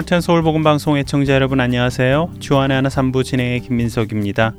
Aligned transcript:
하트앤 0.00 0.22
서울 0.22 0.42
복음 0.42 0.62
방송 0.62 0.96
의청자 0.96 1.34
여러분 1.34 1.60
안녕하세요. 1.60 2.30
주안의 2.40 2.74
하나 2.74 2.88
삼부 2.88 3.22
진행의 3.22 3.60
김민석입니다. 3.60 4.54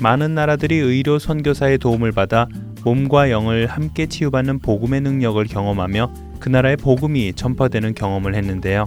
많은 0.00 0.34
나라들이 0.34 0.76
의료 0.76 1.18
선교사의 1.18 1.78
도움을 1.78 2.12
받아 2.12 2.46
몸과 2.84 3.30
영을 3.30 3.66
함께 3.66 4.04
치유받는 4.04 4.58
복음의 4.58 5.00
능력을 5.00 5.42
경험하며 5.46 6.12
그 6.40 6.50
나라의 6.50 6.76
복음이 6.76 7.32
전파되는 7.32 7.94
경험을 7.94 8.34
했는데요. 8.34 8.86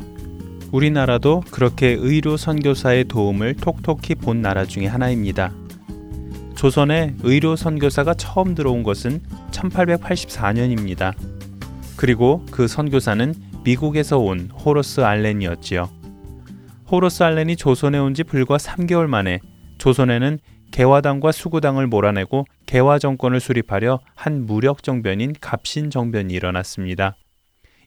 우리나라도 0.71 1.41
그렇게 1.49 1.87
의료 1.87 2.37
선교사의 2.37 3.05
도움을 3.05 3.55
톡톡히 3.55 4.13
본 4.13 4.43
나라 4.43 4.63
중의 4.63 4.89
하나입니다. 4.89 5.51
조선에 6.53 7.15
의료 7.23 7.55
선교사가 7.55 8.13
처음 8.13 8.53
들어온 8.53 8.83
것은 8.83 9.21
1884년입니다. 9.49 11.15
그리고 11.95 12.45
그 12.51 12.67
선교사는 12.67 13.33
미국에서 13.63 14.17
온 14.17 14.49
호러스 14.51 15.01
알렌이었지요. 15.01 15.89
호러스 16.91 17.23
알렌이 17.23 17.55
조선에 17.55 17.97
온 17.97 18.13
지 18.13 18.23
불과 18.23 18.57
3개월 18.57 19.07
만에 19.07 19.39
조선에는 19.77 20.39
개화당과 20.71 21.31
수구당을 21.31 21.87
몰아내고 21.87 22.45
개화 22.65 22.97
정권을 22.99 23.39
수립하려 23.39 23.99
한 24.15 24.45
무력 24.45 24.83
정변인 24.83 25.33
갑신 25.39 25.89
정변이 25.89 26.33
일어났습니다. 26.33 27.15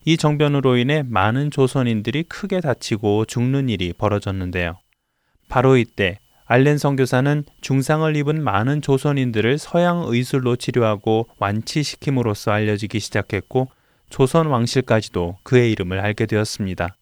이 0.04 0.16
정변으로 0.16 0.76
인해 0.76 1.02
많은 1.06 1.50
조선인들이 1.50 2.24
크게 2.24 2.60
다치고 2.60 3.24
죽는 3.24 3.68
일이 3.70 3.92
벌어졌는데요. 3.96 4.76
바로 5.48 5.76
이때 5.76 6.18
알렌 6.46 6.76
선교사는 6.76 7.44
중상을 7.62 8.14
입은 8.16 8.42
많은 8.42 8.82
조선인들을 8.82 9.56
서양 9.58 10.04
의술로 10.06 10.56
치료하고 10.56 11.28
완치시킴으로써 11.38 12.50
알려지기 12.50 13.00
시작했고 13.00 13.68
조선 14.16 14.46
왕실까지도 14.46 15.38
그의 15.42 15.72
이름을 15.72 15.98
알게 15.98 16.26
되었습니다. 16.26 16.94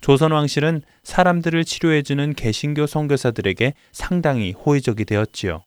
조선 0.00 0.30
왕실은 0.30 0.82
사람들을 1.02 1.64
치료해주는 1.64 2.34
개신교 2.34 2.86
선교사들에게 2.86 3.74
상당히 3.90 4.52
호의적이 4.52 5.06
되었지요. 5.06 5.64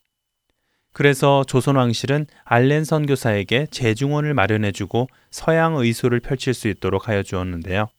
그래서 0.94 1.44
조선 1.46 1.76
왕실은 1.76 2.28
알렌 2.46 2.86
선교사에게 2.86 3.68
제중원을 3.72 4.34
마련해주고 4.34 5.10
서양 5.32 5.76
의술을 5.76 6.22
펼칠 6.22 6.54
수 6.54 6.70
있도록 6.70 7.10
하여 7.10 7.24
주었는데요. 7.24 7.90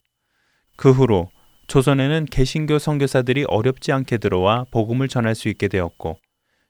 그 0.76 0.90
후로 0.90 1.28
조선에는 1.66 2.24
개신교 2.30 2.78
선교사들이 2.78 3.44
어렵지 3.46 3.92
않게 3.92 4.16
들어와 4.16 4.64
복음을 4.70 5.08
전할 5.08 5.34
수 5.34 5.50
있게 5.50 5.68
되었고, 5.68 6.16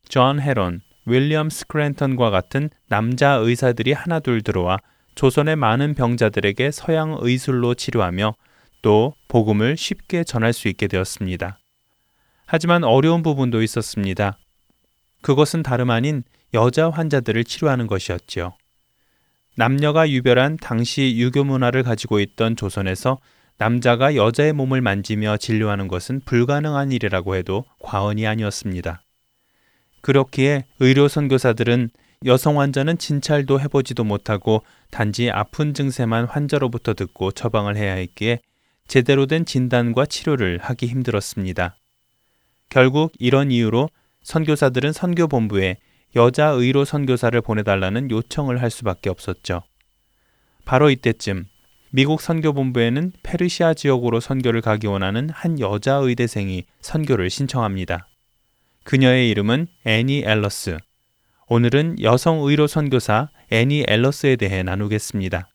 존 0.09 0.41
헤론, 0.41 0.81
윌리엄 1.06 1.50
스크랜턴과 1.50 2.31
같은 2.31 2.69
남자 2.89 3.34
의사들이 3.34 3.92
하나둘 3.92 4.42
들어와 4.42 4.78
조선의 5.15 5.57
많은 5.57 5.95
병자들에게 5.95 6.70
서양 6.70 7.17
의술로 7.20 7.75
치료하며 7.75 8.34
또 8.83 9.15
복음을 9.29 9.77
쉽게 9.77 10.25
전할 10.25 10.53
수 10.53 10.69
있게 10.69 10.87
되었습니다. 10.89 11.59
하지만 12.47 12.84
어려운 12.84 13.23
부분도 13.23 13.62
있었습니다. 13.62 14.39
그것은 15.23 15.62
다름 15.62 15.91
아닌 15.91 16.23
여자 16.53 16.91
환자들을 16.91 17.45
치료하는 17.45 17.87
것이었지요. 17.87 18.53
남녀가 19.56 20.11
유별한 20.11 20.56
당시 20.56 21.15
유교 21.17 21.45
문화를 21.45 21.83
가지고 21.83 22.21
있던 22.21 22.56
조선에서 22.56 23.19
남자가 23.56 24.17
여자의 24.17 24.53
몸을 24.53 24.81
만지며 24.81 25.37
진료하는 25.37 25.89
것은 25.89 26.21
불가능한 26.25 26.91
일이라고 26.93 27.37
해도 27.37 27.65
과언이 27.81 28.27
아니었습니다. 28.27 29.03
그렇기에 30.01 30.67
의료 30.81 31.09
선교사들은 31.09 31.91
여성 32.25 32.59
환자는 32.61 32.99
진찰도 32.99 33.61
해보지도 33.61 34.05
못하고 34.05 34.62
단지 34.91 35.31
아픈 35.31 35.75
증세만 35.75 36.25
환자로부터 36.25 36.95
듣고 36.95 37.33
처방을 37.33 37.77
해야 37.77 37.95
했기에 37.95 38.41
제대로 38.89 39.27
된 39.27 39.45
진단과 39.45 40.07
치료를 40.07 40.59
하기 40.59 40.87
힘들었습니다. 40.87 41.77
결국 42.71 43.12
이런 43.19 43.51
이유로 43.51 43.91
선교사들은 44.23 44.93
선교본부에 44.93 45.77
여자 46.17 46.49
의로 46.49 46.85
선교사를 46.85 47.39
보내달라는 47.41 48.11
요청을 48.11 48.62
할 48.62 48.71
수밖에 48.71 49.11
없었죠. 49.11 49.62
바로 50.65 50.91
이때쯤 50.91 51.47
미국 51.91 52.21
선교본부에는 52.21 53.12
페르시아 53.23 53.75
지역으로 53.75 54.21
선교를 54.21 54.62
가기 54.62 54.87
원하는 54.87 55.29
한 55.31 55.61
여자 55.61 55.95
의대생이 55.95 56.65
선교를 56.81 57.31
신청합니다. 57.31 58.09
그녀의 58.85 59.31
이름은 59.31 59.67
애니 59.85 60.25
앨러스. 60.25 60.79
오늘은 61.49 61.97
여성 62.03 62.41
의로 62.43 62.66
선교사 62.66 63.28
애니 63.50 63.84
앨러스에 63.87 64.37
대해 64.37 64.62
나누겠습니다. 64.62 65.49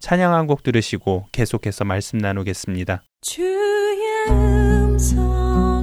찬양 0.00 0.32
한 0.34 0.46
곡 0.46 0.62
들으시고 0.62 1.26
계속해서 1.30 1.84
말씀 1.84 2.18
나누겠습니다. 2.18 3.04
주의 3.20 3.98
음성 4.28 5.79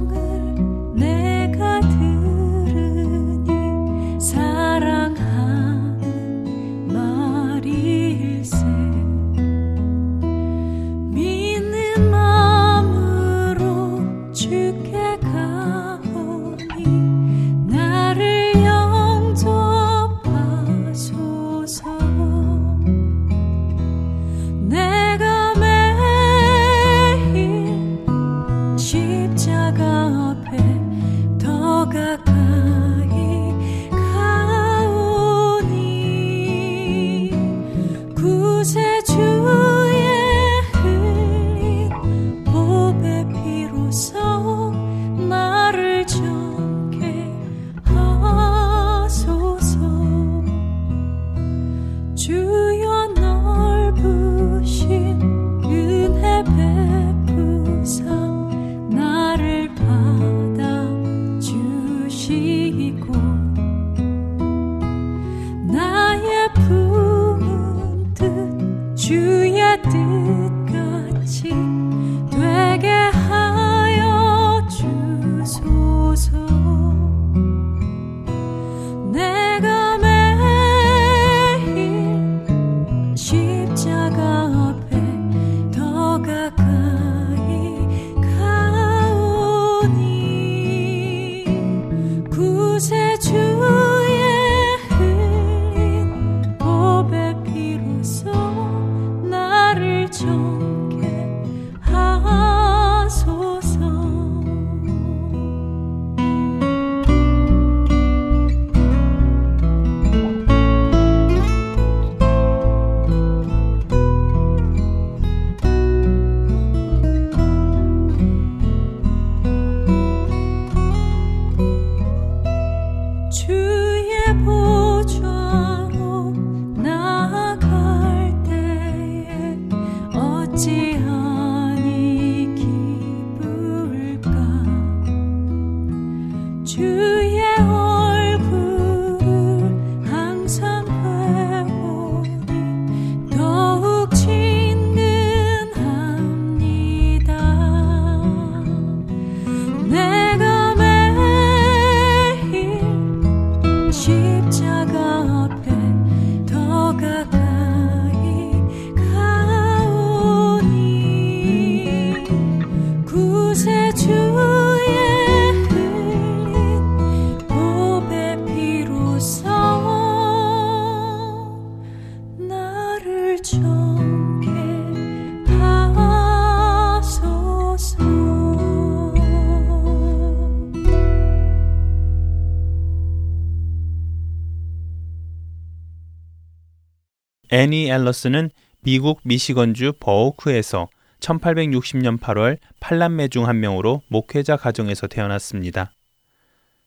엘러스는 187.98 188.50
미국 188.80 189.20
미시건주 189.24 189.94
버오크에서 190.00 190.88
1860년 191.20 192.18
8월 192.20 192.58
팔남매 192.80 193.28
중 193.28 193.46
한 193.46 193.60
명으로 193.60 194.02
목회자 194.08 194.56
가정에서 194.56 195.08
태어났습니다. 195.08 195.92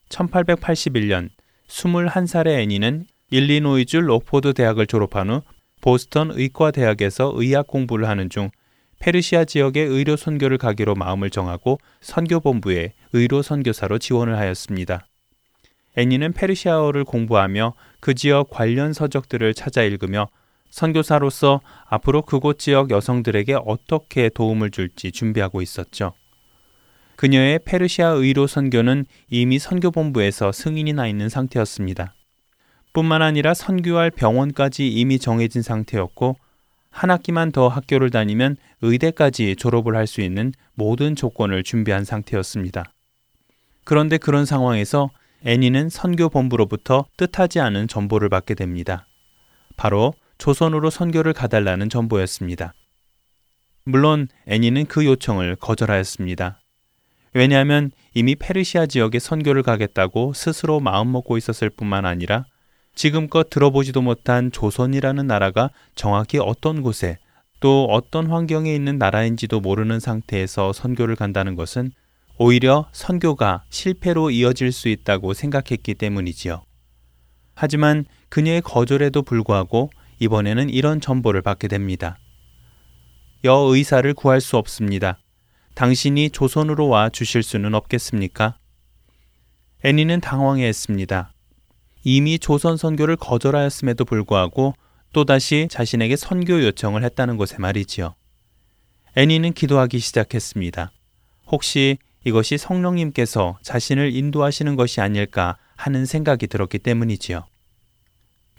1881년 0.09 1.29
21살의 1.67 2.47
애니는 2.61 3.05
일리노이주 3.29 4.01
록포드 4.01 4.53
대학을 4.53 4.87
졸업한 4.87 5.29
후 5.29 5.41
보스턴 5.81 6.31
의과대학에서 6.31 7.33
의학 7.35 7.67
공부를 7.67 8.07
하는 8.07 8.29
중 8.29 8.49
페르시아 8.99 9.45
지역의 9.45 9.87
의료 9.87 10.15
선교를 10.15 10.57
가기로 10.57 10.95
마음을 10.95 11.29
정하고 11.29 11.79
선교본부에 12.01 12.93
의료 13.13 13.41
선교사로 13.41 13.97
지원을 13.97 14.37
하였습니다. 14.37 15.07
애니는 15.97 16.33
페르시아어를 16.33 17.03
공부하며 17.03 17.73
그 17.99 18.13
지역 18.13 18.49
관련 18.49 18.93
서적들을 18.93 19.53
찾아 19.55 19.81
읽으며 19.81 20.27
선교사로서 20.71 21.61
앞으로 21.85 22.23
그곳 22.23 22.57
지역 22.57 22.89
여성들에게 22.89 23.57
어떻게 23.65 24.29
도움을 24.29 24.71
줄지 24.71 25.11
준비하고 25.11 25.61
있었죠. 25.61 26.13
그녀의 27.17 27.59
페르시아 27.65 28.07
의료 28.07 28.47
선교는 28.47 29.05
이미 29.29 29.59
선교본부에서 29.59 30.51
승인이 30.51 30.93
나 30.93 31.07
있는 31.07 31.29
상태였습니다. 31.29 32.15
뿐만 32.93 33.21
아니라 33.21 33.53
선교할 33.53 34.09
병원까지 34.09 34.87
이미 34.87 35.19
정해진 35.19 35.61
상태였고 35.61 36.35
한 36.89 37.11
학기만 37.11 37.51
더 37.51 37.67
학교를 37.67 38.09
다니면 38.09 38.57
의대까지 38.81 39.55
졸업을 39.55 39.95
할 39.95 40.07
수 40.07 40.21
있는 40.21 40.51
모든 40.73 41.15
조건을 41.15 41.63
준비한 41.63 42.03
상태였습니다. 42.03 42.85
그런데 43.83 44.17
그런 44.17 44.45
상황에서 44.45 45.09
애니는 45.45 45.89
선교본부로부터 45.89 47.05
뜻하지 47.17 47.59
않은 47.59 47.87
전보를 47.87 48.29
받게 48.29 48.55
됩니다. 48.55 49.05
바로 49.77 50.13
조선으로 50.41 50.89
선교를 50.89 51.33
가달라는 51.33 51.87
전보였습니다. 51.87 52.73
물론 53.83 54.27
애니는 54.47 54.87
그 54.87 55.05
요청을 55.05 55.55
거절하였습니다. 55.57 56.59
왜냐하면 57.35 57.91
이미 58.15 58.33
페르시아 58.33 58.87
지역에 58.87 59.19
선교를 59.19 59.61
가겠다고 59.61 60.33
스스로 60.33 60.79
마음먹고 60.79 61.37
있었을 61.37 61.69
뿐만 61.69 62.07
아니라 62.07 62.45
지금껏 62.95 63.51
들어보지도 63.51 64.01
못한 64.01 64.51
조선이라는 64.51 65.27
나라가 65.27 65.69
정확히 65.93 66.39
어떤 66.39 66.81
곳에 66.81 67.19
또 67.59 67.85
어떤 67.91 68.25
환경에 68.25 68.73
있는 68.73 68.97
나라인지도 68.97 69.59
모르는 69.59 69.99
상태에서 69.99 70.73
선교를 70.73 71.15
간다는 71.15 71.53
것은 71.55 71.91
오히려 72.39 72.89
선교가 72.93 73.63
실패로 73.69 74.31
이어질 74.31 74.71
수 74.71 74.89
있다고 74.89 75.35
생각했기 75.35 75.93
때문이지요. 75.93 76.63
하지만 77.53 78.05
그녀의 78.29 78.61
거절에도 78.61 79.21
불구하고 79.21 79.91
이번에는 80.21 80.69
이런 80.69 81.01
전보를 81.01 81.41
받게 81.41 81.67
됩니다. 81.67 82.19
여 83.43 83.53
의사를 83.55 84.13
구할 84.13 84.39
수 84.39 84.55
없습니다. 84.55 85.17
당신이 85.73 86.29
조선으로 86.29 86.87
와 86.89 87.09
주실 87.09 87.41
수는 87.41 87.73
없겠습니까? 87.73 88.55
애니는 89.83 90.21
당황해 90.21 90.67
했습니다. 90.67 91.33
이미 92.03 92.37
조선 92.37 92.77
선교를 92.77 93.15
거절하였음에도 93.15 94.05
불구하고 94.05 94.75
또다시 95.11 95.67
자신에게 95.71 96.15
선교 96.15 96.61
요청을 96.61 97.03
했다는 97.03 97.37
것에 97.37 97.57
말이지요. 97.57 98.13
애니는 99.17 99.53
기도하기 99.53 99.97
시작했습니다. 99.97 100.91
혹시 101.47 101.97
이것이 102.25 102.59
성령님께서 102.59 103.57
자신을 103.63 104.15
인도하시는 104.15 104.75
것이 104.75 105.01
아닐까 105.01 105.57
하는 105.75 106.05
생각이 106.05 106.45
들었기 106.45 106.77
때문이지요. 106.77 107.43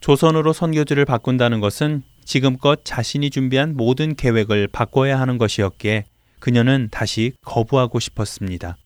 조선으로 0.02 0.52
선교지를 0.52 1.04
바꾼다는 1.04 1.60
것은 1.60 2.02
지금껏 2.25 2.84
자신이 2.84 3.31
준비한 3.31 3.76
모든 3.76 4.16
계획을 4.16 4.66
바꿔야 4.66 5.20
하는 5.20 5.38
것이었기에 5.38 6.06
그녀는 6.40 6.88
다시 6.90 7.34
거부하고 7.46 8.00
싶었습니다. 8.00 8.76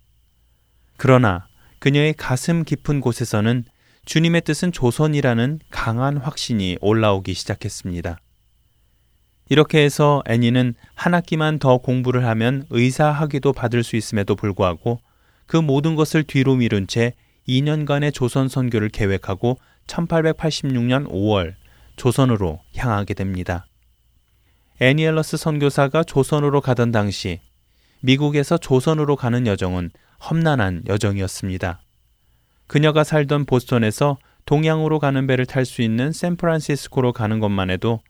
그러나 0.98 1.46
그녀의 1.78 2.12
가슴 2.18 2.64
깊은 2.64 3.00
곳에서는 3.00 3.64
주님의 4.04 4.42
뜻은 4.42 4.72
조선이라는 4.72 5.60
강한 5.70 6.18
확신이 6.18 6.76
올라오기 6.82 7.32
시작했습니다. 7.32 8.18
이렇게 9.48 9.82
해서 9.82 10.22
애니는 10.26 10.74
한 10.94 11.14
학기만 11.14 11.58
더 11.58 11.78
공부를 11.78 12.26
하면 12.26 12.66
의사 12.68 13.10
학위도 13.10 13.54
받을 13.54 13.82
수 13.84 13.96
있음에도 13.96 14.36
불구하고 14.36 15.00
그 15.46 15.56
모든 15.56 15.94
것을 15.94 16.24
뒤로 16.24 16.56
미룬 16.56 16.86
채 16.86 17.14
2년간의 17.48 18.12
조선 18.12 18.48
선교를 18.48 18.90
계획하고 18.90 19.58
1886년 19.86 21.08
5월 21.08 21.54
조선으로 21.96 22.60
향하게 22.76 23.14
됩니다. 23.14 23.66
애니엘러스 24.80 25.36
선교사가 25.36 26.04
조선으로 26.04 26.60
가던 26.60 26.92
당시 26.92 27.40
미국에서 28.00 28.58
조선으로 28.58 29.16
가는 29.16 29.46
여정은 29.46 29.90
험난한 30.28 30.84
여정이었습니다. 30.86 31.80
그녀가 32.66 33.04
살던 33.04 33.46
보스턴에서 33.46 34.18
동양으로 34.44 34.98
가는 34.98 35.26
배를 35.26 35.46
탈 35.46 35.64
수 35.64 35.82
있는 35.82 36.12
샌프란시스코로 36.12 37.12
가는 37.12 37.40
것만 37.40 37.70
해도 37.70 38.00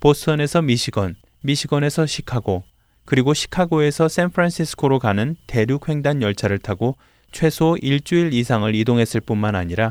보스턴에서 0.00 0.62
미시건, 0.62 1.16
미시건에서 1.42 2.06
시카고, 2.06 2.64
그리고 3.04 3.34
시카고에서 3.34 4.08
샌프란시스코로 4.08 4.98
가는 4.98 5.36
대륙 5.46 5.88
횡단 5.88 6.22
열차를 6.22 6.58
타고 6.58 6.96
최소 7.30 7.76
일주일 7.80 8.32
이상을 8.32 8.72
이동했을 8.74 9.20
뿐만 9.20 9.54
아니라 9.54 9.90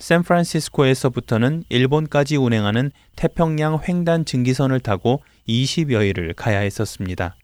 샌프란시스코에서부터는 0.00 1.64
일본까지 1.68 2.36
운행하는 2.36 2.90
태평양 3.16 3.80
횡단 3.86 4.24
증기선을 4.24 4.80
타고 4.80 5.22
20여일을 5.48 6.34
가야 6.34 6.58
했었습니다. 6.60 7.36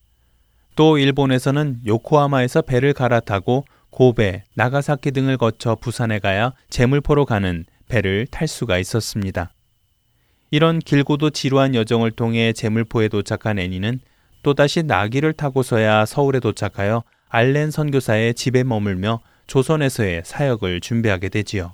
또 0.75 0.98
일본에서는 0.98 1.80
요코하마에서 1.86 2.62
배를 2.62 2.92
갈아타고 2.92 3.64
고베, 3.90 4.44
나가사키 4.54 5.12
등을 5.12 5.36
거쳐 5.38 5.75
부산에 5.75 6.18
가야 6.18 6.52
제물포로 6.68 7.25
가는 7.25 7.64
배를 7.88 8.26
탈 8.30 8.48
수가 8.48 8.78
있었습니다. 8.78 9.52
이런 10.50 10.78
길고도 10.78 11.30
지루한 11.30 11.75
여정을 11.75 12.10
통해 12.10 12.52
제물포에 12.52 13.08
도착한 13.08 13.58
애니는 13.58 14.00
또다시 14.42 14.82
나귀를 14.82 15.32
타고서야 15.32 16.04
서울에 16.04 16.40
도착하여 16.40 17.02
알렌 17.28 17.70
선교사의 17.70 18.34
집에 18.34 18.62
머물며 18.62 19.20
조선에서의 19.46 20.22
사역을 20.25 20.80
준비하게 20.80 21.30
되지요. 21.30 21.72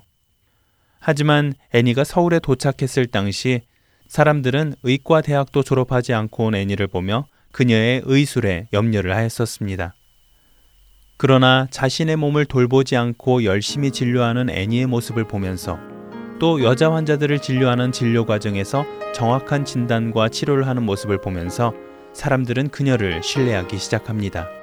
하지만 1.05 1.53
애니가 1.73 2.05
서울에 2.05 2.39
도착했을 2.39 3.07
당시 3.07 3.63
사람들은 4.07 4.75
의과 4.83 5.19
대학도 5.19 5.61
졸업하지 5.61 6.13
않고 6.13 6.45
온 6.45 6.55
애니를 6.55 6.87
보며 6.87 7.25
그녀의 7.51 8.03
의술에 8.05 8.67
염려를 8.71 9.13
하였었습니다. 9.13 9.95
그러나 11.17 11.67
자신의 11.71 12.15
몸을 12.15 12.45
돌보지 12.45 12.95
않고 12.95 13.43
열심히 13.43 13.91
진료하는 13.91 14.49
애니의 14.49 14.85
모습을 14.85 15.27
보면서 15.27 15.77
또 16.39 16.63
여자 16.63 16.93
환자들을 16.93 17.39
진료하는 17.39 17.91
진료 17.91 18.25
과정에서 18.25 18.85
정확한 19.13 19.65
진단과 19.65 20.29
치료를 20.29 20.67
하는 20.67 20.83
모습을 20.83 21.19
보면서 21.19 21.73
사람들은 22.13 22.69
그녀를 22.69 23.21
신뢰하기 23.21 23.77
시작합니다. 23.77 24.62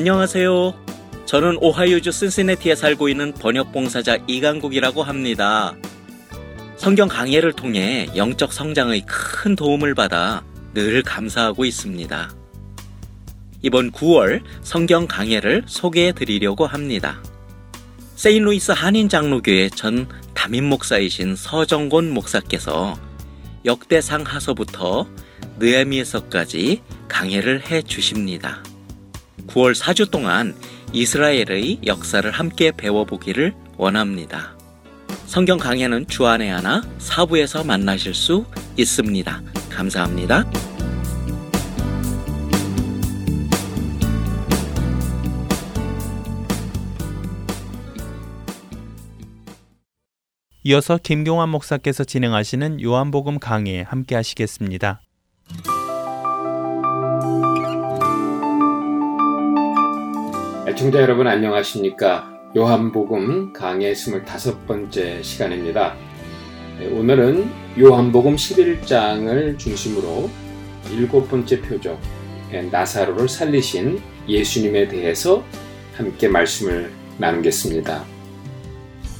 안녕하세요. 0.00 0.72
저는 1.26 1.58
오하이오주 1.60 2.10
신시내티에 2.10 2.74
살고 2.74 3.10
있는 3.10 3.34
번역 3.34 3.70
봉사자 3.70 4.16
이강국이라고 4.26 5.02
합니다. 5.02 5.76
성경 6.78 7.06
강해를 7.06 7.52
통해 7.52 8.08
영적 8.16 8.54
성장의 8.54 9.04
큰 9.04 9.54
도움을 9.54 9.94
받아 9.94 10.42
늘 10.72 11.02
감사하고 11.02 11.66
있습니다. 11.66 12.30
이번 13.60 13.92
9월 13.92 14.42
성경 14.62 15.06
강해를 15.06 15.64
소개해 15.66 16.12
드리려고 16.12 16.66
합니다. 16.66 17.22
세인루이스 18.16 18.72
한인 18.72 19.10
장로교회 19.10 19.68
전 19.68 20.08
담임 20.32 20.64
목사이신 20.70 21.36
서정곤 21.36 22.10
목사께서 22.14 22.98
역대상 23.66 24.22
하서부터 24.22 25.06
느헤미에서까지 25.58 26.80
강해를 27.06 27.70
해 27.70 27.82
주십니다. 27.82 28.62
9월 29.50 29.74
4주 29.74 30.10
동안 30.10 30.54
이스라엘의 30.92 31.80
역사를 31.86 32.28
함께 32.30 32.72
배워보기를 32.72 33.54
원합니다. 33.76 34.56
성경 35.26 35.58
강해는 35.58 36.06
주안에 36.08 36.48
하나 36.48 36.82
사부에서 36.98 37.64
만나실 37.64 38.14
수 38.14 38.44
있습니다. 38.76 39.42
감사합니다. 39.70 40.44
이어서 50.62 50.98
김경환 51.02 51.48
목사께서 51.48 52.04
진행하시는 52.04 52.82
요한복음 52.82 53.38
강해 53.38 53.82
함께 53.82 54.14
하시겠습니다. 54.14 55.00
애청자 60.80 61.02
여러분 61.02 61.26
안녕하십니까? 61.26 62.32
요한복음 62.56 63.52
강의 63.52 63.94
25번째 63.94 65.22
시간입니다. 65.22 65.94
네, 66.78 66.86
오늘은 66.86 67.50
요한복음 67.78 68.36
11장을 68.36 69.58
중심으로 69.58 70.30
일곱 70.90 71.28
번째 71.28 71.60
표적 71.60 72.00
네, 72.50 72.62
나사로를 72.62 73.28
살리신 73.28 74.00
예수님에 74.26 74.88
대해서 74.88 75.44
함께 75.96 76.28
말씀을 76.28 76.90
나누겠습니다. 77.18 78.02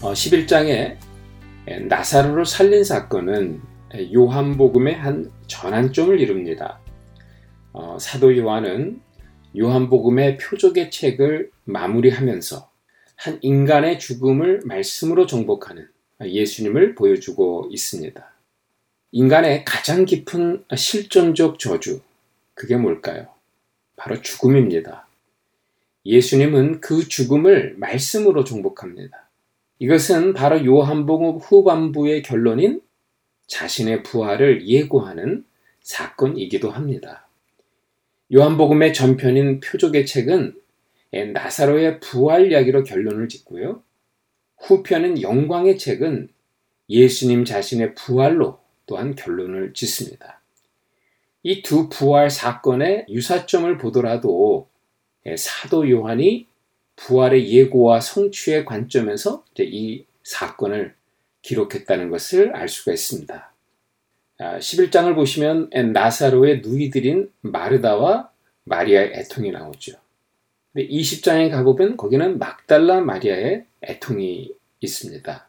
11장에 0.00 0.96
어, 0.96 1.78
나사로를 1.90 2.46
살린 2.46 2.84
사건은 2.84 3.60
요한복음의 4.14 4.94
한 4.94 5.30
전환점을 5.46 6.18
이룹니다. 6.20 6.80
어, 7.74 7.98
사도 8.00 8.34
요한은 8.34 9.02
요한복음의 9.56 10.38
표적의 10.38 10.90
책을 10.90 11.50
마무리하면서 11.64 12.70
한 13.16 13.38
인간의 13.42 13.98
죽음을 13.98 14.60
말씀으로 14.64 15.26
정복하는 15.26 15.88
예수님을 16.22 16.94
보여주고 16.94 17.68
있습니다. 17.70 18.32
인간의 19.12 19.64
가장 19.64 20.04
깊은 20.04 20.64
실존적 20.76 21.58
저주, 21.58 22.00
그게 22.54 22.76
뭘까요? 22.76 23.28
바로 23.96 24.20
죽음입니다. 24.22 25.08
예수님은 26.06 26.80
그 26.80 27.08
죽음을 27.08 27.74
말씀으로 27.76 28.44
정복합니다. 28.44 29.28
이것은 29.80 30.34
바로 30.34 30.64
요한복음 30.64 31.38
후반부의 31.38 32.22
결론인 32.22 32.80
자신의 33.46 34.04
부활을 34.04 34.66
예고하는 34.66 35.44
사건이기도 35.82 36.70
합니다. 36.70 37.26
요한복음의 38.32 38.94
전편인 38.94 39.60
표적의 39.60 40.06
책은 40.06 40.54
나사로의 41.32 42.00
부활 42.00 42.52
이야기로 42.52 42.84
결론을 42.84 43.28
짓고요. 43.28 43.82
후편은 44.58 45.22
영광의 45.22 45.78
책은 45.78 46.28
예수님 46.88 47.44
자신의 47.44 47.94
부활로 47.94 48.60
또한 48.86 49.14
결론을 49.14 49.72
짓습니다. 49.74 50.40
이 51.42 51.62
두 51.62 51.88
부활 51.88 52.30
사건의 52.30 53.06
유사점을 53.08 53.78
보더라도 53.78 54.68
사도 55.36 55.88
요한이 55.90 56.46
부활의 56.96 57.50
예고와 57.50 58.00
성취의 58.00 58.64
관점에서 58.64 59.44
이 59.58 60.04
사건을 60.22 60.94
기록했다는 61.42 62.10
것을 62.10 62.54
알 62.54 62.68
수가 62.68 62.92
있습니다. 62.92 63.49
11장을 64.40 65.12
아, 65.12 65.14
보시면 65.14 65.70
나사로의 65.92 66.62
누이들인 66.62 67.30
마르다와 67.42 68.30
마리아의 68.64 69.12
애통이 69.14 69.50
나오죠. 69.50 69.92
20장에 70.76 71.50
가보면 71.50 71.96
거기는 71.96 72.38
막달라 72.38 73.00
마리아의 73.00 73.66
애통이 73.82 74.52
있습니다. 74.80 75.48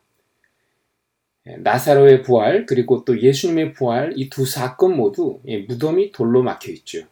나사로의 1.60 2.22
부활 2.24 2.66
그리고 2.66 3.06
또 3.06 3.20
예수님의 3.20 3.74
부활 3.74 4.14
이 4.18 4.30
두 4.30 4.46
사건 4.46 4.98
모두 4.98 5.40
무덤이 5.68 6.12
돌로 6.12 6.44
막혀 6.44 6.72
있죠. 6.74 7.06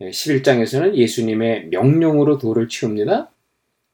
11장에서는 0.00 0.94
예수님의 0.94 1.68
명령으로 1.68 2.38
돌을 2.38 2.68
치웁니다. 2.68 3.30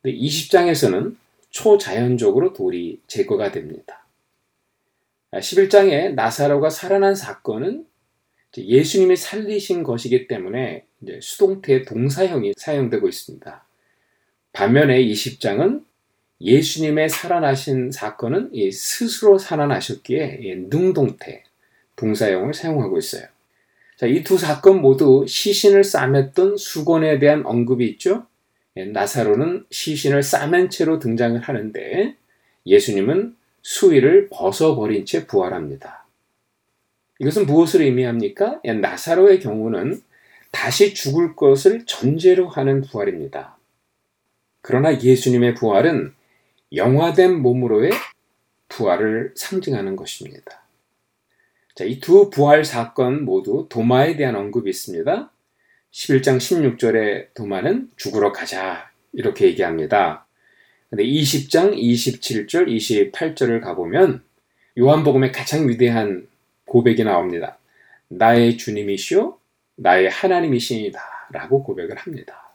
20장에서는 0.04 1.16
초자연적으로 1.50 2.54
돌이 2.54 3.00
제거가 3.06 3.52
됩니다. 3.52 4.01
11장에 5.34 6.10
아, 6.10 6.14
나사로가 6.14 6.70
살아난 6.70 7.14
사건은 7.14 7.86
예수님이 8.56 9.16
살리신 9.16 9.82
것이기 9.82 10.28
때문에 10.28 10.84
수동태 11.20 11.82
동사형이 11.82 12.52
사용되고 12.56 13.08
있습니다. 13.08 13.66
반면에 14.52 15.02
20장은 15.06 15.84
예수님의 16.40 17.08
살아나신 17.08 17.90
사건은 17.92 18.50
스스로 18.72 19.38
살아나셨기에 19.38 20.66
능동태 20.68 21.44
동사형을 21.96 22.52
사용하고 22.52 22.98
있어요. 22.98 23.26
이 24.04 24.24
두 24.24 24.36
사건 24.36 24.80
모두 24.82 25.24
시신을 25.28 25.82
싸맸던 25.82 26.58
수건에 26.58 27.20
대한 27.20 27.46
언급이 27.46 27.86
있죠. 27.90 28.26
예, 28.76 28.84
나사로는 28.84 29.66
시신을 29.70 30.22
싸맨 30.22 30.70
채로 30.70 30.98
등장을 30.98 31.40
하는데 31.40 32.16
예수님은 32.66 33.36
수위를 33.62 34.28
벗어버린 34.30 35.06
채 35.06 35.26
부활합니다. 35.26 36.06
이것은 37.18 37.46
무엇을 37.46 37.82
의미합니까? 37.82 38.60
예, 38.64 38.72
나사로의 38.72 39.40
경우는 39.40 40.02
다시 40.50 40.92
죽을 40.94 41.34
것을 41.34 41.84
전제로 41.86 42.48
하는 42.48 42.82
부활입니다. 42.82 43.56
그러나 44.60 45.00
예수님의 45.00 45.54
부활은 45.54 46.14
영화된 46.74 47.40
몸으로의 47.40 47.92
부활을 48.68 49.32
상징하는 49.36 49.96
것입니다. 49.96 50.62
자, 51.74 51.84
이 51.84 52.00
두 52.00 52.28
부활 52.30 52.64
사건 52.64 53.24
모두 53.24 53.66
도마에 53.70 54.16
대한 54.16 54.36
언급이 54.36 54.68
있습니다. 54.70 55.30
11장 55.90 56.38
16절에 56.38 57.34
도마는 57.34 57.90
죽으러 57.96 58.32
가자 58.32 58.90
이렇게 59.12 59.46
얘기합니다. 59.46 60.21
근데 60.92 61.04
20장 61.04 61.74
27절 61.74 62.68
28절을 62.68 63.62
가보면 63.62 64.22
요한복음의 64.78 65.32
가장 65.32 65.66
위대한 65.66 66.28
고백이 66.66 67.02
나옵니다. 67.04 67.56
나의 68.08 68.58
주님이시오 68.58 69.38
나의 69.76 70.10
하나님이시니다 70.10 71.00
라고 71.32 71.62
고백을 71.64 71.96
합니다. 71.96 72.52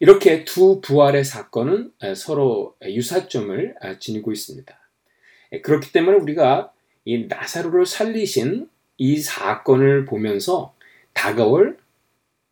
이렇게 0.00 0.44
두 0.44 0.80
부활의 0.80 1.24
사건은 1.24 1.92
서로 2.16 2.74
유사점을 2.82 3.76
지니고 4.00 4.32
있습니다. 4.32 4.76
그렇기 5.62 5.92
때문에 5.92 6.16
우리가 6.16 6.72
이 7.04 7.26
나사로를 7.28 7.86
살리신 7.86 8.68
이 8.96 9.18
사건을 9.18 10.04
보면서 10.04 10.74
다가올 11.12 11.78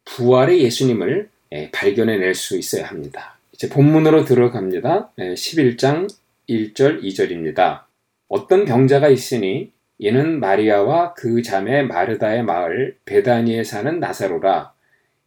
부활의 0.05 0.63
예수님을 0.63 1.31
예, 1.51 1.71
발견해낼 1.73 2.37
수 2.37 2.57
있어야 2.57 2.87
합니다. 2.87 3.36
이제 3.57 3.71
본문으로 3.71 4.27
들어갑니다. 4.27 5.12
11장 5.16 6.14
1절 6.47 7.03
2절입니다. 7.03 7.85
어떤 8.29 8.66
병자가 8.66 9.09
있으니 9.09 9.73
이는 9.97 10.40
마리아와 10.40 11.14
그 11.14 11.40
자매 11.40 11.83
마르다의 11.83 12.42
마을 12.42 12.99
베다니에 13.07 13.64
사는 13.64 13.99
나사로라. 13.99 14.75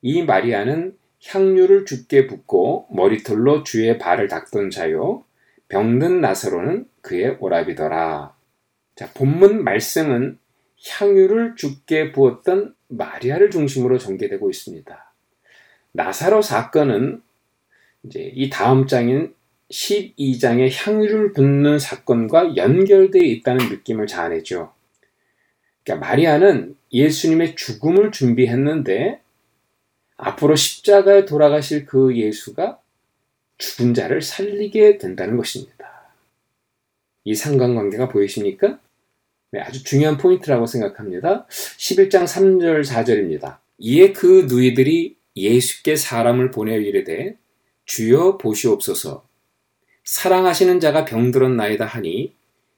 이 0.03 0.21
마리아는 0.21 0.95
향유를 1.25 1.85
죽게 1.85 2.27
붓고 2.27 2.89
머리털로 2.91 3.63
주의 3.63 3.97
발을 3.97 4.27
닦던 4.27 4.69
자요. 4.69 5.23
병든 5.67 6.21
나사로는 6.21 6.85
그의 7.01 7.37
오랍이더라. 7.39 8.35
자, 8.95 9.09
본문 9.15 9.63
말씀은 9.63 10.37
향유를 10.87 11.55
죽게 11.55 12.11
부었던 12.11 12.75
마리아를 12.89 13.49
중심으로 13.49 13.97
전개되고 13.97 14.51
있습니다. 14.51 15.13
나사로 15.93 16.43
사건은 16.43 17.23
이제 18.03 18.31
이 18.35 18.49
다음 18.49 18.87
장인 18.87 19.33
12장의 19.71 20.69
향유를 20.73 21.33
붓는 21.33 21.79
사건과 21.79 22.55
연결되어 22.55 23.21
있다는 23.21 23.69
느낌을 23.69 24.07
자아내죠. 24.07 24.73
그러니까 25.83 26.07
마리아는 26.07 26.75
예수님의 26.91 27.55
죽음을 27.55 28.11
준비했는데 28.11 29.21
앞으로 30.17 30.55
십자가에 30.55 31.25
돌아가실 31.25 31.85
그 31.85 32.15
예수가 32.15 32.79
죽은 33.57 33.93
자를 33.93 34.21
살리게 34.21 34.97
된다는 34.97 35.37
것입니다. 35.37 36.13
이 37.23 37.35
상관관계가 37.35 38.09
보이십니까? 38.09 38.79
네, 39.51 39.59
아주 39.61 39.83
중요한 39.83 40.17
포인트라고 40.17 40.65
생각합니다. 40.65 41.45
11장 41.47 42.25
3절 42.25 42.85
4절입니다. 42.85 43.57
이에 43.79 44.13
그 44.13 44.45
누이들이 44.49 45.17
예수께 45.35 45.95
사람을 45.95 46.51
보내 46.51 46.75
이르되 46.75 47.37
주여 47.89 48.37
보시옵소서 48.37 49.25
사랑하시는 50.03 50.79
자가 50.79 51.05
병들었나이다 51.05 51.85
하니 51.85 52.31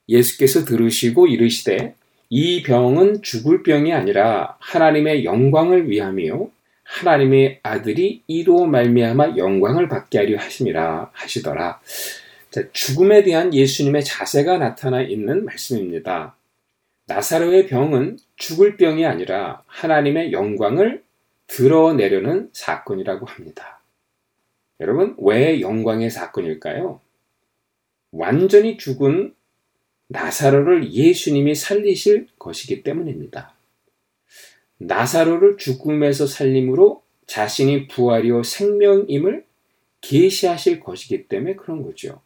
예수께서 0.07 0.63
들으시고 0.63 1.27
이르시되 1.27 1.95
이 2.29 2.63
병은 2.63 3.21
죽을 3.21 3.61
병이 3.61 3.91
아니라 3.91 4.55
하나님의 4.59 5.25
영광을 5.25 5.89
위함이요 5.89 6.49
하나님의 6.83 7.59
아들이 7.61 8.21
이로 8.27 8.65
말미암아 8.65 9.35
영광을 9.35 9.89
받게 9.89 10.17
하려 10.17 10.37
하심이라 10.37 11.11
하시더라. 11.13 11.79
자, 12.49 12.63
죽음에 12.73 13.23
대한 13.23 13.53
예수님의 13.53 14.03
자세가 14.03 14.57
나타나 14.57 15.01
있는 15.01 15.45
말씀입니다. 15.45 16.35
나사로의 17.05 17.67
병은 17.67 18.17
죽을 18.35 18.75
병이 18.75 19.05
아니라 19.05 19.63
하나님의 19.67 20.33
영광을 20.33 21.03
드러내려는 21.47 22.49
사건이라고 22.51 23.25
합니다. 23.25 23.80
여러분, 24.81 25.15
왜 25.19 25.61
영광의 25.61 26.09
사건일까요? 26.09 26.99
완전히 28.11 28.77
죽은 28.77 29.35
나사로를 30.07 30.91
예수님이 30.91 31.53
살리실 31.53 32.27
것이기 32.39 32.81
때문입니다. 32.81 33.53
나사로를 34.79 35.57
죽음에서 35.57 36.25
살림으로 36.25 37.03
자신이 37.27 37.87
부활이요 37.87 38.41
생명임을 38.41 39.45
계시하실 40.01 40.79
것이기 40.79 41.27
때문에 41.27 41.55
그런 41.55 41.83
거죠. 41.83 42.19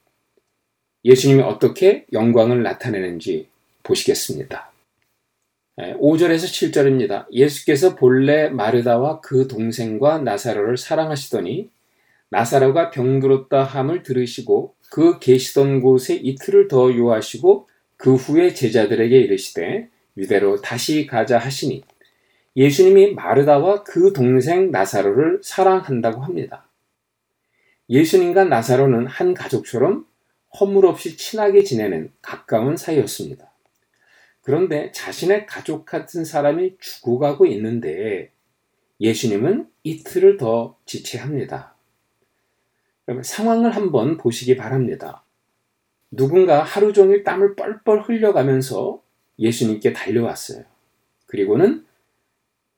예수님이 1.04 1.44
어떻게 1.44 2.06
영광을 2.14 2.64
나타내는지 2.64 3.50
보시겠습니다. 3.84 4.72
5절에서 5.78 6.72
7절입니다. 6.72 7.28
예수께서 7.34 7.96
본래 7.96 8.48
마르다와 8.48 9.20
그 9.20 9.48
동생과 9.48 10.20
나사로를 10.20 10.78
사랑하시더니 10.78 11.70
나사로가 12.30 12.90
병들었다 12.90 13.64
함을 13.64 14.04
들으시고 14.04 14.76
그 14.92 15.20
계시던 15.20 15.82
곳에 15.82 16.16
이틀을 16.16 16.68
더 16.68 16.96
요하시고 16.96 17.70
그 17.98 18.16
후에 18.16 18.54
제자들에게 18.54 19.18
이르시되 19.18 19.90
유대로 20.18 20.62
다시 20.62 21.06
가자 21.06 21.38
하시니 21.38 21.84
예수님이 22.56 23.14
마르다와 23.14 23.84
그 23.84 24.14
동생 24.14 24.72
나사로를 24.72 25.42
사랑한다고 25.44 26.22
합니다. 26.22 26.70
예수님과 27.90 28.46
나사로는 28.46 29.08
한 29.08 29.34
가족처럼 29.34 30.06
허물 30.60 30.86
없이 30.86 31.18
친하게 31.18 31.64
지내는 31.64 32.12
가까운 32.22 32.78
사이였습니다. 32.78 33.52
그런데 34.42 34.92
자신의 34.92 35.48
가족 35.48 35.86
같은 35.86 36.24
사람이 36.24 36.78
죽어가고 36.80 37.46
있는데 37.48 38.32
예수님은 39.02 39.68
이틀을 39.84 40.38
더 40.38 40.78
지체합니다. 40.86 41.75
상황을 43.22 43.76
한번 43.76 44.18
보시기 44.18 44.58
바랍니다. 44.58 45.24
누군가 46.12 46.64
하루 46.64 46.94
종일 46.94 47.24
땀을 47.24 47.56
뻘뻘 47.56 48.02
흘려가면서 48.02 49.02
예수님께 49.38 49.94
달려왔어요. 49.94 50.64
그리고는 51.28 51.86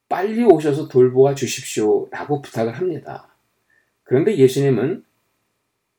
빨리 0.10 0.44
오셔서 0.44 0.88
돌보아 0.88 1.36
주십시오 1.36 2.08
라고 2.10 2.42
부탁을 2.42 2.74
합니다. 2.74 3.30
그런데 4.04 4.38
예수님은 4.38 5.04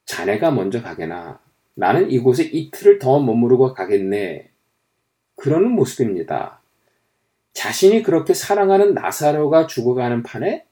자네가 0.07 0.51
먼저 0.51 0.83
가게나 0.83 1.41
나는 1.75 2.11
이곳에 2.11 2.45
이틀을 2.45 2.99
더 2.99 3.21
머무르고 3.21 3.75
가겠네. 3.75 4.51
그러는 5.37 5.71
모습입니다. 5.71 6.61
자신이 7.53 8.03
그렇게 8.03 8.35
사랑하는 8.35 8.95
나사로가 8.95 9.67
죽어가는 9.67 10.23
판에 10.23 10.65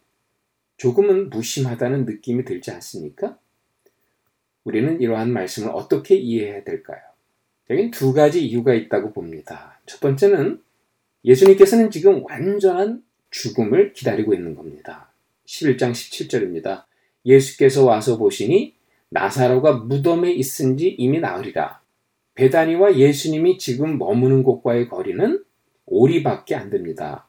조금은 0.79 1.31
무심하다는 1.31 2.07
느낌이 2.07 2.45
들지 2.45 2.71
않습니까? 2.73 3.39
우리는 4.67 5.01
이러한 5.01 5.33
말씀을 5.33 5.71
어떻게 5.73 6.17
이해해야 6.17 6.65
될까요? 6.65 6.99
여긴 7.71 7.93
두 7.93 8.13
가지 8.13 8.45
이유가 8.45 8.75
있다고 8.75 9.13
봅니다. 9.13 9.81
첫 9.87 10.01
번째는 10.01 10.61
예수님께서는 11.25 11.91
지금 11.93 12.25
완전한 12.25 13.05
죽음을 13.31 13.93
기다리고 13.93 14.35
있는 14.35 14.57
겁니다. 14.57 15.13
11장 15.47 15.93
17절입니다. 15.93 16.85
예수께서 17.25 17.85
와서 17.85 18.19
보시니 18.19 18.75
나사로가 19.09 19.75
무덤에 19.75 20.33
있은 20.33 20.77
지 20.77 20.89
이미 20.89 21.21
나으리라. 21.21 21.81
베다니와 22.35 22.99
예수님이 22.99 23.59
지금 23.59 23.99
머무는 23.99 24.43
곳과의 24.43 24.89
거리는 24.89 25.45
오리밖에 25.87 26.57
안 26.57 26.71
됩니다. 26.71 27.29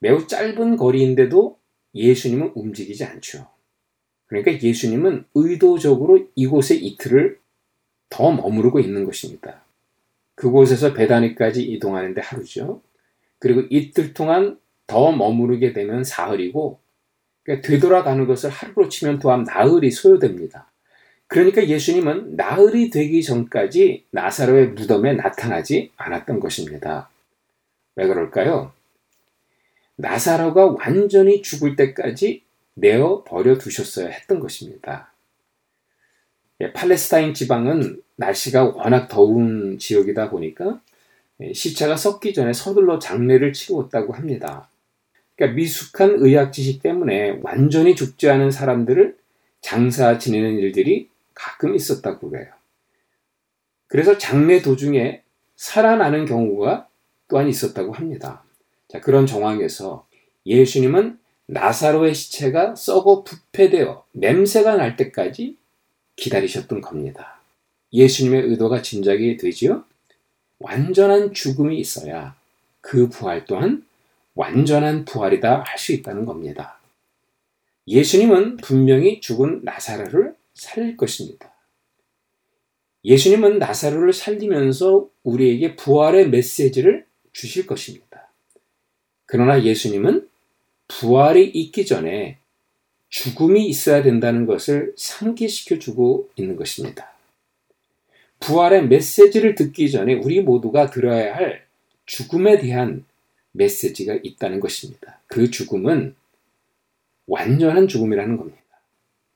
매우 0.00 0.26
짧은 0.26 0.76
거리인데도 0.76 1.56
예수님은 1.94 2.52
움직이지 2.56 3.04
않죠. 3.04 3.53
그러니까 4.26 4.60
예수님은 4.60 5.24
의도적으로 5.34 6.26
이곳에 6.34 6.74
이틀을 6.74 7.38
더 8.08 8.32
머무르고 8.32 8.80
있는 8.80 9.04
것입니다. 9.04 9.62
그곳에서 10.34 10.94
베다니까지 10.94 11.62
이동하는데 11.62 12.20
하루죠. 12.20 12.80
그리고 13.38 13.62
이틀 13.70 14.14
동안 14.14 14.58
더 14.86 15.12
머무르게 15.12 15.72
되면 15.72 16.04
사흘이고 16.04 16.78
그러니까 17.42 17.68
되돌아가는 17.68 18.26
것을 18.26 18.50
하루로 18.50 18.88
치면 18.88 19.18
또한 19.18 19.44
나흘이 19.44 19.90
소요됩니다. 19.90 20.70
그러니까 21.26 21.66
예수님은 21.66 22.36
나흘이 22.36 22.90
되기 22.90 23.22
전까지 23.22 24.04
나사로의 24.10 24.68
무덤에 24.68 25.14
나타나지 25.14 25.90
않았던 25.96 26.40
것입니다. 26.40 27.10
왜 27.96 28.06
그럴까요? 28.06 28.72
나사로가 29.96 30.76
완전히 30.78 31.42
죽을 31.42 31.76
때까지 31.76 32.43
내어 32.74 33.24
버려 33.24 33.56
두셨어야 33.56 34.08
했던 34.08 34.40
것입니다. 34.40 35.12
예, 36.60 36.72
팔레스타인 36.72 37.34
지방은 37.34 38.02
날씨가 38.16 38.64
워낙 38.64 39.08
더운 39.08 39.78
지역이다 39.78 40.30
보니까 40.30 40.80
예, 41.40 41.52
시체가 41.52 41.96
썩기 41.96 42.32
전에 42.32 42.52
서둘러 42.52 42.98
장례를 42.98 43.52
치루었다고 43.52 44.12
합니다. 44.12 44.68
그러니까 45.36 45.56
미숙한 45.56 46.16
의학 46.18 46.52
지식 46.52 46.82
때문에 46.82 47.40
완전히 47.42 47.96
죽지 47.96 48.30
않은 48.30 48.50
사람들을 48.50 49.16
장사 49.60 50.18
지내는 50.18 50.58
일들이 50.58 51.08
가끔 51.34 51.74
있었다고 51.74 52.30
그래요. 52.30 52.52
그래서 53.88 54.18
장례 54.18 54.62
도중에 54.62 55.22
살아나는 55.56 56.24
경우가 56.26 56.88
또한 57.28 57.48
있었다고 57.48 57.92
합니다. 57.92 58.44
자, 58.88 59.00
그런 59.00 59.26
정황에서 59.26 60.06
예수님은 60.46 61.18
나사로의 61.46 62.14
시체가 62.14 62.74
썩어 62.74 63.22
부패되어 63.22 64.04
냄새가 64.12 64.76
날 64.76 64.96
때까지 64.96 65.56
기다리셨던 66.16 66.80
겁니다. 66.80 67.40
예수님의 67.92 68.42
의도가 68.42 68.82
짐작이 68.82 69.36
되지요? 69.36 69.84
완전한 70.58 71.32
죽음이 71.34 71.78
있어야 71.78 72.34
그 72.80 73.08
부활 73.08 73.44
또한 73.44 73.84
완전한 74.34 75.04
부활이다 75.04 75.62
할 75.66 75.78
수 75.78 75.92
있다는 75.92 76.24
겁니다. 76.24 76.78
예수님은 77.86 78.56
분명히 78.58 79.20
죽은 79.20 79.60
나사로를 79.64 80.34
살릴 80.54 80.96
것입니다. 80.96 81.52
예수님은 83.04 83.58
나사로를 83.58 84.14
살리면서 84.14 85.08
우리에게 85.24 85.76
부활의 85.76 86.30
메시지를 86.30 87.04
주실 87.32 87.66
것입니다. 87.66 88.30
그러나 89.26 89.62
예수님은 89.62 90.26
부활이 90.88 91.46
있기 91.46 91.86
전에 91.86 92.38
죽음이 93.08 93.66
있어야 93.66 94.02
된다는 94.02 94.46
것을 94.46 94.92
상기시켜 94.96 95.78
주고 95.78 96.28
있는 96.36 96.56
것입니다. 96.56 97.12
부활의 98.40 98.88
메시지를 98.88 99.54
듣기 99.54 99.90
전에 99.90 100.14
우리 100.14 100.40
모두가 100.40 100.90
들어야 100.90 101.34
할 101.34 101.64
죽음에 102.06 102.58
대한 102.58 103.04
메시지가 103.52 104.18
있다는 104.22 104.60
것입니다. 104.60 105.20
그 105.26 105.50
죽음은 105.50 106.14
완전한 107.26 107.88
죽음이라는 107.88 108.36
겁니다. 108.36 108.58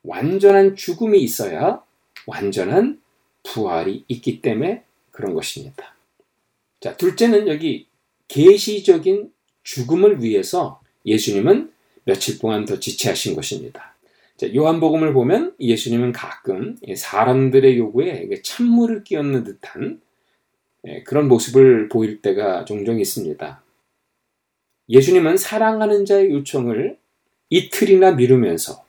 완전한 0.02 0.76
죽음이 0.76 1.20
있어야 1.20 1.82
완전한 2.26 3.00
부활이 3.44 4.04
있기 4.08 4.42
때문에 4.42 4.82
그런 5.10 5.34
것입니다. 5.34 5.94
자, 6.80 6.96
둘째는 6.96 7.48
여기 7.48 7.86
계시적인 8.28 9.32
죽음을 9.62 10.22
위해서 10.22 10.80
예수님은 11.04 11.72
며칠 12.04 12.38
동안 12.38 12.64
더 12.64 12.78
지체하신 12.80 13.34
것입니다. 13.34 13.94
자, 14.36 14.52
요한복음을 14.54 15.12
보면 15.12 15.54
예수님은 15.60 16.12
가끔 16.12 16.76
사람들의 16.96 17.76
요구에 17.76 18.28
찬물을 18.42 19.04
끼얹는 19.04 19.44
듯한 19.44 20.00
예, 20.86 21.02
그런 21.02 21.28
모습을 21.28 21.88
보일 21.88 22.22
때가 22.22 22.64
종종 22.64 23.00
있습니다. 23.00 23.62
예수님은 24.88 25.36
사랑하는 25.36 26.04
자의 26.04 26.30
요청을 26.30 26.96
이틀이나 27.50 28.12
미루면서 28.12 28.84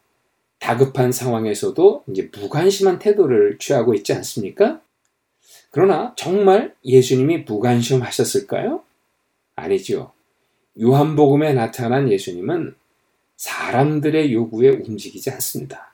다급한 0.59 1.11
상황에서도 1.11 2.03
이제 2.09 2.29
무관심한 2.31 2.99
태도를 2.99 3.57
취하고 3.57 3.93
있지 3.95 4.13
않습니까? 4.13 4.81
그러나 5.71 6.13
정말 6.15 6.75
예수님이 6.85 7.39
무관심 7.39 8.01
하셨을까요? 8.01 8.83
아니지요. 9.55 10.11
요한복음에 10.81 11.53
나타난 11.53 12.11
예수님은 12.11 12.75
사람들의 13.35 14.33
요구에 14.33 14.69
움직이지 14.69 15.29
않습니다. 15.31 15.93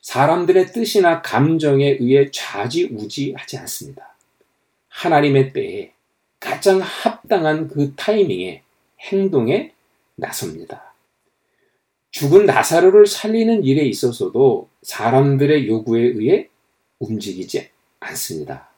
사람들의 0.00 0.72
뜻이나 0.72 1.20
감정에 1.20 1.96
의해 2.00 2.30
좌지우지하지 2.30 3.58
않습니다. 3.58 4.14
하나님의 4.88 5.52
때에 5.52 5.92
가장 6.38 6.80
합당한 6.80 7.68
그 7.68 7.94
타이밍에 7.96 8.62
행동에 9.00 9.72
나섭니다. 10.14 10.94
죽은 12.10 12.46
나사로를 12.46 13.06
살리는 13.06 13.64
일에 13.64 13.84
있어서도 13.84 14.70
사람들의 14.82 15.68
요구에 15.68 16.00
의해 16.00 16.48
움직이지 16.98 17.68
않습니다. 18.00 18.70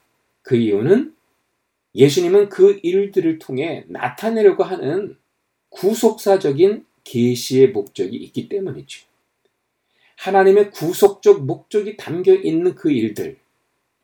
그 0.43 0.57
이유는 0.57 1.15
예수님은 1.99 2.49
그 2.49 2.79
일들을 2.83 3.41
통해 3.41 3.85
나타내려고 3.89 4.63
하는 4.63 5.17
구속사적인 5.71 6.87
계시의 7.03 7.71
목적이 7.71 8.17
있기 8.19 8.49
때문이죠. 8.49 9.05
하나님의 10.17 10.71
구속적 10.71 11.45
목적이 11.45 11.97
담겨 11.97 12.35
있는 12.35 12.75
그 12.77 12.91
일들, 12.91 13.37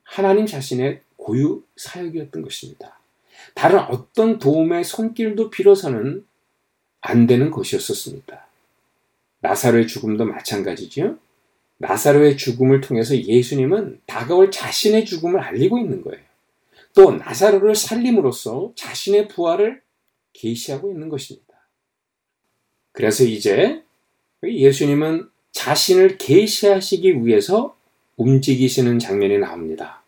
하나님 0.02 0.46
자신의 0.46 1.00
고유 1.16 1.62
사역이었던 1.76 2.42
것입니다. 2.42 2.98
다른 3.54 3.78
어떤 3.78 4.38
도움의 4.38 4.84
손길도 4.84 5.50
빌어서는 5.50 6.26
안 7.00 7.26
되는 7.26 7.50
것이었었습니다. 7.50 8.46
나사로의 9.40 9.86
죽음도 9.86 10.24
마찬가지죠. 10.24 11.18
나사로의 11.78 12.36
죽음을 12.36 12.80
통해서 12.80 13.16
예수님은 13.16 14.00
다가올 14.06 14.50
자신의 14.50 15.04
죽음을 15.04 15.38
알리고 15.40 15.78
있는 15.78 16.02
거예요. 16.02 16.22
또 16.94 17.12
나사로를 17.12 17.74
살림으로써 17.74 18.72
자신의 18.76 19.28
부활을 19.28 19.82
계시하고 20.32 20.90
있는 20.90 21.08
것입니다. 21.08 21.44
그래서 22.92 23.24
이제 23.24 23.82
예수님은 24.44 25.28
자신을 25.52 26.18
계시하시기 26.18 27.24
위해서 27.24 27.76
움직이시는 28.16 28.98
장면이 28.98 29.38
나옵니다. 29.38 30.02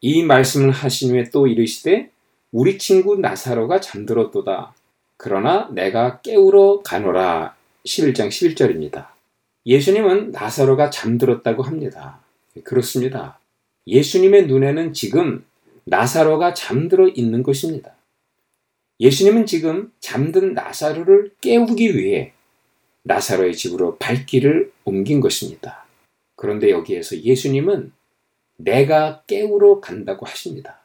이 0.00 0.22
말씀을 0.22 0.70
하신 0.70 1.10
후에 1.10 1.30
또 1.30 1.46
이르시되 1.46 2.10
우리 2.52 2.78
친구 2.78 3.18
나사로가 3.18 3.80
잠들었도다. 3.80 4.74
그러나 5.16 5.68
내가 5.72 6.20
깨우러 6.20 6.82
가노라. 6.84 7.56
11장 7.84 8.28
11절입니다. 8.28 9.08
예수님은 9.66 10.30
나사로가 10.30 10.90
잠들었다고 10.90 11.62
합니다. 11.62 12.20
그렇습니다. 12.62 13.40
예수님의 13.86 14.46
눈에는 14.46 14.92
지금 14.92 15.44
나사로가 15.88 16.52
잠들어 16.52 17.08
있는 17.08 17.42
것입니다. 17.42 17.94
예수님은 19.00 19.46
지금 19.46 19.90
잠든 20.00 20.52
나사로를 20.52 21.32
깨우기 21.40 21.96
위해 21.96 22.32
나사로의 23.04 23.54
집으로 23.54 23.96
발길을 23.96 24.70
옮긴 24.84 25.20
것입니다. 25.20 25.86
그런데 26.36 26.70
여기에서 26.70 27.16
예수님은 27.16 27.92
내가 28.56 29.22
깨우러 29.26 29.80
간다고 29.80 30.26
하십니다. 30.26 30.80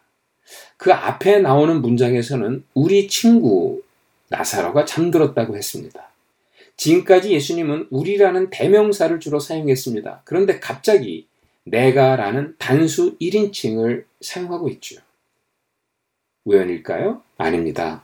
그 0.78 0.94
앞에 0.94 1.40
나오는 1.40 1.82
문장에서는 1.82 2.64
우리 2.74 3.08
친구 3.08 3.82
나사로가 4.30 4.86
잠들었다고 4.86 5.58
했습니다. 5.58 6.12
지금까지 6.78 7.32
예수님은 7.32 7.88
우리라는 7.90 8.50
대명사를 8.52 9.20
주로 9.20 9.40
사용했습니다. 9.40 10.22
그런데 10.24 10.60
갑자기 10.60 11.28
내가라는 11.66 12.56
단수 12.58 13.18
1인칭을 13.20 14.06
사용하고 14.22 14.70
있죠. 14.70 15.02
우연일까요? 16.46 17.22
아닙니다. 17.38 18.04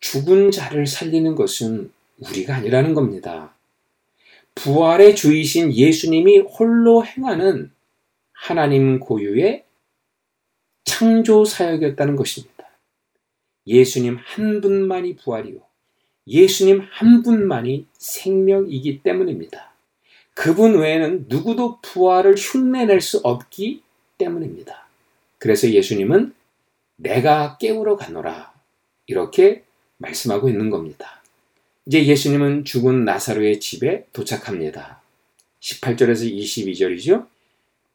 죽은 0.00 0.50
자를 0.50 0.86
살리는 0.86 1.34
것은 1.34 1.92
우리가 2.20 2.56
아니라는 2.56 2.94
겁니다. 2.94 3.54
부활의 4.54 5.14
주이신 5.14 5.72
예수님이 5.72 6.38
홀로 6.38 7.04
행하는 7.04 7.70
하나님 8.32 8.98
고유의 8.98 9.64
창조 10.84 11.44
사역이었다는 11.44 12.16
것입니다. 12.16 12.68
예수님 13.66 14.16
한 14.16 14.60
분만이 14.60 15.16
부활이요. 15.16 15.60
예수님 16.26 16.80
한 16.90 17.22
분만이 17.22 17.86
생명이기 17.92 19.02
때문입니다. 19.02 19.72
그분 20.38 20.78
외에는 20.78 21.24
누구도 21.26 21.80
부활을 21.82 22.36
흉내낼 22.36 23.00
수 23.00 23.18
없기 23.24 23.82
때문입니다. 24.18 24.86
그래서 25.38 25.68
예수님은 25.68 26.32
내가 26.94 27.58
깨우러 27.58 27.96
가노라. 27.96 28.52
이렇게 29.08 29.64
말씀하고 29.96 30.48
있는 30.48 30.70
겁니다. 30.70 31.22
이제 31.86 32.06
예수님은 32.06 32.64
죽은 32.64 33.04
나사로의 33.04 33.58
집에 33.58 34.06
도착합니다. 34.12 35.02
18절에서 35.58 36.32
22절이죠. 36.32 37.26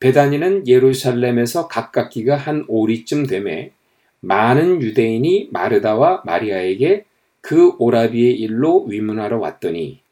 베다니는 0.02 0.68
예루살렘에서 0.68 1.70
가깝기가 1.70 2.36
한 2.36 2.66
오리쯤 2.68 3.26
되매 3.26 3.72
많은 4.20 4.82
유대인이 4.82 5.48
마르다와 5.54 6.24
마리아에게 6.26 7.06
그 7.40 7.78
오라비의 7.78 8.38
일로 8.38 8.84
위문하러 8.84 9.40
왔더니 9.40 10.03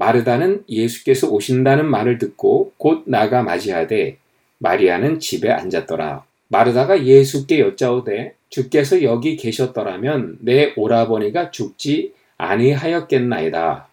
마르다는 0.00 0.64
예수께서 0.66 1.28
오신다는 1.28 1.84
말을 1.84 2.16
듣고 2.16 2.72
곧 2.78 3.02
나가 3.06 3.42
맞이하되 3.42 4.16
마리아는 4.56 5.20
집에 5.20 5.50
앉았더라. 5.50 6.24
마르다가 6.48 7.04
예수께 7.04 7.60
여짜오되 7.60 8.34
주께서 8.48 9.02
여기 9.02 9.36
계셨더라면 9.36 10.38
내 10.40 10.72
오라버니가 10.76 11.50
죽지 11.50 12.14
아니하였겠나이다. 12.38 13.88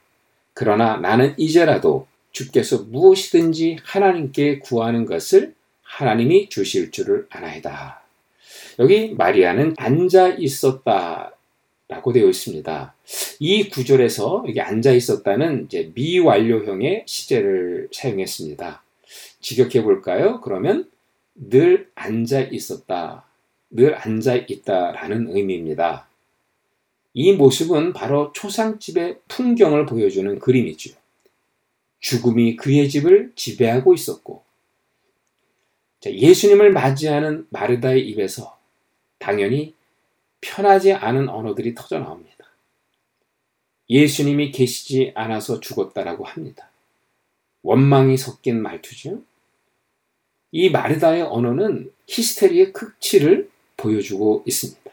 그러나 0.54 0.96
나는 0.96 1.34
이제라도 1.36 2.08
주께서 2.32 2.84
무엇이든지 2.84 3.80
하나님께 3.84 4.60
구하는 4.60 5.06
것을 5.06 5.56
하나님이 5.84 6.48
주실 6.48 6.92
줄을 6.92 7.28
아나이다. 7.30 8.02
여기 8.80 9.14
마리아는 9.14 9.76
앉아 9.78 10.36
있었다. 10.38 11.34
라고 11.90 12.12
되어 12.12 12.28
있습니다. 12.28 12.94
이 13.40 13.70
구절에서 13.70 14.44
여기 14.48 14.60
앉아 14.60 14.92
있었다는 14.92 15.66
이제 15.66 15.92
미완료형의 15.96 17.04
시제를 17.08 17.88
사용했습니다. 17.94 18.84
직역해 19.40 19.84
볼까요? 19.84 20.42
그러면 20.42 20.90
늘 21.34 21.90
앉아 21.96 22.42
있었다. 22.52 23.24
늘 23.70 23.96
앉아 23.96 24.36
있다라는 24.36 25.36
의미입니다. 25.36 26.08
이 27.14 27.32
모습은 27.34 27.94
바로 27.94 28.32
초상집의 28.34 29.20
풍경을 29.28 29.86
보여주는 29.86 30.40
그림이죠. 30.40 30.94
죽음이 32.00 32.58
그의 32.58 32.90
집을 32.90 33.32
지배하고 33.36 33.94
있었고, 33.94 34.44
예수님을 36.06 36.72
맞이하는 36.72 37.48
마르다의 37.50 38.08
입에서 38.10 38.58
당연히 39.18 39.74
편하지 40.42 40.94
않은 40.94 41.30
언어들이 41.30 41.76
터져 41.76 42.00
나옵니다. 42.00 42.38
예수님이 43.90 44.52
계시지 44.52 45.14
않아서 45.16 45.60
죽었다라고 45.60 46.26
합니다. 46.26 46.70
원망이 47.64 48.18
섞인 48.18 48.62
말투죠. 48.62 49.22
이 50.52 50.70
마르다의 50.70 51.24
언어는 51.24 51.92
히스테리의 52.08 52.74
극치를 52.74 53.50
보여주고 53.76 54.44
있습니다. 54.46 54.92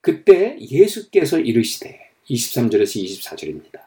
그때 0.00 0.58
예수께서 0.60 1.38
이르시되 1.38 2.10
23절에서 2.28 3.02
24절입니다. 3.02 3.80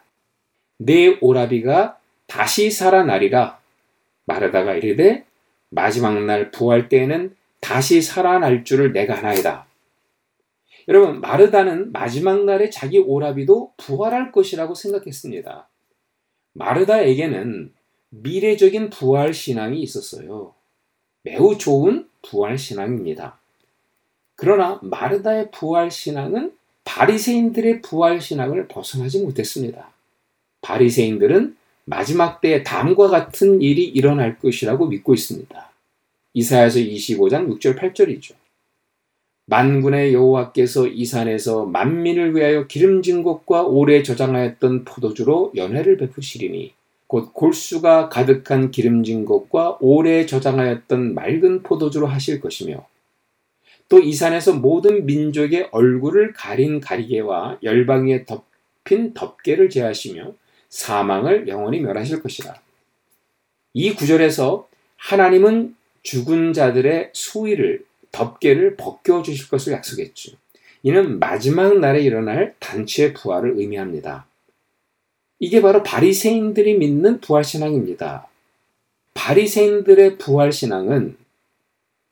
내 0.78 1.18
오라비가 1.20 1.98
다시 2.26 2.70
살아나리라 2.70 3.60
마르다가 4.24 4.74
이르되 4.74 5.24
마지막 5.70 6.24
날 6.24 6.50
부활 6.50 6.88
때에는 6.88 7.36
다시 7.60 8.02
살아날 8.02 8.64
줄을 8.64 8.92
내가 8.92 9.16
하나이다. 9.16 9.67
여러분 10.88 11.20
마르다는 11.20 11.92
마지막 11.92 12.44
날에 12.46 12.70
자기 12.70 12.98
오라비도 12.98 13.74
부활할 13.76 14.32
것이라고 14.32 14.74
생각했습니다. 14.74 15.68
마르다에게는 16.54 17.72
미래적인 18.08 18.88
부활 18.88 19.34
신앙이 19.34 19.82
있었어요. 19.82 20.54
매우 21.22 21.58
좋은 21.58 22.08
부활 22.22 22.56
신앙입니다. 22.56 23.38
그러나 24.34 24.78
마르다의 24.82 25.50
부활 25.50 25.90
신앙은 25.90 26.52
바리새인들의 26.84 27.82
부활 27.82 28.20
신앙을 28.22 28.66
벗어나지 28.66 29.22
못했습니다. 29.22 29.90
바리새인들은 30.62 31.56
마지막 31.84 32.40
때에 32.40 32.62
다음과 32.62 33.08
같은 33.08 33.60
일이 33.60 33.84
일어날 33.84 34.38
것이라고 34.38 34.86
믿고 34.86 35.12
있습니다. 35.12 35.70
이사야서 36.32 36.78
25장 36.78 37.48
6절 37.58 37.78
8절이죠. 37.78 38.34
만군의 39.50 40.12
여호와께서 40.12 40.88
이 40.88 41.06
산에서 41.06 41.64
만민을 41.64 42.36
위하여 42.36 42.66
기름진 42.66 43.22
것과 43.22 43.62
오래 43.62 44.02
저장하였던 44.02 44.84
포도주로 44.84 45.52
연회를 45.56 45.96
베푸시리니 45.96 46.74
곧 47.06 47.32
골수가 47.32 48.10
가득한 48.10 48.70
기름진 48.70 49.24
것과 49.24 49.78
오래 49.80 50.26
저장하였던 50.26 51.14
맑은 51.14 51.62
포도주로 51.62 52.06
하실 52.06 52.40
것이며 52.40 52.86
또 53.88 54.00
이 54.00 54.12
산에서 54.12 54.52
모든 54.52 55.06
민족의 55.06 55.70
얼굴을 55.72 56.34
가린 56.34 56.78
가리개와 56.78 57.60
열방에 57.62 58.26
덮인 58.26 59.14
덮개를 59.14 59.70
제하시며 59.70 60.34
사망을 60.68 61.48
영원히 61.48 61.80
멸하실 61.80 62.22
것이다. 62.22 62.60
이 63.72 63.94
구절에서 63.94 64.68
하나님은 64.98 65.74
죽은 66.02 66.52
자들의 66.52 67.12
수위를 67.14 67.87
덮개를 68.12 68.76
벗겨 68.76 69.22
주실 69.22 69.48
것을 69.48 69.72
약속했죠. 69.72 70.32
이는 70.82 71.18
마지막 71.18 71.78
날에 71.78 72.02
일어날 72.02 72.54
단체의 72.58 73.14
부활을 73.14 73.58
의미합니다. 73.58 74.26
이게 75.40 75.60
바로 75.60 75.82
바리새인들이 75.82 76.78
믿는 76.78 77.20
부활 77.20 77.44
신앙입니다. 77.44 78.28
바리새인들의 79.14 80.18
부활 80.18 80.52
신앙은 80.52 81.16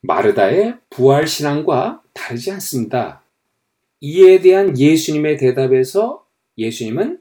마르다의 0.00 0.76
부활 0.90 1.26
신앙과 1.26 2.02
다르지 2.12 2.50
않습니다. 2.52 3.22
이에 4.00 4.40
대한 4.40 4.78
예수님의 4.78 5.38
대답에서 5.38 6.24
예수님은 6.59 7.20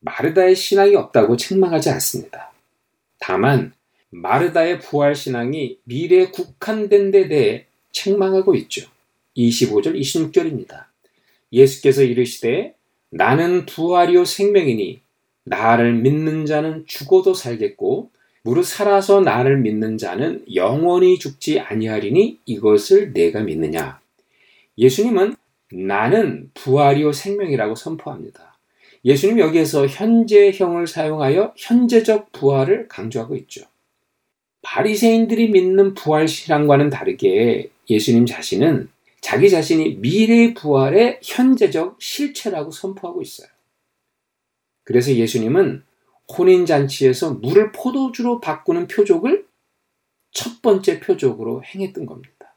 마르다의 0.00 0.56
신앙이 0.56 0.96
없다고 0.96 1.36
책망하지 1.36 1.90
않습니다. 1.90 2.52
다만 3.18 3.72
마르다의 4.10 4.80
부활 4.80 5.14
신앙이 5.14 5.78
미래에 5.84 6.30
국한된 6.30 7.10
데 7.10 7.28
대해 7.28 7.67
책망하고 7.92 8.54
있죠. 8.54 8.88
25절, 9.36 9.98
26절입니다. 9.98 10.84
예수께서 11.52 12.02
이르시되 12.02 12.74
나는 13.10 13.66
부활이요 13.66 14.24
생명이니 14.24 15.00
나를 15.44 15.94
믿는 15.94 16.46
자는 16.46 16.84
죽어도 16.86 17.34
살겠고 17.34 18.10
무릇 18.42 18.64
살아서 18.64 19.20
나를 19.20 19.58
믿는 19.58 19.98
자는 19.98 20.44
영원히 20.54 21.18
죽지 21.18 21.60
아니하리니 21.60 22.38
이것을 22.46 23.12
내가 23.12 23.40
믿느냐. 23.40 24.00
예수님은 24.76 25.36
나는 25.72 26.50
부활이요 26.54 27.12
생명이라고 27.12 27.74
선포합니다. 27.74 28.58
예수님 29.04 29.38
여기에서 29.38 29.86
현재형을 29.86 30.86
사용하여 30.86 31.54
현재적 31.56 32.32
부활을 32.32 32.88
강조하고 32.88 33.36
있죠. 33.36 33.62
바리새인들이 34.62 35.50
믿는 35.50 35.94
부활 35.94 36.28
신앙과는 36.28 36.90
다르게 36.90 37.70
예수님 37.90 38.26
자신은 38.26 38.90
자기 39.20 39.50
자신이 39.50 39.96
미래 39.96 40.54
부활의 40.54 41.20
현재적 41.22 42.00
실체라고 42.00 42.70
선포하고 42.70 43.22
있어요. 43.22 43.48
그래서 44.84 45.12
예수님은 45.12 45.82
혼인잔치에서 46.36 47.34
물을 47.34 47.72
포도주로 47.72 48.40
바꾸는 48.40 48.86
표적을 48.86 49.46
첫 50.30 50.62
번째 50.62 51.00
표적으로 51.00 51.62
행했던 51.64 52.06
겁니다. 52.06 52.54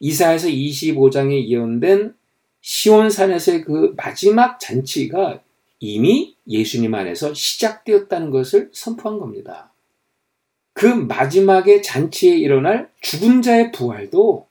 이사에서 0.00 0.48
25장에 0.48 1.48
예언된 1.48 2.14
시온산에서의 2.60 3.62
그 3.62 3.94
마지막 3.96 4.60
잔치가 4.60 5.42
이미 5.80 6.36
예수님 6.46 6.94
안에서 6.94 7.34
시작되었다는 7.34 8.30
것을 8.30 8.70
선포한 8.72 9.18
겁니다. 9.18 9.71
그 10.74 10.86
마지막의 10.86 11.82
잔치에 11.82 12.36
일어날 12.36 12.90
죽은 13.00 13.42
자의 13.42 13.72
부활도 13.72 14.46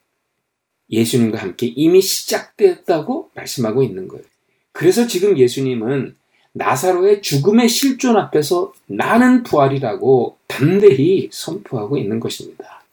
예수님과 0.90 1.40
함께 1.40 1.68
이미 1.68 2.02
시작되었다고 2.02 3.32
말씀하고 3.34 3.82
있는 3.84 4.08
거예요. 4.08 4.24
그래서 4.72 5.08
지금 5.08 5.38
예수님은 5.38 6.16
나사로의 6.54 7.22
죽음의 7.22 7.70
실존 7.70 8.18
앞에서 8.18 8.74
나는 8.88 9.44
부활이라고 9.44 10.38
담대히 10.48 11.30
선포하고 11.32 11.98
있는 11.98 12.20
것입니다. 12.20 12.84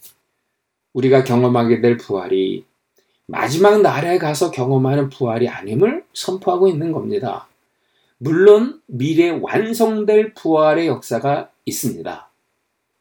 우리가 0.92 1.24
경험하게 1.24 1.80
될 1.80 1.96
부활이 1.96 2.64
마지막 3.26 3.82
날에 3.82 4.18
가서 4.18 4.50
경험하는 4.50 5.10
부활이 5.10 5.48
아님을 5.48 6.04
선포하고 6.14 6.68
있는 6.68 6.92
겁니다. 6.92 7.48
물론 8.16 8.80
미래 8.86 9.28
완성될 9.28 10.34
부활의 10.34 10.86
역사가 10.86 11.50
있습니다. 11.64 12.27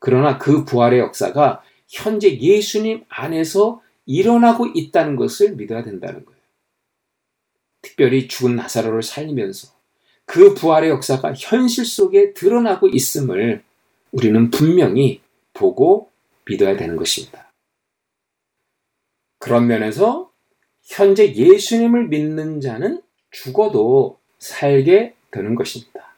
그러나 0.08 0.38
그 0.38 0.64
부활의 0.64 1.00
역사가 1.00 1.62
현재 1.90 2.40
예수님 2.40 3.04
안에서 3.10 3.82
일어나고 4.06 4.68
있다는 4.68 5.18
것을 5.18 5.58
믿어야 5.58 5.84
된다는 5.84 6.24
거예요. 6.24 6.40
특별히 7.82 8.30
죽은 8.30 8.56
나사로를 8.56 9.04
살리면서 9.04 9.68
그 10.24 10.54
부활의 10.54 10.92
역사가 10.92 11.34
현실 11.36 11.84
속에 11.84 12.34
드러나고 12.34 12.88
있음을 12.88 13.66
우리는 14.14 14.50
분명히 14.50 15.20
보고 15.52 16.10
믿어야 16.46 16.78
되는 16.78 16.96
것입니다. 16.96 17.52
그런 19.40 19.68
면에서 19.68 20.32
현재 20.84 21.34
예수님을 21.34 22.08
믿는 22.08 22.62
자는 22.62 23.02
죽어도 23.32 24.20
살게 24.40 25.16
되는 25.32 25.54
것입니다. 25.56 26.16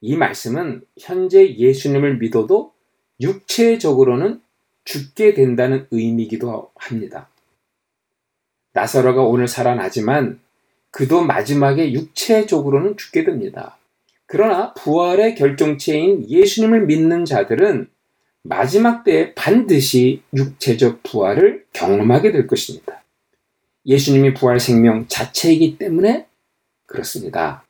이 0.00 0.16
말씀은 0.16 0.86
현재 0.98 1.54
예수님을 1.56 2.16
믿어도 2.16 2.72
육체적으로는 3.20 4.40
죽게 4.84 5.34
된다는 5.34 5.86
의미이기도 5.90 6.70
합니다. 6.74 7.28
나사로가 8.72 9.22
오늘 9.22 9.48
살아나지만 9.48 10.40
그도 10.90 11.22
마지막에 11.22 11.92
육체적으로는 11.92 12.96
죽게 12.96 13.24
됩니다. 13.24 13.76
그러나 14.26 14.72
부활의 14.74 15.34
결정체인 15.34 16.28
예수님을 16.28 16.86
믿는 16.86 17.24
자들은 17.24 17.88
마지막 18.42 19.04
때에 19.04 19.34
반드시 19.34 20.22
육체적 20.34 21.02
부활을 21.02 21.66
경험하게 21.72 22.32
될 22.32 22.46
것입니다. 22.46 23.02
예수님이 23.86 24.34
부활 24.34 24.60
생명 24.60 25.06
자체이기 25.08 25.78
때문에 25.78 26.26
그렇습니다. 26.86 27.64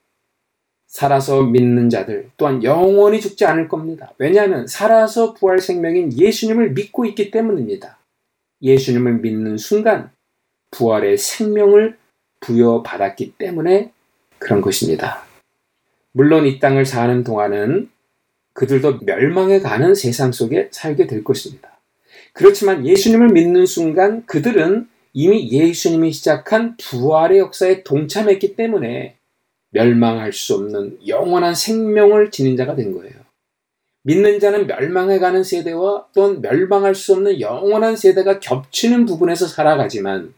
살아서 0.90 1.44
믿는 1.44 1.88
자들 1.88 2.30
또한 2.36 2.64
영원히 2.64 3.20
죽지 3.20 3.44
않을 3.46 3.68
겁니다. 3.68 4.12
왜냐하면 4.18 4.66
살아서 4.66 5.34
부활 5.34 5.60
생명인 5.60 6.12
예수님을 6.12 6.72
믿고 6.72 7.06
있기 7.06 7.30
때문입니다. 7.30 7.98
예수님을 8.60 9.20
믿는 9.20 9.56
순간 9.56 10.10
부활의 10.72 11.16
생명을 11.16 11.96
부여받았기 12.40 13.34
때문에 13.38 13.92
그런 14.38 14.60
것입니다. 14.60 15.24
물론 16.10 16.44
이 16.44 16.58
땅을 16.58 16.84
사는 16.84 17.22
동안은 17.22 17.88
그들도 18.52 19.00
멸망에 19.02 19.60
가는 19.60 19.94
세상 19.94 20.32
속에 20.32 20.70
살게 20.72 21.06
될 21.06 21.22
것입니다. 21.22 21.78
그렇지만 22.32 22.84
예수님을 22.84 23.28
믿는 23.28 23.64
순간 23.64 24.26
그들은 24.26 24.88
이미 25.12 25.50
예수님이 25.52 26.10
시작한 26.10 26.76
부활의 26.78 27.38
역사에 27.38 27.84
동참했기 27.84 28.56
때문에 28.56 29.19
멸망할 29.70 30.32
수 30.32 30.54
없는 30.54 30.98
영원한 31.06 31.54
생명을 31.54 32.30
지닌 32.30 32.56
자가 32.56 32.74
된 32.74 32.92
거예요. 32.92 33.14
믿는 34.02 34.40
자는 34.40 34.66
멸망해 34.66 35.18
가는 35.18 35.44
세대와 35.44 36.06
또는 36.14 36.40
멸망할 36.40 36.94
수 36.94 37.12
없는 37.14 37.40
영원한 37.40 37.96
세대가 37.96 38.40
겹치는 38.40 39.04
부분에서 39.04 39.46
살아가지만 39.46 40.34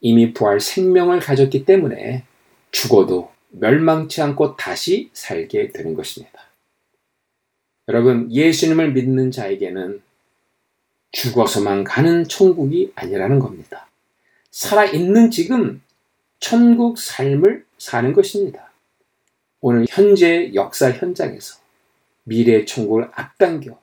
이미 0.00 0.34
부활 0.34 0.60
생명을 0.60 1.20
가졌기 1.20 1.64
때문에 1.64 2.24
죽어도 2.70 3.30
멸망치 3.50 4.20
않고 4.20 4.56
다시 4.56 5.08
살게 5.12 5.70
되는 5.72 5.94
것입니다. 5.94 6.40
여러분, 7.88 8.30
예수님을 8.30 8.92
믿는 8.92 9.30
자에게는 9.30 10.02
죽어서만 11.12 11.84
가는 11.84 12.24
천국이 12.24 12.92
아니라는 12.94 13.38
겁니다. 13.38 13.88
살아있는 14.50 15.30
지금 15.30 15.80
천국 16.40 16.98
삶을 16.98 17.64
사는 17.84 18.12
것입니다. 18.14 18.72
오늘 19.60 19.86
현재 19.88 20.52
역사 20.54 20.90
현장에서 20.90 21.58
미래의 22.24 22.64
천국을 22.64 23.10
앞당겨 23.12 23.78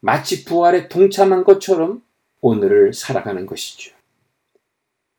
마치 0.00 0.44
부활에 0.44 0.88
동참한 0.88 1.44
것처럼 1.44 2.02
오늘을 2.40 2.94
살아가는 2.94 3.44
것이죠. 3.44 3.94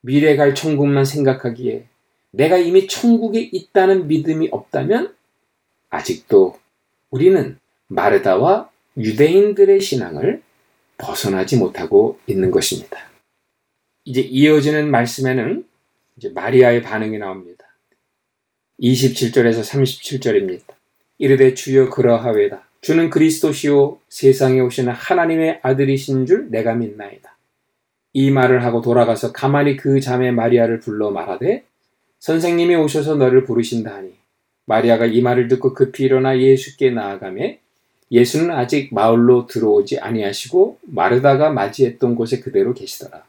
미래 0.01 0.35
갈 0.35 0.55
천국만 0.55 1.05
생각하기에 1.05 1.85
내가 2.31 2.57
이미 2.57 2.87
천국에 2.87 3.39
있다는 3.39 4.07
믿음이 4.07 4.49
없다면 4.51 5.15
아직도 5.89 6.59
우리는 7.11 7.59
마르다와 7.87 8.71
유대인들의 8.97 9.79
신앙을 9.79 10.41
벗어나지 10.97 11.57
못하고 11.57 12.19
있는 12.25 12.49
것입니다. 12.49 12.97
이제 14.05 14.21
이어지는 14.21 14.89
말씀에는 14.89 15.67
이제 16.17 16.29
마리아의 16.29 16.81
반응이 16.81 17.19
나옵니다. 17.19 17.62
27절에서 18.83 19.61
37절입니다. 19.61 20.73
이르되 21.17 21.53
주여 21.53 21.89
그러하외다. 21.89 22.67
주는 22.81 23.09
그리스도시요 23.09 23.99
세상에 24.09 24.59
오시는 24.59 24.91
하나님의 24.91 25.59
아들이신 25.61 26.25
줄 26.25 26.51
내가 26.51 26.75
믿나이다. 26.75 27.37
이 28.11 28.29
말을 28.29 28.65
하고 28.65 28.81
돌아가서 28.81 29.31
가만히 29.31 29.77
그 29.77 30.01
자매 30.01 30.31
마리아를 30.31 30.81
불러 30.81 31.11
말하되 31.11 31.63
선생님이 32.19 32.75
오셔서 32.75 33.15
너를 33.15 33.45
부르신다 33.45 33.95
하니 33.95 34.15
마리아가 34.65 35.05
이 35.05 35.21
말을 35.21 35.47
듣고 35.47 35.73
급히 35.73 36.03
일어나 36.03 36.37
예수께 36.37 36.91
나아가매 36.91 37.59
예수는 38.11 38.51
아직 38.51 38.93
마을로 38.93 39.47
들어오지 39.47 39.99
아니하시고 39.99 40.79
마르다가 40.81 41.51
맞이했던 41.51 42.15
곳에 42.15 42.41
그대로 42.41 42.73
계시더라. 42.73 43.23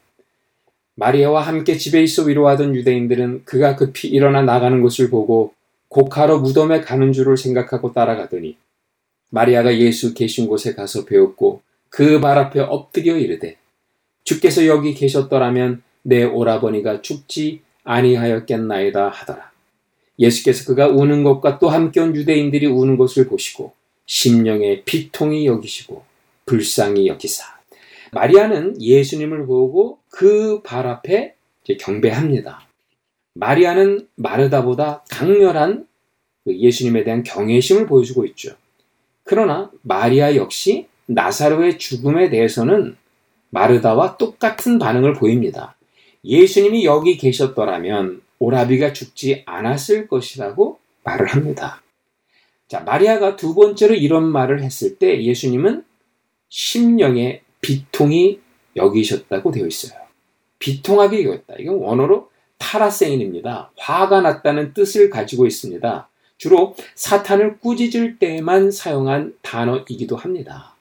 마리아와 0.95 1.41
함께 1.41 1.77
집에 1.77 2.01
있어 2.03 2.23
위로하던 2.23 2.75
유대인들은 2.75 3.43
그가 3.45 3.75
급히 3.75 4.07
일어나 4.09 4.41
나가는 4.41 4.81
것을 4.81 5.09
보고 5.09 5.53
곡하러 5.89 6.39
무덤에 6.39 6.81
가는 6.81 7.11
줄을 7.11 7.37
생각하고 7.37 7.93
따라가더니 7.93 8.57
마리아가 9.29 9.77
예수 9.77 10.13
계신 10.13 10.47
곳에 10.47 10.73
가서 10.73 11.05
배웠고 11.05 11.61
그 11.89 12.19
발 12.19 12.37
앞에 12.37 12.59
엎드려 12.59 13.17
이르되 13.17 13.57
주께서 14.23 14.65
여기 14.65 14.93
계셨더라면 14.93 15.83
내 16.01 16.23
오라버니가 16.23 17.01
죽지 17.01 17.61
아니하였겠나이다 17.83 19.09
하더라. 19.09 19.51
예수께서 20.17 20.65
그가 20.65 20.87
우는 20.87 21.23
것과 21.23 21.59
또 21.59 21.69
함께 21.69 21.99
온 21.99 22.15
유대인들이 22.15 22.65
우는 22.65 22.97
것을 22.97 23.27
보시고 23.27 23.73
심령의 24.05 24.83
비통이 24.83 25.45
여기시고 25.45 26.03
불쌍히 26.45 27.07
여기사. 27.07 27.45
마리아는 28.11 28.81
예수님을 28.81 29.45
보고 29.45 29.99
그 30.15 30.61
발 30.63 30.87
앞에 30.87 31.35
경배합니다. 31.77 32.65
마리아는 33.33 34.07
마르다보다 34.15 35.03
강렬한 35.11 35.87
그 36.45 36.57
예수님에 36.57 37.03
대한 37.03 37.21
경외심을 37.23 37.85
보여주고 37.85 38.25
있죠. 38.27 38.55
그러나 39.25 39.69
마리아 39.81 40.37
역시 40.37 40.87
나사로의 41.07 41.77
죽음에 41.79 42.29
대해서는 42.29 42.95
마르다와 43.49 44.15
똑같은 44.15 44.79
반응을 44.79 45.15
보입니다. 45.15 45.75
예수님이 46.23 46.85
여기 46.85 47.17
계셨더라면 47.17 48.21
오라비가 48.39 48.93
죽지 48.93 49.43
않았을 49.45 50.07
것이라고 50.07 50.79
말을 51.03 51.27
합니다. 51.27 51.81
자, 52.69 52.79
마리아가 52.79 53.35
두 53.35 53.53
번째로 53.53 53.95
이런 53.95 54.23
말을 54.31 54.63
했을 54.63 54.97
때 54.97 55.21
예수님은 55.21 55.83
심령의 56.47 57.41
비통이 57.59 58.39
여기셨다고 58.77 59.51
되어 59.51 59.67
있어요. 59.67 60.04
비통하게 60.59 61.23
여겼다. 61.25 61.55
이건 61.59 61.75
원어로 61.75 62.29
타라세인입니다. 62.57 63.71
화가 63.77 64.21
났다는 64.21 64.73
뜻을 64.73 65.09
가지고 65.09 65.45
있습니다. 65.45 66.07
주로 66.37 66.75
사탄을 66.95 67.59
꾸짖을 67.59 68.19
때만 68.19 68.71
사용한 68.71 69.37
단어이기도 69.41 70.15
합니다. 70.15 70.75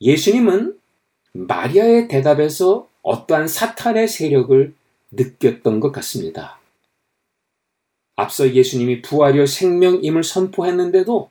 예수님은 0.00 0.78
마리아의 1.32 2.08
대답에서 2.08 2.88
어떠한 3.02 3.48
사탄의 3.48 4.08
세력을 4.08 4.74
느꼈던 5.10 5.80
것 5.80 5.92
같습니다. 5.92 6.58
앞서 8.16 8.52
예수님이 8.52 9.02
부활이요 9.02 9.46
생명임을 9.46 10.24
선포했는데도 10.24 11.30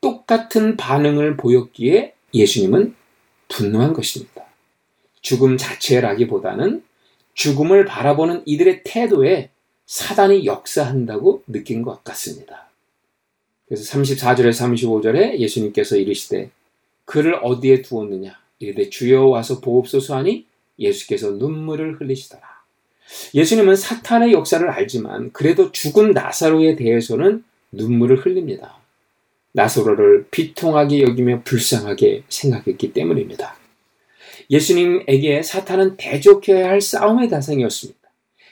똑같은 0.00 0.76
반응을 0.76 1.36
보였기에 1.36 2.14
예수님은 2.32 2.94
분노한 3.48 3.92
것입니다. 3.92 4.47
죽음 5.28 5.58
자체라기보다는 5.58 6.82
죽음을 7.34 7.84
바라보는 7.84 8.44
이들의 8.46 8.80
태도에 8.82 9.50
사단이 9.84 10.46
역사한다고 10.46 11.42
느낀 11.46 11.82
것 11.82 12.02
같습니다. 12.02 12.70
그래서 13.66 13.84
34절에 13.92 14.48
35절에 14.48 15.38
예수님께서 15.38 15.96
이르시되 15.96 16.48
그를 17.04 17.38
어디에 17.42 17.82
두었느냐 17.82 18.38
이르되 18.58 18.88
주여 18.88 19.26
와서 19.26 19.60
보옵소서 19.60 20.16
하니 20.16 20.46
예수께서 20.78 21.32
눈물을 21.32 22.00
흘리시더라. 22.00 22.42
예수님은 23.34 23.76
사탄의 23.76 24.32
역사를 24.32 24.66
알지만 24.66 25.30
그래도 25.32 25.72
죽은 25.72 26.12
나사로에 26.12 26.74
대해서는 26.74 27.44
눈물을 27.72 28.24
흘립니다. 28.24 28.78
나사로를 29.52 30.28
비통하게 30.30 31.02
여기며 31.02 31.42
불쌍하게 31.44 32.22
생각했기 32.30 32.94
때문입니다. 32.94 33.57
예수님에게 34.50 35.42
사탄은 35.42 35.96
대적해야 35.96 36.68
할 36.68 36.80
싸움의 36.80 37.28
대상이었습니다. 37.28 37.98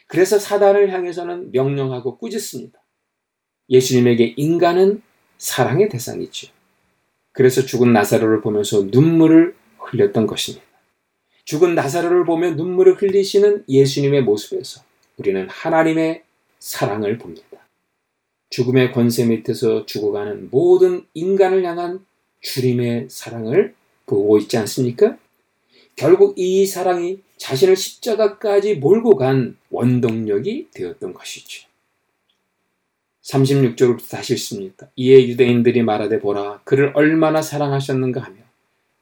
그래서 0.07 0.39
사단을 0.39 0.93
향해서는 0.93 1.53
명령하고 1.53 2.19
꾸짖습니다. 2.19 2.79
예수님에게 3.69 4.35
인간은 4.37 5.03
사랑의 5.39 5.89
대상이죠. 5.89 6.49
그래서 7.33 7.63
죽은 7.63 7.93
나사로를 7.93 8.41
보면서 8.41 8.83
눈물을 8.91 9.55
흘렸던 9.79 10.27
것입니다. 10.27 10.65
죽은 11.45 11.75
나사로를 11.75 12.25
보며 12.25 12.51
눈물을 12.51 12.95
흘리시는 12.95 13.65
예수님의 13.69 14.23
모습에서 14.23 14.83
우리는 15.17 15.49
하나님의 15.49 16.23
사랑을 16.59 17.19
봅니다. 17.19 17.47
죽음의 18.51 18.93
권세 18.93 19.27
밑에서 19.27 19.87
죽어가는 19.87 20.49
모든 20.51 21.05
인간을 21.15 21.65
향한 21.65 22.05
주님의 22.41 23.09
사랑을 23.11 23.75
보고 24.07 24.39
있지 24.39 24.57
않습니까? 24.57 25.19
결국 25.97 26.39
이 26.39 26.67
사랑이 26.67 27.21
자신을 27.39 27.77
십자가까지 27.77 28.77
몰고 28.77 29.17
간 29.17 29.57
원동력이 29.71 30.69
되었던 30.75 31.15
것이죠. 31.15 31.67
36절부터 33.23 34.11
다시 34.11 34.35
읽습니다. 34.35 34.89
이에 34.95 35.27
유대인들이 35.27 35.83
말하되 35.83 36.21
보라 36.21 36.61
그를 36.65 36.93
얼마나 36.95 37.43
사랑하셨는가 37.43 38.21
하며 38.21 38.37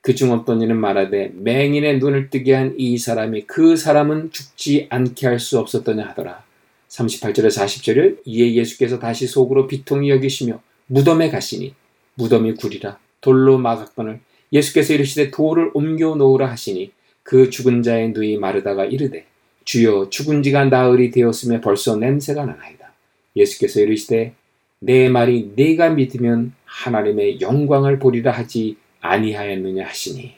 그중 0.01 0.33
어떤 0.33 0.63
이는 0.63 0.77
말하되 0.77 1.33
맹인의 1.35 1.99
눈을 1.99 2.31
뜨게 2.31 2.55
한 2.55 2.75
이 2.79 2.97
사람이 2.99 3.43
그 3.47 3.77
사람은 3.77 4.31
죽지 4.33 4.87
않게 4.91 5.27
할 5.27 5.39
수 5.41 5.59
없었더냐 5.59 6.05
하더라. 6.09 6.45
38절에 6.89 7.49
40절에 7.49 8.19
이에 8.25 8.55
예수께서 8.55 8.99
다시 8.99 9.27
속으로 9.27 9.67
비통히 9.67 10.11
여기시며 10.11 10.61
무덤에 10.87 11.29
가시니 11.31 11.75
무덤이 12.15 12.55
구리라 12.55 12.99
돌로 13.21 13.59
막았거늘 13.59 14.21
예수께서 14.53 14.95
이르시되 14.95 15.31
돌을 15.31 15.71
옮겨 15.75 16.15
놓으라 16.15 16.51
하시니 16.51 16.93
그 17.23 17.51
죽은 17.51 17.83
자의 17.83 18.11
누이 18.11 18.37
마르다가 18.37 18.85
이르되 18.85 19.27
주여 19.65 20.11
죽은 20.11 20.43
지가 20.43 20.67
나흘이 20.67 21.11
되었으며 21.11 21.61
벌써 21.61 21.97
냄새가 21.97 22.45
나나이다. 22.45 22.93
예수께서 23.37 23.81
이르시되 23.81 24.35
내 24.79 25.09
말이 25.09 25.53
네가 25.57 25.91
믿으면 25.91 26.53
하나님의 26.65 27.41
영광을 27.41 27.99
보리라 27.99 28.33
하지 28.33 28.77
아니하였느냐 29.01 29.87
하시니 29.87 30.35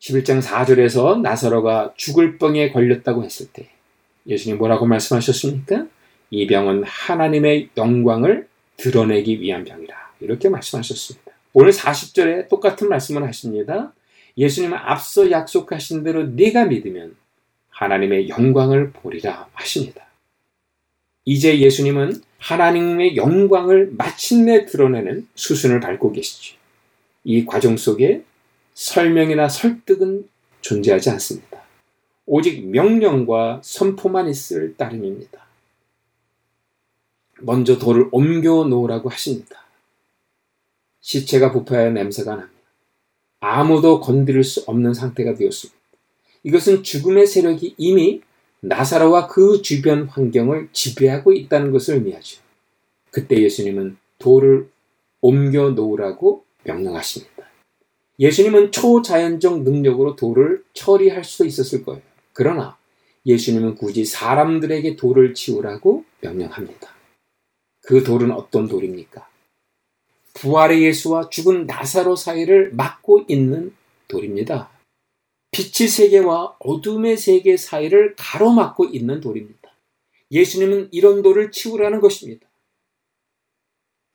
11장 0.00 0.42
4절에서 0.42 1.20
나사로가 1.20 1.94
죽을 1.96 2.38
병에 2.38 2.70
걸렸다고 2.70 3.24
했을 3.24 3.46
때 3.52 3.68
예수님 4.26 4.58
뭐라고 4.58 4.86
말씀하셨습니까? 4.86 5.86
이 6.30 6.46
병은 6.46 6.84
하나님의 6.84 7.70
영광을 7.76 8.46
드러내기 8.76 9.40
위한 9.40 9.64
병이라. 9.64 9.96
이렇게 10.20 10.48
말씀하셨습니다. 10.48 11.27
오늘 11.52 11.72
40절에 11.72 12.48
똑같은 12.48 12.88
말씀을 12.88 13.24
하십니다. 13.24 13.92
예수님은 14.36 14.76
앞서 14.76 15.30
약속하신 15.30 16.04
대로 16.04 16.24
네가 16.24 16.66
믿으면 16.66 17.16
하나님의 17.70 18.28
영광을 18.28 18.92
보리라 18.92 19.48
하십니다. 19.52 20.06
이제 21.24 21.58
예수님은 21.58 22.22
하나님의 22.38 23.16
영광을 23.16 23.90
마침내 23.92 24.64
드러내는 24.64 25.28
수순을 25.34 25.80
밟고 25.80 26.12
계시죠. 26.12 26.56
이 27.24 27.44
과정 27.44 27.76
속에 27.76 28.24
설명이나 28.74 29.48
설득은 29.48 30.28
존재하지 30.60 31.10
않습니다. 31.10 31.62
오직 32.26 32.66
명령과 32.66 33.60
선포만 33.64 34.28
있을 34.28 34.76
따름입니다. 34.76 35.46
먼저 37.40 37.78
돌을 37.78 38.08
옮겨 38.12 38.64
놓으라고 38.64 39.08
하십니다. 39.08 39.67
시체가 41.08 41.52
부패하여 41.52 41.90
냄새가 41.92 42.36
납니다. 42.36 42.60
아무도 43.40 43.98
건드릴 43.98 44.44
수 44.44 44.62
없는 44.66 44.92
상태가 44.92 45.34
되었습니다. 45.34 45.80
이것은 46.42 46.82
죽음의 46.82 47.26
세력이 47.26 47.76
이미 47.78 48.20
나사로와 48.60 49.26
그 49.26 49.62
주변 49.62 50.04
환경을 50.04 50.68
지배하고 50.72 51.32
있다는 51.32 51.72
것을 51.72 51.94
의미하죠. 51.94 52.42
그때 53.10 53.40
예수님은 53.40 53.96
돌을 54.18 54.68
옮겨 55.22 55.70
놓으라고 55.70 56.44
명령하십니다. 56.64 57.44
예수님은 58.18 58.70
초자연적 58.70 59.62
능력으로 59.62 60.14
돌을 60.14 60.62
처리할 60.74 61.24
수도 61.24 61.46
있었을 61.46 61.84
거예요. 61.84 62.02
그러나 62.34 62.76
예수님은 63.24 63.76
굳이 63.76 64.04
사람들에게 64.04 64.96
돌을 64.96 65.32
치우라고 65.32 66.04
명령합니다. 66.20 66.90
그 67.80 68.04
돌은 68.04 68.30
어떤 68.30 68.68
돌입니까? 68.68 69.27
부활의 70.38 70.84
예수와 70.84 71.30
죽은 71.30 71.66
나사로 71.66 72.14
사이를 72.14 72.72
막고 72.72 73.24
있는 73.28 73.74
돌입니다. 74.06 74.70
빛의 75.50 75.88
세계와 75.88 76.56
어둠의 76.60 77.16
세계 77.16 77.56
사이를 77.56 78.14
가로막고 78.16 78.84
있는 78.84 79.20
돌입니다. 79.20 79.72
예수님은 80.30 80.90
이런 80.92 81.22
돌을 81.22 81.50
치우라는 81.50 82.00
것입니다. 82.00 82.46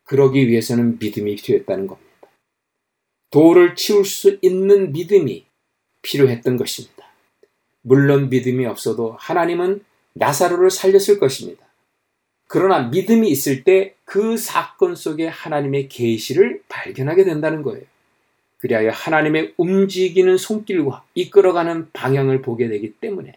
그러기 0.05 0.47
위해서는 0.47 0.97
믿음이 0.99 1.35
필요했다는 1.35 1.87
겁니다. 1.87 2.09
돌을 3.29 3.75
치울 3.75 4.05
수 4.05 4.37
있는 4.41 4.93
믿음이 4.93 5.45
필요했던 6.03 6.55
것입니다. 6.55 7.05
물론 7.81 8.29
믿음이 8.29 8.65
없어도 8.65 9.17
하나님은 9.19 9.83
나사로를 10.13 10.69
살렸을 10.71 11.19
것입니다. 11.19 11.72
그러나 12.53 12.89
믿음이 12.89 13.27
있을 13.29 13.63
때 13.63 13.95
그 14.13 14.37
사건 14.37 14.93
속에 14.93 15.25
하나님의 15.25 15.89
계시를 15.89 16.61
발견하게 16.69 17.23
된다는 17.23 17.63
거예요. 17.63 17.83
그리하여 18.59 18.91
하나님의 18.91 19.55
움직이는 19.57 20.37
손길과 20.37 21.03
이끌어가는 21.15 21.89
방향을 21.93 22.43
보게 22.43 22.67
되기 22.67 22.93
때문에 22.93 23.33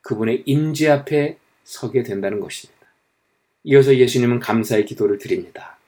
그분의 0.00 0.44
임재 0.46 0.88
앞에 0.88 1.36
서게 1.64 2.02
된다는 2.02 2.40
것입니다. 2.40 2.80
이어서 3.64 3.94
예수님은 3.94 4.40
감사의 4.40 4.86
기도를 4.86 5.18
드립니다. 5.18 5.78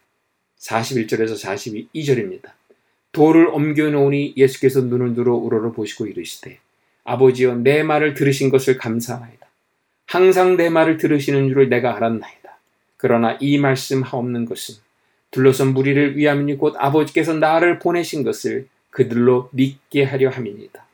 41절에서 0.58 1.42
42절입니다. 1.42 2.52
돌을 3.12 3.46
옮겨 3.46 3.88
놓으니 3.88 4.34
예수께서 4.36 4.82
눈을 4.82 5.14
들어 5.14 5.34
우러러 5.34 5.72
보시고 5.72 6.06
이르시되 6.06 6.58
아버지여 7.04 7.54
내 7.56 7.82
말을 7.82 8.12
들으신 8.12 8.50
것을 8.50 8.76
감사하나이다. 8.76 9.45
항상 10.06 10.56
내 10.56 10.68
말을 10.68 10.96
들으시는 10.96 11.48
줄을 11.48 11.68
내가 11.68 11.96
알았나이다. 11.96 12.58
그러나 12.96 13.36
이 13.40 13.58
말씀 13.58 14.02
하옵는 14.02 14.44
것은 14.46 14.76
둘러선 15.30 15.74
무리를 15.74 16.16
위함이니 16.16 16.56
곧 16.56 16.74
아버지께서 16.78 17.34
나를 17.34 17.78
보내신 17.78 18.22
것을 18.22 18.68
그들로 18.90 19.50
믿게 19.52 20.04
하려 20.04 20.30
함입니다. 20.30 20.86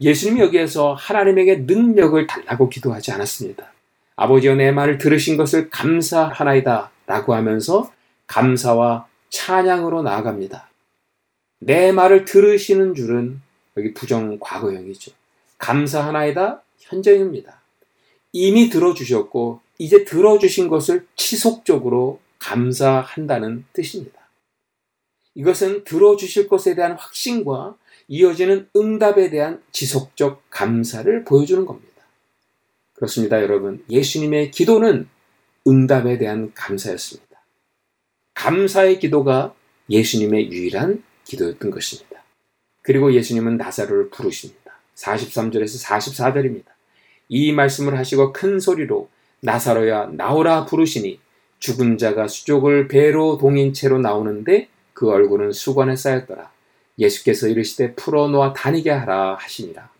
예수님이 0.00 0.40
여기에서 0.40 0.94
하나님에게 0.94 1.64
능력을 1.66 2.26
달라고 2.26 2.68
기도하지 2.68 3.12
않았습니다. 3.12 3.72
아버지여 4.16 4.56
내 4.56 4.72
말을 4.72 4.98
들으신 4.98 5.36
것을 5.36 5.70
감사하나이다 5.70 6.90
라고 7.06 7.34
하면서 7.34 7.92
감사와 8.26 9.06
찬양으로 9.30 10.02
나아갑니다. 10.02 10.68
내 11.60 11.92
말을 11.92 12.24
들으시는 12.24 12.94
줄은 12.94 13.40
여기 13.76 13.94
부정 13.94 14.38
과거형이죠. 14.40 15.12
감사하나이다 15.58 16.62
현재입니다. 16.78 17.55
이미 18.38 18.68
들어주셨고 18.68 19.60
이제 19.78 20.04
들어주신 20.04 20.68
것을 20.68 21.06
지속적으로 21.16 22.20
감사한다는 22.38 23.64
뜻입니다. 23.72 24.28
이것은 25.34 25.84
들어주실 25.84 26.46
것에 26.46 26.74
대한 26.74 26.92
확신과 26.92 27.76
이어지는 28.08 28.68
응답에 28.76 29.30
대한 29.30 29.62
지속적 29.72 30.42
감사를 30.50 31.24
보여주는 31.24 31.64
겁니다. 31.64 32.02
그렇습니다, 32.92 33.40
여러분. 33.42 33.82
예수님의 33.88 34.50
기도는 34.50 35.08
응답에 35.66 36.18
대한 36.18 36.52
감사였습니다. 36.52 37.40
감사의 38.34 38.98
기도가 38.98 39.54
예수님의 39.88 40.52
유일한 40.52 41.02
기도였던 41.24 41.70
것입니다. 41.70 42.22
그리고 42.82 43.14
예수님은 43.14 43.56
나사로를 43.56 44.10
부르십니다. 44.10 44.78
43절에서 44.94 45.84
44절입니다. 45.86 46.75
이 47.28 47.52
말씀을 47.52 47.98
하시고 47.98 48.32
큰 48.32 48.60
소리로 48.60 49.08
나사로야 49.40 50.10
나오라 50.12 50.64
부르시니 50.64 51.20
죽은 51.58 51.98
자가 51.98 52.28
수족을 52.28 52.88
배로 52.88 53.38
동인 53.38 53.72
채로 53.72 53.98
나오는데 53.98 54.68
그 54.92 55.10
얼굴은 55.10 55.52
수건에 55.52 55.96
쌓였더라. 55.96 56.50
예수께서 56.98 57.48
이르시되 57.48 57.94
풀어놓아 57.94 58.52
다니게 58.52 58.90
하라 58.90 59.36
하시니라. 59.36 59.90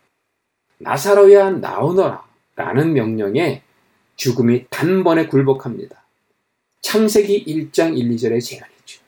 나사로야 0.79 1.51
나오너라 1.51 2.25
라는 2.55 2.93
명령에 2.93 3.61
죽음이 4.15 4.65
단번에 4.69 5.27
굴복합니다. 5.27 6.03
창세기 6.81 7.45
1장 7.45 7.97
1, 7.97 8.09
2절의 8.09 8.43
재현이죠. 8.43 9.01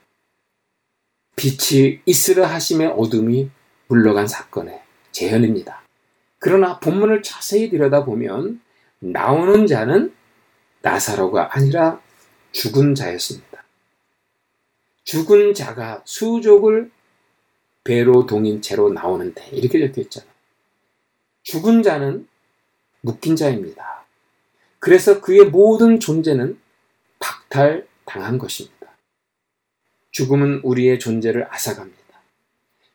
빛이 1.35 2.01
있으라 2.05 2.47
하심의 2.47 2.89
어둠이 2.89 3.49
물러간 3.87 4.27
사건의 4.27 4.81
재현입니다. 5.11 5.78
그러나 6.39 6.79
본문을 6.79 7.21
자세히 7.21 7.69
들여다보면 7.69 8.61
나오는 8.99 9.67
자는 9.67 10.13
나사로가 10.81 11.55
아니라 11.55 12.01
죽은 12.51 12.95
자였습니다. 12.95 13.63
죽은 15.03 15.53
자가 15.53 16.01
수족을 16.05 16.91
배로 17.83 18.25
동인 18.25 18.61
채로 18.61 18.91
나오는데 18.91 19.47
이렇게 19.51 19.79
적혀 19.79 20.01
있잖아요. 20.01 20.31
죽은 21.43 21.83
자는 21.83 22.27
묶인 23.01 23.35
자입니다. 23.35 24.05
그래서 24.79 25.19
그의 25.21 25.45
모든 25.45 25.99
존재는 25.99 26.59
박탈당한 27.19 28.37
것입니다. 28.37 28.79
죽음은 30.11 30.61
우리의 30.63 30.99
존재를 30.99 31.47
앗아갑니다. 31.53 31.98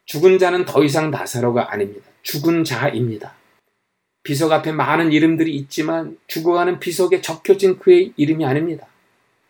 죽은 0.07 0.39
자는 0.39 0.65
더 0.65 0.85
이상 0.85 1.11
나사로가 1.11 1.73
아닙니다. 1.73 2.07
죽은 2.23 2.65
자입니다. 2.65 3.35
비석 4.23 4.53
앞에 4.53 4.73
많은 4.73 5.13
이름들이 5.13 5.55
있지만 5.55 6.19
죽어가는 6.27 6.81
비석에 6.81 7.21
적혀진 7.21 7.79
그의 7.79 8.13
이름이 8.17 8.45
아닙니다. 8.45 8.87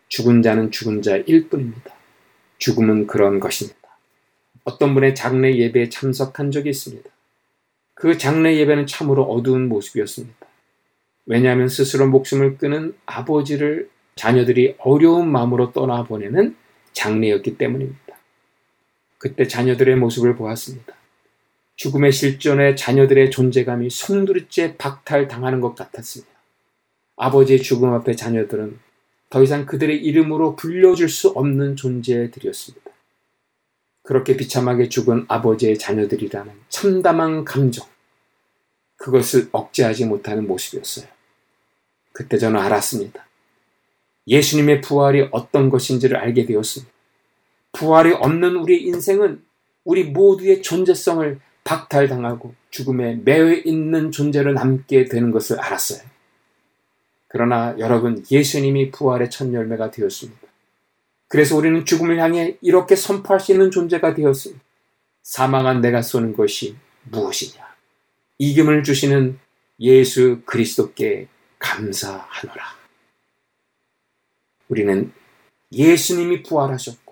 죽은 0.09 0.41
자는 0.41 0.71
죽은 0.71 1.01
자일 1.01 1.49
뿐입니다. 1.49 1.93
죽음은 2.57 3.07
그런 3.07 3.39
것입니다. 3.39 3.79
어떤 4.63 4.93
분의 4.93 5.15
장례 5.15 5.55
예배에 5.55 5.89
참석한 5.89 6.51
적이 6.51 6.69
있습니다. 6.69 7.09
그 7.93 8.17
장례 8.17 8.57
예배는 8.57 8.87
참으로 8.87 9.23
어두운 9.23 9.69
모습이었습니다. 9.69 10.45
왜냐하면 11.25 11.69
스스로 11.69 12.07
목숨을 12.07 12.57
끊은 12.57 12.95
아버지를 13.05 13.89
자녀들이 14.15 14.75
어려운 14.79 15.31
마음으로 15.31 15.71
떠나보내는 15.71 16.55
장례였기 16.93 17.57
때문입니다. 17.57 18.04
그때 19.25 19.47
자녀들의 19.47 19.95
모습을 19.95 20.35
보았습니다. 20.35 20.93
죽음의 21.77 22.11
실존에 22.11 22.75
자녀들의 22.75 23.31
존재감이 23.31 23.89
송두리째 23.89 24.77
박탈당하는 24.77 25.61
것 25.61 25.73
같았습니다. 25.73 26.31
아버지의 27.15 27.63
죽음 27.63 27.91
앞에 27.93 28.15
자녀들은 28.15 28.77
더 29.31 29.41
이상 29.41 29.65
그들의 29.65 29.97
이름으로 29.97 30.55
불려줄 30.55 31.09
수 31.09 31.29
없는 31.29 31.75
존재들이었습니다. 31.75 32.91
그렇게 34.03 34.37
비참하게 34.37 34.89
죽은 34.89 35.25
아버지의 35.27 35.79
자녀들이라는 35.79 36.53
참담한 36.69 37.45
감정, 37.45 37.87
그것을 38.97 39.49
억제하지 39.51 40.05
못하는 40.05 40.45
모습이었어요. 40.45 41.07
그때 42.13 42.37
저는 42.37 42.59
알았습니다. 42.59 43.25
예수님의 44.27 44.81
부활이 44.81 45.29
어떤 45.31 45.71
것인지를 45.71 46.15
알게 46.15 46.45
되었습니다. 46.45 46.94
부활이 47.75 48.13
없는 48.13 48.55
우리 48.55 48.83
인생은 48.83 49.43
우리 49.83 50.05
모두의 50.05 50.61
존재성을 50.61 51.39
박탈당하고 51.63 52.53
죽음에 52.69 53.15
매여 53.23 53.53
있는 53.65 54.11
존재로 54.11 54.53
남게 54.53 55.05
되는 55.05 55.31
것을 55.31 55.59
알았어요. 55.59 56.01
그러나 57.27 57.75
여러분, 57.79 58.23
예수님이 58.31 58.91
부활의 58.91 59.29
첫 59.29 59.53
열매가 59.53 59.91
되었습니다. 59.91 60.47
그래서 61.27 61.57
우리는 61.57 61.83
죽음을 61.85 62.19
향해 62.19 62.57
이렇게 62.61 62.95
선포할 62.95 63.39
수 63.39 63.51
있는 63.51 63.71
존재가 63.71 64.13
되었습니다. 64.13 64.63
사망한 65.23 65.81
내가 65.81 66.01
쏘는 66.01 66.35
것이 66.35 66.75
무엇이냐? 67.03 67.65
이김을 68.37 68.83
주시는 68.83 69.39
예수 69.79 70.41
그리스도께 70.45 71.27
감사하노라. 71.59 72.63
우리는 74.69 75.11
예수님이 75.71 76.43
부활하셨고, 76.43 77.04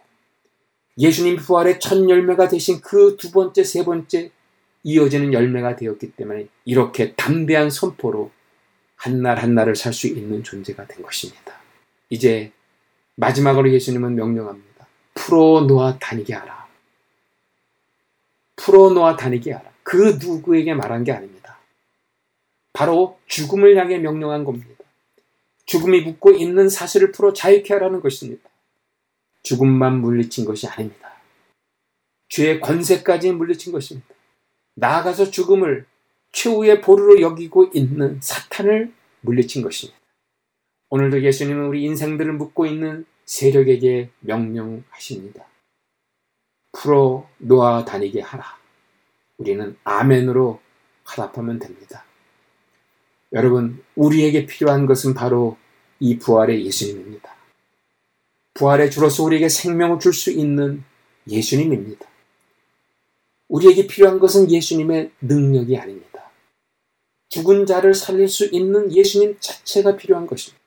예수님 0.98 1.38
부활의 1.38 1.80
첫 1.80 2.08
열매가 2.10 2.48
되신 2.50 2.82
그 2.82 3.18
두 3.18 3.32
번째, 3.32 3.64
세 3.64 3.84
번째 3.84 4.32
이어지는 4.84 5.34
열매가 5.34 5.76
되었기 5.78 6.12
때문에 6.12 6.48
이렇게 6.66 7.14
담대한 7.16 7.70
선포로 7.70 8.32
한 8.96 9.22
날 9.22 9.38
한날을 9.40 9.76
살 9.76 9.92
수 9.94 10.08
있는 10.08 10.44
존재가 10.44 10.88
된 10.88 11.02
것입니다. 11.04 11.54
이제 12.10 12.52
마지막으로 13.16 13.72
예수님은 13.74 14.16
명령합니다. 14.16 14.88
풀어놓아 15.14 15.98
다니게 16.00 16.34
하라. 16.34 16.68
풀어놓아 18.56 19.16
다니게 19.18 19.52
하라. 19.52 19.72
그 19.84 20.18
누구에게 20.22 20.74
말한 20.74 21.04
게 21.04 21.12
아닙니다. 21.12 21.60
바로 22.72 23.20
죽음을 23.28 23.76
향해 23.78 23.98
명령한 24.00 24.46
겁니다. 24.46 24.70
죽음이 25.66 26.02
묻고 26.02 26.32
있는 26.32 26.70
사실을 26.70 27.12
풀어 27.12 27.34
자유케 27.34 27.74
하라는 27.74 28.00
것입니다. 28.02 28.50
죽음만 29.44 30.02
물리친 30.02 30.46
것이 30.46 30.68
아닙니다. 30.68 31.14
죄의 32.30 32.60
권세까지 32.62 33.32
물리친 33.34 33.72
것입니다. 33.72 34.08
나아가서 34.76 35.30
죽음을 35.30 35.86
최후의 36.32 36.82
보루로 36.82 37.22
여기고 37.22 37.70
있는 37.74 38.20
사탄을 38.22 38.92
물리친 39.22 39.62
것입니다. 39.62 40.00
오늘도 40.90 41.24
예수님은 41.24 41.66
우리 41.66 41.84
인생들을 41.84 42.34
묻고 42.34 42.66
있는 42.66 43.06
세력에게 43.26 44.10
명령하십니다. 44.20 45.46
풀어 46.72 47.30
놓아 47.38 47.86
다니게 47.86 48.22
하라. 48.22 48.58
우리는 49.38 49.78
아멘으로 49.84 50.60
화답하면 51.04 51.60
됩니다. 51.60 52.04
여러분, 53.32 53.84
우리에게 53.96 54.46
필요한 54.46 54.86
것은 54.86 55.14
바로 55.14 55.58
이 56.00 56.18
부활의 56.18 56.66
예수님입니다. 56.66 57.33
부활의 58.54 58.92
주로서 58.92 59.24
우리에게 59.24 59.50
생명을 59.50 60.00
줄 60.00 60.14
수 60.14 60.32
있는 60.32 60.84
예수님입니다. 61.28 62.06
우리에게 63.48 63.88
필요한 63.88 64.20
것은 64.20 64.52
예수님의 64.52 65.12
능력이 65.22 65.78
아닙니다. 65.78 66.32
죽은 67.30 67.66
자를 67.66 67.94
살릴 67.94 68.28
수 68.28 68.46
있는 68.46 68.92
예수님 68.92 69.38
자체가 69.40 69.96
필요한 69.96 70.28
것입니다. 70.28 70.62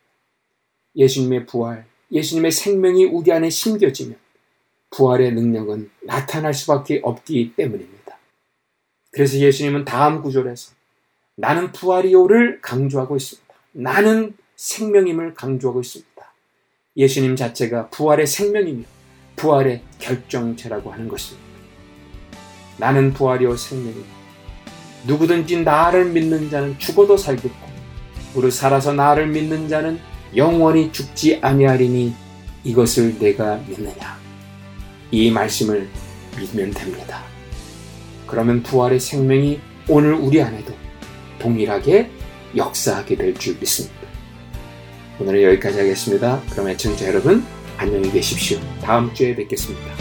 예수님의 0.96 1.46
부활, 1.46 1.86
예수님의 2.10 2.52
생명이 2.52 3.04
우리 3.04 3.32
안에 3.32 3.50
심겨지면 3.50 4.16
부활의 4.90 5.32
능력은 5.34 5.90
나타날 6.02 6.54
수밖에 6.54 7.00
없기 7.02 7.54
때문입니다. 7.56 8.18
그래서 9.10 9.36
예수님은 9.36 9.84
다음 9.84 10.22
구절에서 10.22 10.74
나는 11.36 11.72
부활이오를 11.72 12.60
강조하고 12.62 13.16
있습니다. 13.16 13.54
나는 13.72 14.36
생명임을 14.56 15.34
강조하고 15.34 15.80
있습니다. 15.80 16.15
예수님 16.96 17.36
자체가 17.36 17.90
부활의 17.90 18.26
생명이며 18.26 18.84
부활의 19.36 19.82
결정체라고 19.98 20.92
하는 20.92 21.08
것입니다. 21.08 21.46
나는 22.78 23.12
부활이오 23.12 23.56
생명이다. 23.56 24.06
누구든지 25.06 25.62
나를 25.62 26.06
믿는 26.06 26.50
자는 26.50 26.78
죽어도 26.78 27.16
살겠고 27.16 27.66
무릇 28.34 28.52
살아서 28.52 28.92
나를 28.92 29.26
믿는 29.28 29.68
자는 29.68 29.98
영원히 30.34 30.90
죽지 30.90 31.38
아니하리니 31.42 32.14
이것을 32.64 33.18
내가 33.18 33.56
믿느냐. 33.68 34.18
이 35.10 35.30
말씀을 35.30 35.88
믿으면 36.38 36.70
됩니다. 36.72 37.22
그러면 38.26 38.62
부활의 38.62 38.98
생명이 39.00 39.60
오늘 39.88 40.14
우리 40.14 40.42
안에도 40.42 40.74
동일하게 41.38 42.10
역사하게 42.56 43.16
될 43.16 43.34
줄 43.34 43.56
믿습니다. 43.60 44.05
오늘은 45.18 45.42
여기까지 45.44 45.78
하겠습니다. 45.78 46.42
그럼 46.50 46.68
애청자 46.68 47.06
여러분 47.06 47.42
안녕히 47.78 48.10
계십시오. 48.10 48.58
다음 48.82 49.12
주에 49.14 49.34
뵙겠습니다. 49.34 49.94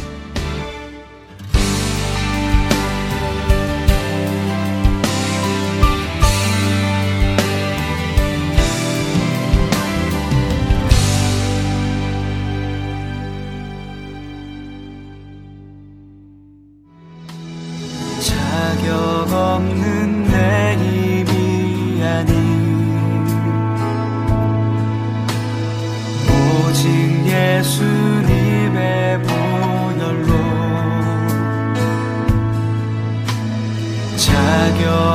자격 18.19 19.31
없는 19.31 19.94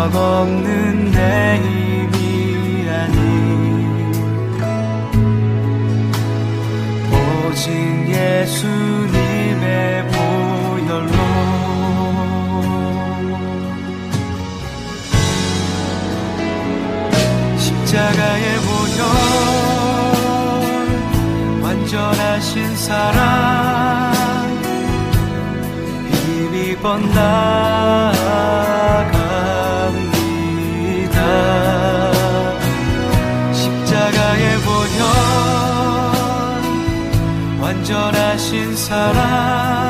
턱없는 0.01 1.11
내 1.13 1.59
입이 1.59 2.89
아니. 2.89 3.21
오직 7.13 7.69
예수님의 8.09 9.69
보혈로. 10.09 11.13
십자가의 17.59 18.47
보혈 18.61 19.03
완전하신 21.63 22.75
사랑. 22.75 23.21
힘이 26.11 26.75
번다. 26.79 28.20
하신 38.41 38.75
사랑 38.75 39.90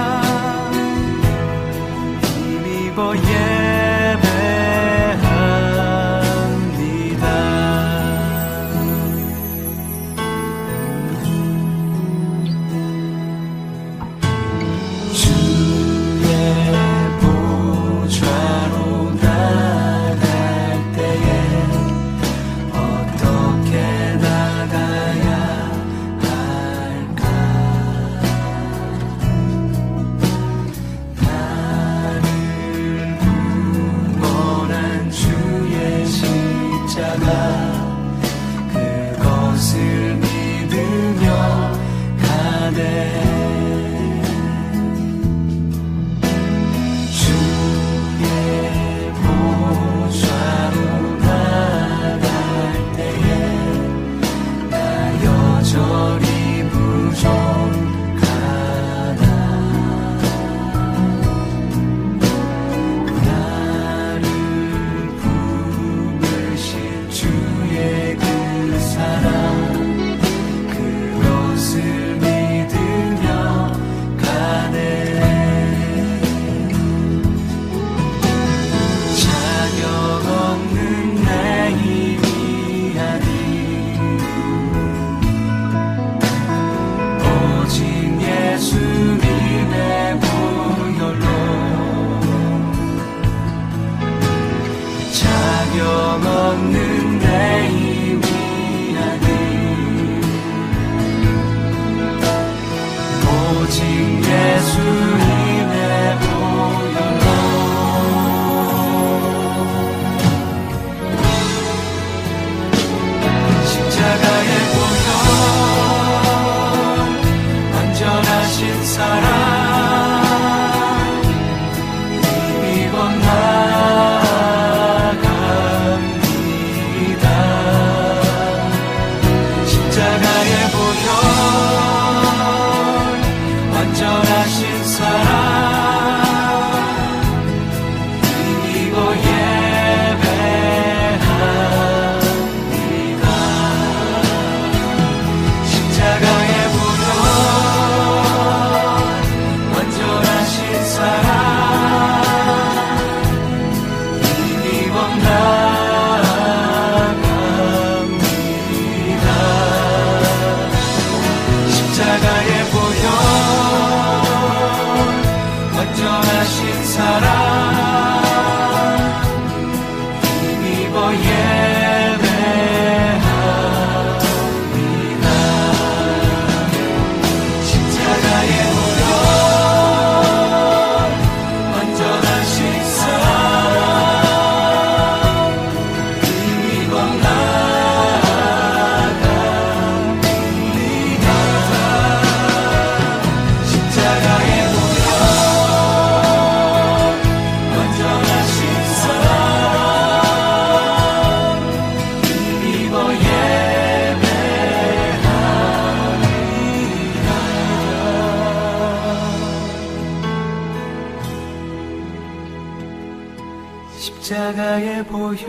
십자가에 214.31 215.03
보혈 215.07 215.49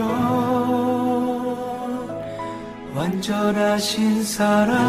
완전하신 2.96 4.24
사랑. 4.24 4.82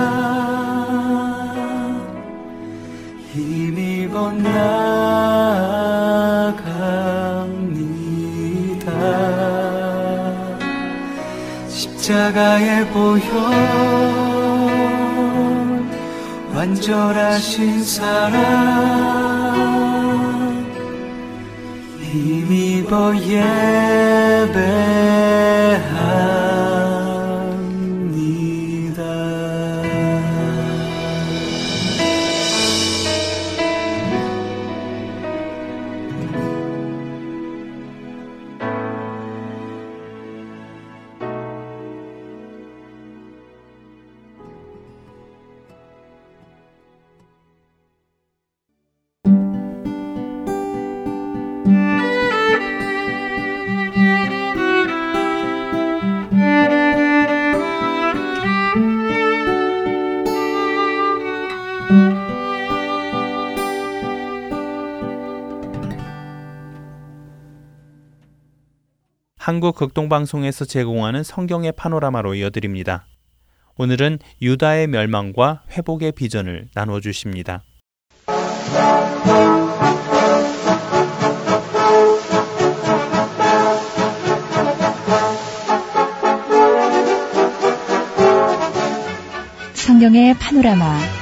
힘입어 3.32 4.32
나갑니다. 4.32 4.62
십자가에 11.68 12.88
보혈 12.88 13.20
완전하신 16.54 17.84
사랑. 17.84 19.71
Τι 22.12 22.44
μη 22.48 22.84
πω 22.88 23.12
한국 69.52 69.76
극동방송에서 69.76 70.64
제공하는 70.64 71.22
성경의 71.22 71.72
파노라마로 71.72 72.34
이어드립니다. 72.36 73.04
오늘은 73.76 74.18
유다의 74.40 74.86
멸망과 74.86 75.64
회복의 75.72 76.12
비전을 76.12 76.70
나누어 76.74 77.00
주십니다. 77.00 77.62
성경의 89.74 90.34
파노라마. 90.38 91.21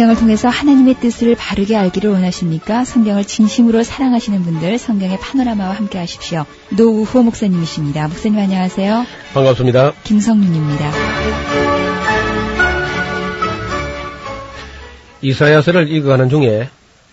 성경을 0.00 0.16
통해서 0.16 0.48
하나님의 0.48 0.94
뜻을 0.94 1.36
바르게 1.36 1.76
알기를 1.76 2.10
원하십니까? 2.10 2.86
성경을 2.86 3.26
진심으로 3.26 3.82
사랑하시는 3.82 4.42
분들 4.44 4.78
성경의 4.78 5.18
파노라마와 5.20 5.74
함께 5.74 5.98
하십시오. 5.98 6.46
노우호 6.70 7.22
목사님이십니다. 7.22 8.08
목사님 8.08 8.38
안녕하세요. 8.38 9.04
반갑습니다. 9.34 9.92
김성윤입니다. 10.04 10.90
이사야서를 15.20 15.92
읽어가는 15.92 16.30
중에 16.30 16.70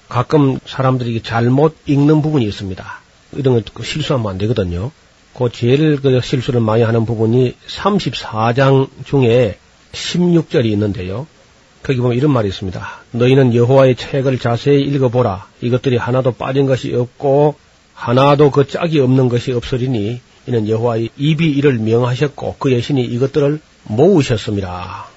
가끔 0.07 0.57
사람들이 0.65 1.21
잘못 1.23 1.75
읽는 1.87 2.21
부분이 2.21 2.45
있습니다. 2.45 3.01
이런 3.33 3.65
거 3.65 3.83
실수하면 3.83 4.31
안 4.31 4.37
되거든요. 4.37 4.91
그 5.33 5.49
제일 5.51 5.99
그 5.99 6.21
실수를 6.21 6.61
많이 6.61 6.83
하는 6.83 7.05
부분이 7.05 7.53
34장 7.67 8.87
중에 9.03 9.57
16절이 9.91 10.67
있는데요. 10.67 11.27
거기 11.83 11.99
보면 11.99 12.17
이런 12.17 12.31
말이 12.31 12.47
있습니다. 12.47 12.87
너희는 13.11 13.55
여호와의 13.55 13.95
책을 13.95 14.39
자세히 14.39 14.81
읽어보라. 14.81 15.47
이것들이 15.61 15.97
하나도 15.97 16.33
빠진 16.33 16.65
것이 16.65 16.93
없고 16.93 17.55
하나도 17.93 18.51
그 18.51 18.67
짝이 18.67 18.99
없는 18.99 19.29
것이 19.29 19.51
없으리니 19.51 20.21
이는 20.47 20.67
여호와의 20.67 21.09
입이 21.17 21.49
이를 21.51 21.79
명하셨고 21.79 22.55
그의 22.59 22.81
신이 22.81 23.03
이것들을 23.03 23.59
모으셨습니다. 23.83 25.07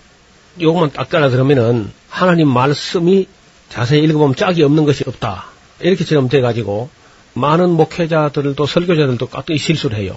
요것만 0.61 0.93
딱 0.93 1.09
따라 1.09 1.29
들으면은 1.29 1.91
하나님 2.09 2.49
말씀이 2.49 3.27
자세히 3.69 4.03
읽어보면 4.05 4.35
짝이 4.35 4.63
없는 4.63 4.85
것이 4.85 5.05
없다. 5.07 5.47
이렇게처럼 5.81 6.29
돼가지고 6.29 6.91
많은 7.35 7.71
목회자들도 7.71 8.67
설교자들도 8.67 9.27
깍두기 9.27 9.59
실수를 9.59 9.99
해요. 9.99 10.17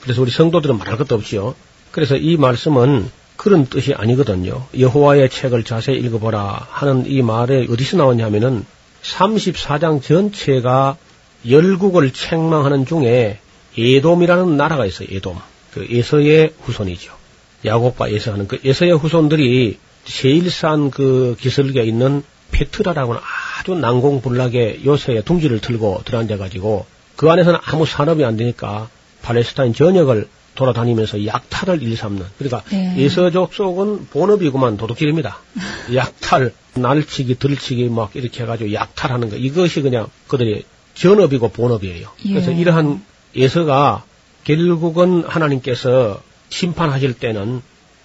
그래서 0.00 0.20
우리 0.20 0.30
성도들은 0.30 0.78
말할 0.78 0.98
것도 0.98 1.14
없지요. 1.14 1.54
그래서 1.92 2.16
이 2.16 2.36
말씀은 2.36 3.10
그런 3.44 3.66
뜻이 3.66 3.92
아니거든요. 3.92 4.64
여호와의 4.78 5.28
책을 5.28 5.64
자세히 5.64 5.98
읽어보라 5.98 6.66
하는 6.70 7.04
이 7.04 7.20
말에 7.20 7.66
어디서 7.68 7.98
나왔냐면은 7.98 8.64
34장 9.02 10.02
전체가 10.02 10.96
열국을 11.46 12.10
책망하는 12.14 12.86
중에 12.86 13.38
에돔이라는 13.76 14.56
나라가 14.56 14.86
있어요. 14.86 15.08
에돔. 15.10 15.38
그 15.74 15.86
에서의 15.90 16.54
후손이죠. 16.62 17.12
야곱과 17.66 18.08
에서 18.08 18.32
하는 18.32 18.48
그 18.48 18.58
에서의 18.64 18.96
후손들이 18.96 19.78
세일산 20.06 20.90
그 20.90 21.36
기슭에 21.38 21.84
있는 21.84 22.22
페트라라고는 22.50 23.20
아주 23.58 23.74
난공불락의 23.74 24.86
요새의 24.86 25.22
둥지를 25.24 25.60
들고 25.60 26.00
들어앉아가지고 26.06 26.86
그 27.16 27.30
안에서는 27.30 27.60
아무 27.62 27.84
산업이 27.84 28.24
안 28.24 28.38
되니까 28.38 28.88
팔레스타인 29.20 29.74
전역을 29.74 30.28
돌아다니면서 30.54 31.26
약탈을 31.26 31.82
일삼는 31.82 32.24
그러니까 32.38 32.62
네. 32.70 32.94
에서족 32.98 33.54
속은 33.54 34.06
본업이구만 34.06 34.76
도둑질입니다. 34.76 35.38
약탈, 35.94 36.52
날치기, 36.74 37.38
들치기 37.38 37.88
막 37.88 38.10
이렇게 38.14 38.42
해가지고 38.42 38.72
약탈하는 38.72 39.30
거 39.30 39.36
이것이 39.36 39.82
그냥 39.82 40.06
그들의 40.28 40.64
전업이고 40.94 41.48
본업이에요. 41.48 42.08
그래서 42.22 42.52
예. 42.52 42.56
이러한 42.56 43.02
에서가 43.36 44.04
결국은 44.44 45.24
하나님께서 45.26 46.22
심판하실 46.50 47.14
때는 47.14 47.62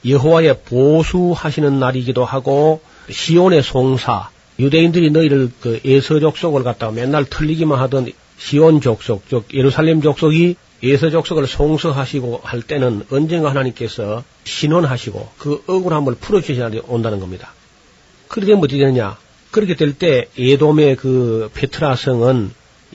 여호와의 0.08 0.62
보수하시는 0.66 1.80
날이기도 1.80 2.26
하고 2.26 2.82
시온의 3.10 3.64
송사 3.64 4.30
유대인들이 4.60 5.12
너희를 5.12 5.52
그 5.60 5.80
에서 5.86 6.20
족 6.20 6.38
속을 6.38 6.64
갖다가 6.64 6.92
맨날 6.92 7.26
틀리기만 7.26 7.80
하던 7.80 8.12
시온 8.38 8.82
족속 8.82 9.24
즉 9.30 9.46
예루살렘 9.54 10.02
족속이 10.02 10.56
에서 10.82 11.10
족속을 11.10 11.46
송서하시고 11.46 12.42
할 12.44 12.62
때는 12.62 13.04
언젠가 13.12 13.50
하나님께서 13.50 14.24
신원하시고 14.46 15.30
그 15.38 15.64
억울함을 15.68 16.16
풀어주셔야 16.16 16.72
온다는 16.88 17.20
겁니다. 17.20 17.54
그렇게 18.28 18.48
되면 18.48 18.64
어떻게 18.64 18.78
되느냐? 18.78 19.18
그렇게 19.52 19.76
될때 19.76 20.28
에돔의 20.38 20.96
그 20.96 21.50
페트라성은 21.54 22.52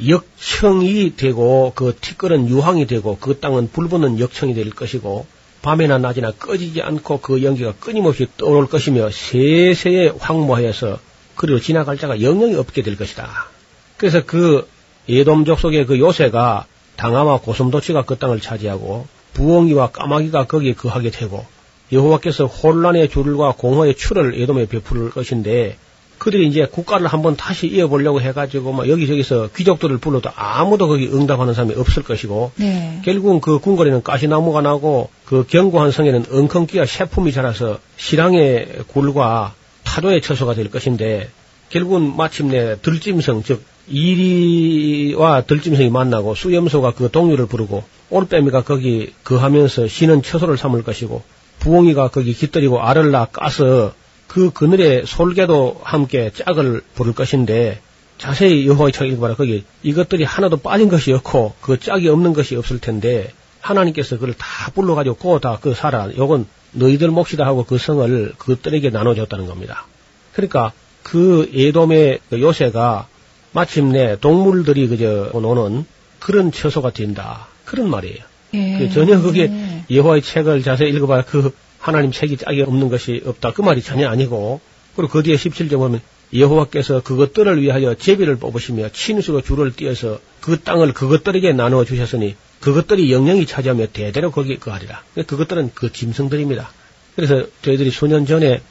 역청이 0.08 1.16
되고 1.16 1.72
그 1.74 1.94
티끌은 2.00 2.48
유황이 2.48 2.86
되고 2.86 3.18
그 3.20 3.38
땅은 3.38 3.70
불붙는 3.70 4.18
역청이 4.18 4.54
될 4.54 4.70
것이고 4.70 5.26
밤이나 5.62 5.98
낮이나 5.98 6.32
꺼지지 6.32 6.82
않고 6.82 7.20
그 7.20 7.42
연기가 7.42 7.72
끊임없이 7.78 8.26
떠오를 8.36 8.68
것이며 8.68 9.10
세세에 9.10 10.12
황무하여서 10.18 10.98
그리고 11.36 11.58
지나갈 11.58 11.98
자가 11.98 12.20
영영이 12.22 12.54
없게 12.54 12.82
될 12.82 12.96
것이다. 12.96 13.48
그래서 13.96 14.22
그 14.24 14.68
예돔족 15.08 15.58
속의 15.58 15.86
그 15.86 15.98
요새가 15.98 16.66
당아와 16.96 17.38
고슴도치가 17.40 18.04
그 18.04 18.16
땅을 18.16 18.40
차지하고 18.40 19.06
부엉이와 19.34 19.90
까마귀가 19.90 20.46
거기에 20.46 20.74
거하게 20.74 21.10
되고 21.10 21.44
여호와께서 21.92 22.46
혼란의 22.46 23.08
줄과 23.08 23.52
공허의 23.52 23.96
추를 23.96 24.38
예돔에 24.40 24.66
베풀 24.66 25.10
것인데 25.10 25.76
그들이 26.18 26.46
이제 26.46 26.66
국가를 26.66 27.06
한번 27.06 27.36
다시 27.36 27.66
이어보려고 27.66 28.20
해가지고 28.20 28.72
막 28.72 28.88
여기저기서 28.88 29.50
귀족들을 29.54 29.98
불러도 29.98 30.30
아무도 30.34 30.88
거기 30.88 31.06
응답하는 31.08 31.54
사람이 31.54 31.74
없을 31.74 32.02
것이고 32.02 32.52
네. 32.56 33.02
결국은 33.04 33.40
그 33.40 33.58
궁궐에는 33.58 34.02
가시나무가 34.02 34.62
나고 34.62 35.10
그 35.26 35.44
견고한 35.46 35.90
성에는 35.90 36.26
엉컹기와 36.30 36.86
새품이 36.86 37.32
자라서 37.32 37.78
실황의 37.96 38.84
굴과 38.88 39.54
타도의 39.82 40.22
처소가 40.22 40.54
될 40.54 40.70
것인데 40.70 41.28
결국은 41.68 42.16
마침내 42.16 42.76
들짐승 42.80 43.42
즉 43.42 43.62
이리와 43.88 45.42
들짐승이 45.42 45.90
만나고 45.90 46.34
수염소가 46.34 46.92
그 46.92 47.10
동료를 47.10 47.46
부르고 47.46 47.84
올빼미가 48.10 48.62
거기 48.62 49.12
거하면서 49.24 49.88
쉬는 49.88 50.22
처소를 50.22 50.56
삼을 50.56 50.82
것이고 50.82 51.22
부엉이가 51.60 52.08
거기 52.08 52.32
깃들이고 52.32 52.80
알을 52.82 53.10
낳아 53.10 53.26
까서 53.26 53.92
그 54.26 54.50
그늘에 54.50 55.04
솔개도 55.06 55.80
함께 55.82 56.30
짝을 56.34 56.82
부를 56.94 57.14
것인데 57.14 57.80
자세히 58.18 58.66
여호와의 58.66 58.92
책 58.92 59.08
읽어봐라 59.08 59.34
거기 59.34 59.64
이것들이 59.82 60.24
하나도 60.24 60.58
빠진 60.58 60.88
것이 60.88 61.12
없고 61.12 61.54
그 61.60 61.78
짝이 61.78 62.08
없는 62.08 62.32
것이 62.32 62.56
없을 62.56 62.78
텐데 62.78 63.32
하나님께서 63.60 64.16
그걸 64.16 64.34
다 64.34 64.70
불러가지고 64.74 65.16
그다 65.16 65.58
그 65.60 65.74
살아 65.74 66.08
요건 66.16 66.46
너희들 66.72 67.08
몫이다 67.08 67.44
하고 67.44 67.64
그 67.64 67.78
성을 67.78 68.32
그들에게 68.36 68.90
나눠줬다는 68.90 69.46
겁니다. 69.46 69.86
그러니까 70.32 70.72
그 71.02 71.50
에돔의 71.54 72.20
그 72.30 72.40
요새가 72.40 73.08
마침내 73.54 74.18
동물들이 74.20 74.88
그저 74.88 75.30
노는 75.32 75.86
그런 76.18 76.52
처소가 76.52 76.90
된다 76.90 77.48
그런 77.64 77.88
말이에요. 77.88 78.18
예. 78.54 78.78
그 78.78 78.90
전혀 78.92 79.20
그게 79.20 79.46
네. 79.46 79.84
예호와의 79.90 80.22
책을 80.22 80.62
자세히 80.62 80.90
읽어봐야 80.90 81.22
그 81.22 81.54
하나님 81.78 82.12
책이 82.12 82.36
짝이 82.38 82.62
없는 82.62 82.88
것이 82.88 83.22
없다. 83.24 83.52
그 83.52 83.62
말이 83.62 83.82
전혀 83.82 84.08
아니고, 84.08 84.60
그리고 84.96 85.12
그 85.12 85.22
뒤에 85.22 85.34
17절 85.36 85.72
보면 85.72 86.00
여호와께서 86.32 87.02
그것들을 87.02 87.60
위하여 87.60 87.94
제비를 87.94 88.36
뽑으시며 88.36 88.88
친수로 88.88 89.42
줄을 89.42 89.72
띄어서 89.74 90.18
그 90.40 90.60
땅을 90.60 90.94
그것들에게 90.94 91.52
나누어 91.52 91.84
주셨으니 91.84 92.36
그것들이 92.60 93.12
영영이 93.12 93.46
차지하며 93.46 93.88
대대로 93.88 94.30
거기 94.30 94.58
거하리라. 94.58 95.02
그것들은 95.26 95.72
그 95.74 95.92
짐승들입니다. 95.92 96.70
그래서 97.14 97.44
저희들이 97.62 97.90
수년 97.90 98.24
전에 98.24 98.62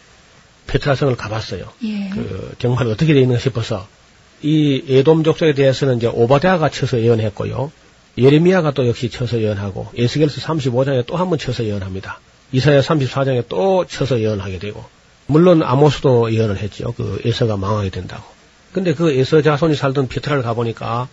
페트라성을 0.67 1.15
가봤어요. 1.15 1.71
예. 1.83 2.09
그 2.09 2.55
정말 2.57 2.87
어떻게 2.87 3.13
되어 3.13 3.21
있는가 3.21 3.39
싶어서 3.39 3.87
이 4.43 4.83
에돔 4.87 5.23
족속에 5.23 5.53
대해서는 5.53 5.97
이제 5.97 6.07
오바댜가 6.07 6.69
쳐서 6.69 6.99
예언했고요. 6.99 7.71
예레미야가 8.17 8.71
또 8.71 8.87
역시 8.87 9.09
쳐서 9.09 9.39
예언하고 9.41 9.87
에스겔서 9.97 10.41
35장에 10.41 11.05
또 11.07 11.15
한 11.17 11.29
번 11.29 11.39
쳐서 11.39 11.63
예언합니다. 11.63 12.19
이사야 12.51 12.81
34장에 12.81 13.45
또 13.49 13.85
쳐서 13.87 14.19
예언하게 14.19 14.59
되고 14.59 14.83
물론 15.25 15.63
아모스도 15.63 16.31
예언을 16.33 16.57
했죠. 16.57 16.93
그 16.95 17.19
에서가 17.25 17.57
망하게 17.57 17.89
된다고. 17.89 18.23
근데 18.73 18.93
그 18.93 19.11
에서 19.11 19.41
자손이 19.41 19.75
살던 19.75 20.07
페트라를 20.09 20.43
가보니까 20.43 21.07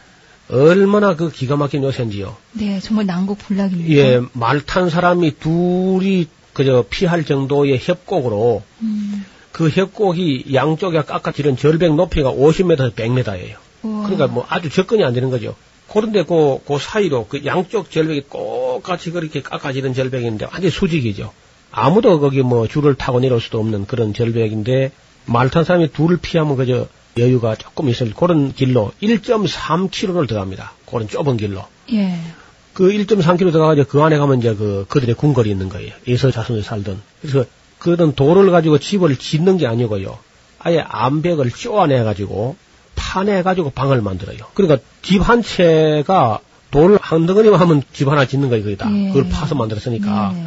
얼마나 0.51 1.15
그 1.15 1.31
기가 1.31 1.57
막힌 1.57 1.85
요새인지요. 1.85 2.37
네, 2.55 2.81
정말 2.81 3.07
난국불락입니다. 3.07 3.91
예, 3.95 4.21
말 4.33 4.61
탄 4.61 4.91
사람이 4.91 5.39
둘이 5.39 6.27
그저 6.53 6.85
피할 6.91 7.25
정도의 7.25 7.79
협곡으로 7.81 8.63
음, 8.83 9.25
그 9.53 9.69
협곡이 9.69 10.47
양쪽에 10.55 11.03
깎아지른 11.03 11.57
절벽 11.57 11.95
높이가 11.95 12.33
50m에서 12.33 12.95
100m예요. 12.95 13.57
우와. 13.83 14.03
그러니까 14.05 14.27
뭐 14.27 14.47
아주 14.49 14.71
접근이 14.71 15.05
안 15.05 15.13
되는 15.13 15.31
거죠. 15.31 15.55
그런데 15.93 16.23
그, 16.25 16.59
그 16.67 16.79
사이로 16.79 17.27
그 17.27 17.45
양쪽 17.45 17.91
절벽이 17.91 18.25
똑같이 18.31 19.11
그렇게 19.11 19.43
깎아지는 19.43 19.93
절벽인데 19.93 20.47
완전 20.53 20.71
수직이죠. 20.71 21.33
아무도 21.73 22.21
거기 22.21 22.43
뭐 22.43 22.67
줄을 22.67 22.95
타고 22.95 23.21
내려올 23.21 23.41
수도 23.41 23.59
없는 23.59 23.87
그런 23.87 24.15
절벽인데 24.15 24.93
말탄 25.27 25.65
사람이 25.65 25.93
둘을 25.93 26.19
피하면 26.19 26.57
그저 26.57 26.87
여유가 27.19 27.57
조금 27.57 27.89
있을 27.89 28.15
그런 28.15 28.53
길로 28.53 28.93
1.3km를 29.03 30.29
들어갑니다. 30.29 30.73
그런 30.87 31.09
좁은 31.09 31.37
길로. 31.37 31.65
예. 31.93 32.17
그 32.73 32.89
1.3km 32.89 33.53
들어가가지고 33.53 33.89
그 33.89 34.03
안에 34.03 34.17
가면 34.17 34.39
이제 34.39 34.55
그 34.55 34.87
그들의 34.89 35.17
궁궐이 35.17 35.51
있는 35.51 35.69
거예요. 35.69 35.93
예서 36.07 36.31
자손이 36.31 36.63
살던. 36.63 37.03
그래서 37.21 37.45
그런 37.81 38.15
돌을 38.15 38.53
가지고 38.53 38.79
집을 38.79 39.17
짓는 39.17 39.57
게 39.57 39.67
아니고요. 39.67 40.19
아예 40.61 40.85
암벽을 40.87 41.51
쪼아내 41.51 42.05
가지고 42.05 42.57
파내 42.95 43.43
가지고 43.43 43.71
방을 43.71 44.03
만들어요. 44.03 44.39
그러니까 44.55 44.79
집 45.03 45.21
한 45.23 45.43
채가 45.43 46.41
돌 46.71 46.99
한 47.03 47.27
덩어리만 47.27 47.59
하면 47.59 47.83
집 47.93 48.07
하나 48.09 48.27
짓는 48.27 48.49
거예요, 48.51 48.63
거기다. 48.63 48.89
예. 48.95 49.09
그걸 49.09 49.29
파서 49.29 49.57
만들었으니까. 49.57 50.33
네. 50.35 50.47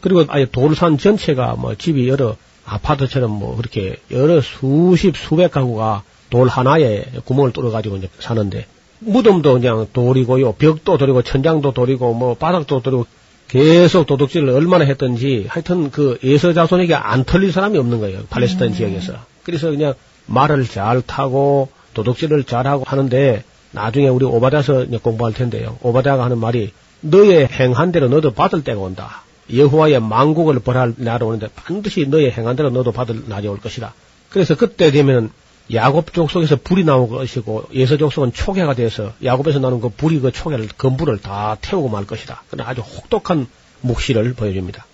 그리고 0.00 0.24
아예 0.28 0.44
돌산 0.44 0.98
전체가 0.98 1.56
뭐 1.58 1.74
집이 1.74 2.08
여러 2.08 2.36
아파트처럼 2.64 3.30
뭐 3.30 3.56
그렇게 3.56 3.96
여러 4.12 4.40
수십 4.40 5.16
수백 5.16 5.50
가구가 5.50 6.04
돌 6.30 6.46
하나에 6.48 7.04
구멍을 7.24 7.52
뚫어 7.52 7.70
가지고 7.70 7.96
이제 7.96 8.08
사는데 8.20 8.66
무덤도 9.00 9.54
그냥 9.54 9.86
돌이고요 9.92 10.52
벽도 10.52 10.98
돌이고 10.98 11.22
천장도 11.22 11.72
돌이고 11.72 12.14
뭐 12.14 12.34
바닥도 12.34 12.82
돌이고 12.82 13.06
계속 13.48 14.06
도둑질을 14.06 14.50
얼마나 14.50 14.84
했던지 14.84 15.46
하여튼 15.48 15.90
그 15.90 16.18
예서 16.22 16.52
자손에게 16.52 16.94
안 16.94 17.24
털릴 17.24 17.50
사람이 17.52 17.78
없는 17.78 18.00
거예요 18.00 18.22
팔레스타인 18.30 18.74
지역에서. 18.74 19.14
그래서 19.42 19.70
그냥 19.70 19.94
말을 20.26 20.66
잘 20.66 21.02
타고 21.02 21.70
도둑질을 21.94 22.44
잘하고 22.44 22.84
하는데 22.86 23.42
나중에 23.72 24.08
우리 24.08 24.24
오바다서 24.24 24.86
공부할 25.02 25.34
텐데요. 25.34 25.78
오바다가 25.82 26.24
하는 26.24 26.38
말이 26.38 26.72
너의 27.00 27.46
행한 27.46 27.92
대로 27.92 28.08
너도 28.08 28.32
받을 28.32 28.62
때가 28.64 28.80
온다. 28.80 29.22
여호와의 29.54 30.00
망국을 30.00 30.58
벌할 30.60 30.94
날이 30.96 31.24
오는데 31.24 31.48
반드시 31.54 32.06
너의 32.06 32.32
행한 32.32 32.56
대로 32.56 32.70
너도 32.70 32.92
받을 32.92 33.24
날이 33.26 33.48
올 33.48 33.58
것이다. 33.58 33.94
그래서 34.28 34.54
그때 34.54 34.90
되면 34.90 35.30
야곱 35.72 36.12
족속에서 36.14 36.56
불이 36.56 36.84
나올 36.84 37.08
것이고 37.08 37.64
예서 37.74 37.96
족속은 37.96 38.32
초계가 38.32 38.74
돼서 38.74 39.12
야곱에서 39.22 39.58
나는 39.58 39.80
그 39.80 39.90
불이 39.90 40.20
그 40.20 40.32
초계를 40.32 40.68
건불을 40.78 41.18
다 41.20 41.56
태우고 41.60 41.88
말 41.88 42.06
것이다. 42.06 42.42
그런 42.50 42.66
아주 42.66 42.80
혹독한 42.80 43.46
묵시를 43.82 44.34
보여줍니다. 44.34 44.86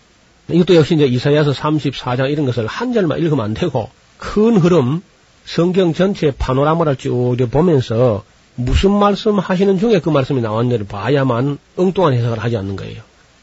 이것도 0.49 0.75
역시 0.75 0.95
이제 0.95 1.07
이사야서 1.07 1.53
34장 1.53 2.31
이런 2.31 2.45
것을 2.47 2.67
한 2.67 2.93
절만 2.93 3.19
읽으면 3.21 3.45
안 3.45 3.55
되고 3.55 3.89
큰 4.19 4.57
흐름 4.57 5.03
성경 5.45 5.95
전체 5.95 6.33
파노라마를 6.33 6.97
쭉 6.97 7.37
보면서 7.51 8.25
무슨 8.57 8.93
말씀 8.93 9.39
하시는 9.39 9.79
중에 9.79 10.01
그 10.01 10.11
말씀이 10.11 10.41
나왔는지를 10.41 10.87
봐야만 10.87 11.59
엉뚱한 11.77 12.15
해석을 12.15 12.39
하지 12.39 12.57
않는 12.57 12.77
거예요. 12.77 13.03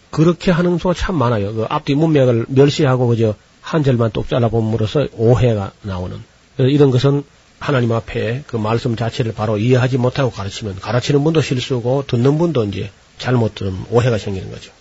그렇게 0.09 0.51
하는 0.51 0.77
수가 0.77 0.93
참 0.93 1.15
많아요. 1.15 1.53
그 1.53 1.65
앞뒤 1.69 1.95
문맥을 1.95 2.45
멸시하고 2.49 3.07
그저 3.07 3.35
한 3.61 3.83
절만 3.83 4.11
똑 4.11 4.27
잘라봄으로써 4.27 5.07
오해가 5.13 5.71
나오는. 5.81 6.30
그래서 6.55 6.69
이런 6.69 6.91
것은 6.91 7.23
하나님 7.59 7.91
앞에 7.91 8.43
그 8.47 8.57
말씀 8.57 8.95
자체를 8.95 9.33
바로 9.33 9.57
이해하지 9.57 9.97
못하고 9.97 10.31
가르치면 10.31 10.79
가르치는 10.79 11.23
분도 11.23 11.41
실수고 11.41 12.05
듣는 12.07 12.37
분도 12.37 12.63
이제 12.65 12.89
잘못 13.17 13.53
들으면 13.55 13.85
오해가 13.91 14.17
생기는 14.17 14.49
거죠. 14.51 14.71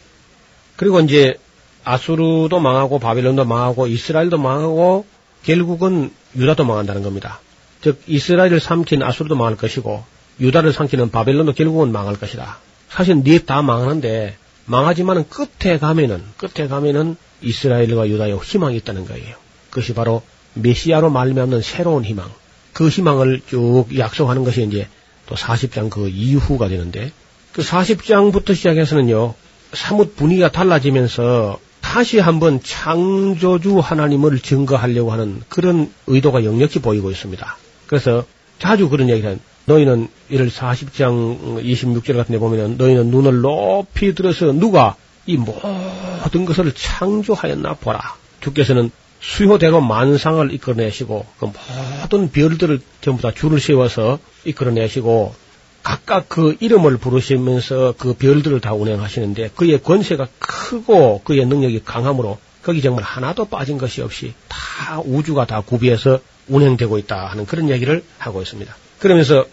그리고 0.76 1.00
이제 1.00 1.34
아수르도 1.84 2.58
망하고 2.58 2.98
바빌론도 2.98 3.44
망하고 3.44 3.86
이스라엘도 3.86 4.38
망하고 4.38 5.04
결국은 5.42 6.10
유다도 6.36 6.64
망한다는 6.64 7.02
겁니다. 7.02 7.40
즉 7.82 8.00
이스라엘을 8.06 8.60
삼킨 8.60 9.02
아수르도 9.02 9.36
망할 9.36 9.56
것이고 9.56 10.02
유다를 10.40 10.72
삼키는 10.72 11.10
바빌론도 11.10 11.52
결국은 11.52 11.92
망할 11.92 12.18
것이다. 12.18 12.58
사실 12.88 13.22
네다 13.22 13.62
망하는데 13.62 14.36
망하지만은 14.64 15.28
끝에 15.28 15.78
가면은 15.78 16.22
끝에 16.36 16.66
가면은 16.66 17.16
이스라엘과 17.42 18.08
유다의 18.08 18.38
희망이 18.38 18.76
있다는 18.76 19.06
거예요. 19.06 19.36
그것이 19.70 19.94
바로 19.94 20.22
메시아로 20.54 21.10
말미암는 21.10 21.62
새로운 21.62 22.04
희망. 22.04 22.30
그 22.72 22.88
희망을 22.88 23.40
쭉 23.46 23.86
약속하는 23.96 24.44
것이 24.44 24.62
이제 24.62 24.88
또 25.26 25.34
40장 25.34 25.90
그 25.90 26.08
이후가 26.08 26.68
되는데 26.68 27.12
그 27.52 27.62
40장부터 27.62 28.54
시작해서는요. 28.54 29.34
사뭇 29.72 30.16
분위기가 30.16 30.50
달라지면서 30.50 31.58
다시 31.80 32.18
한번 32.18 32.60
창조주 32.62 33.78
하나님을 33.78 34.40
증거하려고 34.40 35.12
하는 35.12 35.42
그런 35.48 35.92
의도가 36.06 36.44
역력히 36.44 36.80
보이고 36.80 37.10
있습니다. 37.10 37.56
그래서 37.86 38.24
자주 38.58 38.88
그런 38.88 39.08
얘기를 39.08 39.30
해요. 39.30 39.38
너희는 39.66 40.08
이를 40.28 40.50
40장 40.50 41.62
26절 41.64 42.16
같은 42.16 42.32
데 42.32 42.38
보면은 42.38 42.76
너희는 42.76 43.10
눈을 43.10 43.40
높이 43.40 44.14
들어서 44.14 44.52
누가 44.52 44.96
이 45.26 45.36
모든 45.36 46.44
것을 46.44 46.72
창조하였나 46.72 47.74
보라. 47.74 48.00
주께서는 48.40 48.90
수요대로 49.20 49.80
만상을 49.80 50.52
이끌어내시고 50.54 51.26
그 51.38 51.52
모든 52.02 52.30
별들을 52.30 52.80
전부 53.00 53.22
다 53.22 53.30
줄을 53.32 53.60
세워서 53.60 54.18
이끌어내시고 54.44 55.34
각각 55.82 56.28
그 56.28 56.56
이름을 56.60 56.98
부르시면서 56.98 57.94
그 57.98 58.14
별들을 58.14 58.60
다 58.60 58.74
운행하시는데 58.74 59.50
그의 59.56 59.82
권세가 59.82 60.28
크고 60.38 61.22
그의 61.24 61.46
능력이 61.46 61.82
강함으로 61.84 62.38
거기 62.62 62.82
정말 62.82 63.02
하나도 63.04 63.46
빠진 63.46 63.78
것이 63.78 64.02
없이 64.02 64.34
다 64.48 65.00
우주가 65.04 65.46
다 65.46 65.62
구비해서 65.62 66.20
운행되고 66.48 66.98
있다 66.98 67.26
하는 67.26 67.46
그런 67.46 67.70
얘기를 67.70 68.02
하고 68.18 68.42
있습니다. 68.42 68.74
그러면서 68.98 69.46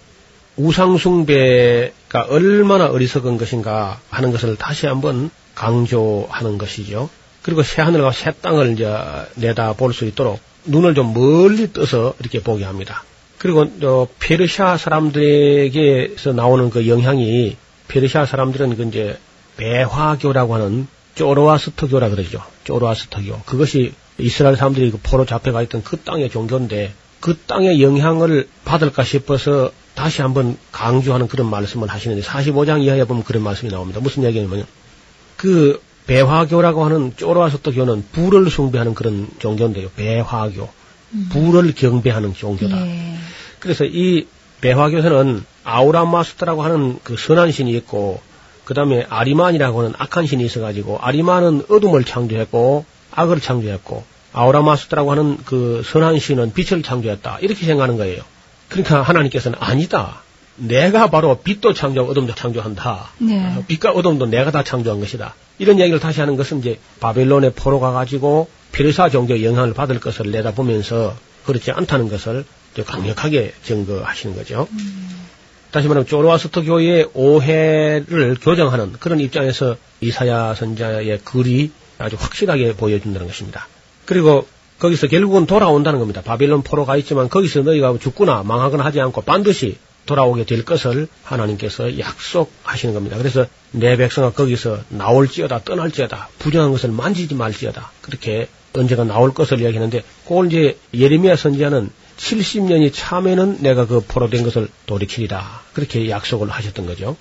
우상숭배가 0.57 2.25
얼마나 2.29 2.87
어리석은 2.87 3.37
것인가 3.37 3.99
하는 4.09 4.31
것을 4.31 4.55
다시 4.57 4.87
한번 4.87 5.29
강조하는 5.55 6.57
것이죠. 6.57 7.09
그리고 7.47 7.63
새 7.63 7.81
하늘과 7.81 8.11
새 8.11 8.33
땅을 8.41 8.73
이제 8.73 8.93
내다 9.35 9.71
볼 9.71 9.93
수 9.93 10.03
있도록 10.03 10.41
눈을 10.65 10.95
좀 10.95 11.13
멀리 11.13 11.71
떠서 11.71 12.13
이렇게 12.19 12.41
보게 12.41 12.65
합니다. 12.65 13.05
그리고 13.37 13.65
저 13.79 14.05
페르시아 14.19 14.75
사람들에게서 14.75 16.33
나오는 16.33 16.69
그 16.69 16.89
영향이 16.89 17.55
페르시아 17.87 18.25
사람들은 18.25 18.75
그 18.75 18.83
이제 18.83 19.17
배화교라고 19.55 20.55
하는 20.55 20.87
쪼로아스터교라 21.15 22.09
그러죠. 22.09 22.43
쪼로아스터교. 22.65 23.43
그것이 23.45 23.93
이스라엘 24.17 24.57
사람들이 24.57 24.91
그 24.91 24.99
포로 25.01 25.25
잡혀가 25.25 25.61
있던 25.61 25.83
그 25.85 25.95
땅의 25.95 26.29
종교인데 26.29 26.91
그 27.21 27.37
땅의 27.47 27.81
영향을 27.81 28.49
받을까 28.65 29.05
싶어서 29.05 29.71
다시 29.95 30.21
한번 30.21 30.57
강조하는 30.73 31.29
그런 31.29 31.49
말씀을 31.49 31.87
하시는데 31.87 32.21
45장 32.23 32.83
이하에 32.83 33.05
보면 33.05 33.23
그런 33.23 33.41
말씀이 33.41 33.71
나옵니다. 33.71 34.01
무슨 34.01 34.25
얘기냐면 34.25 34.65
그 35.37 35.79
배화교라고 36.07 36.85
하는 36.85 37.13
쪼로아스터교는 37.15 38.05
불을 38.11 38.49
숭배하는 38.49 38.93
그런 38.95 39.27
종교인데요. 39.39 39.89
배화교. 39.95 40.69
불을 41.29 41.73
경배하는 41.73 42.33
종교다. 42.33 42.85
예. 42.85 43.15
그래서 43.59 43.85
이 43.85 44.27
배화교에서는 44.61 45.43
아우라마스터라고 45.63 46.63
하는 46.63 46.99
그 47.03 47.15
선한 47.17 47.51
신이 47.51 47.71
있고 47.77 48.19
그 48.65 48.73
다음에 48.73 49.05
아리만이라고 49.09 49.79
하는 49.79 49.93
악한 49.97 50.25
신이 50.27 50.43
있어가지고 50.45 50.99
아리만은 50.99 51.63
어둠을 51.69 52.03
창조했고 52.03 52.85
악을 53.11 53.39
창조했고 53.39 54.03
아우라마스터라고 54.33 55.11
하는 55.11 55.37
그 55.45 55.81
선한 55.85 56.19
신은 56.19 56.53
빛을 56.53 56.83
창조했다 56.83 57.39
이렇게 57.41 57.65
생각하는 57.65 57.97
거예요. 57.97 58.23
그러니까 58.69 59.01
하나님께서는 59.01 59.57
아니다. 59.61 60.21
내가 60.57 61.09
바로 61.09 61.39
빛도 61.39 61.73
창조하고 61.73 62.11
어둠도 62.11 62.35
창조한다. 62.35 63.09
네. 63.19 63.55
어, 63.55 63.63
빛과 63.67 63.91
어둠도 63.91 64.25
내가 64.25 64.51
다 64.51 64.63
창조한 64.63 64.99
것이다. 64.99 65.35
이런 65.59 65.79
얘기를 65.79 65.99
다시 65.99 66.19
하는 66.19 66.35
것은 66.35 66.59
이제 66.59 66.79
바벨론의 66.99 67.53
포로 67.55 67.79
가가지고 67.79 68.47
페르사 68.71 69.09
종교의 69.09 69.43
영향을 69.43 69.73
받을 69.73 69.99
것을 69.99 70.31
내다보면서 70.31 71.15
그렇지 71.45 71.71
않다는 71.71 72.09
것을 72.09 72.45
강력하게 72.85 73.53
증거하시는 73.63 74.35
거죠. 74.35 74.67
다시 75.71 75.87
말하면 75.87 76.05
조로아스터 76.05 76.61
교의 76.61 77.09
오해를 77.13 78.37
교정하는 78.39 78.93
그런 78.93 79.19
입장에서 79.19 79.77
이사야 80.01 80.53
선자의 80.53 81.19
글이 81.23 81.71
아주 81.97 82.15
확실하게 82.19 82.73
보여준다는 82.75 83.27
것입니다. 83.27 83.67
그리고 84.05 84.47
거기서 84.79 85.07
결국은 85.07 85.47
돌아온다는 85.47 85.99
겁니다. 85.99 86.21
바빌론 86.21 86.61
포로 86.61 86.85
가 86.85 86.97
있지만 86.97 87.29
거기서 87.29 87.61
너희가 87.61 87.97
죽거나 87.99 88.43
망하거나 88.43 88.85
하지 88.85 89.01
않고 89.01 89.21
반드시 89.21 89.77
돌아오게 90.07 90.45
될 90.45 90.65
것을 90.65 91.07
하나님께서 91.23 91.99
약속하시는 91.99 92.95
겁니다. 92.95 93.17
그래서 93.17 93.45
내 93.71 93.95
백성아 93.97 94.31
거기서 94.31 94.79
나올지어다 94.89 95.61
떠날지어다 95.63 96.29
부정한 96.39 96.71
것을 96.71 96.89
만지지 96.89 97.35
말지어다 97.35 97.91
그렇게 98.01 98.47
언제가 98.73 99.03
나올 99.03 99.33
것을 99.33 99.61
이야기하는데 99.61 100.03
그걸 100.23 100.47
이제 100.47 100.77
예레미야 100.93 101.35
선지자는 101.35 101.89
70년이 102.17 102.91
참에는 102.93 103.61
내가 103.61 103.85
그 103.85 104.01
포로된 104.07 104.43
것을 104.43 104.67
돌이키리라 104.87 105.61
그렇게 105.73 106.09
약속을 106.09 106.49
하셨던 106.49 106.85
거죠. 106.87 107.15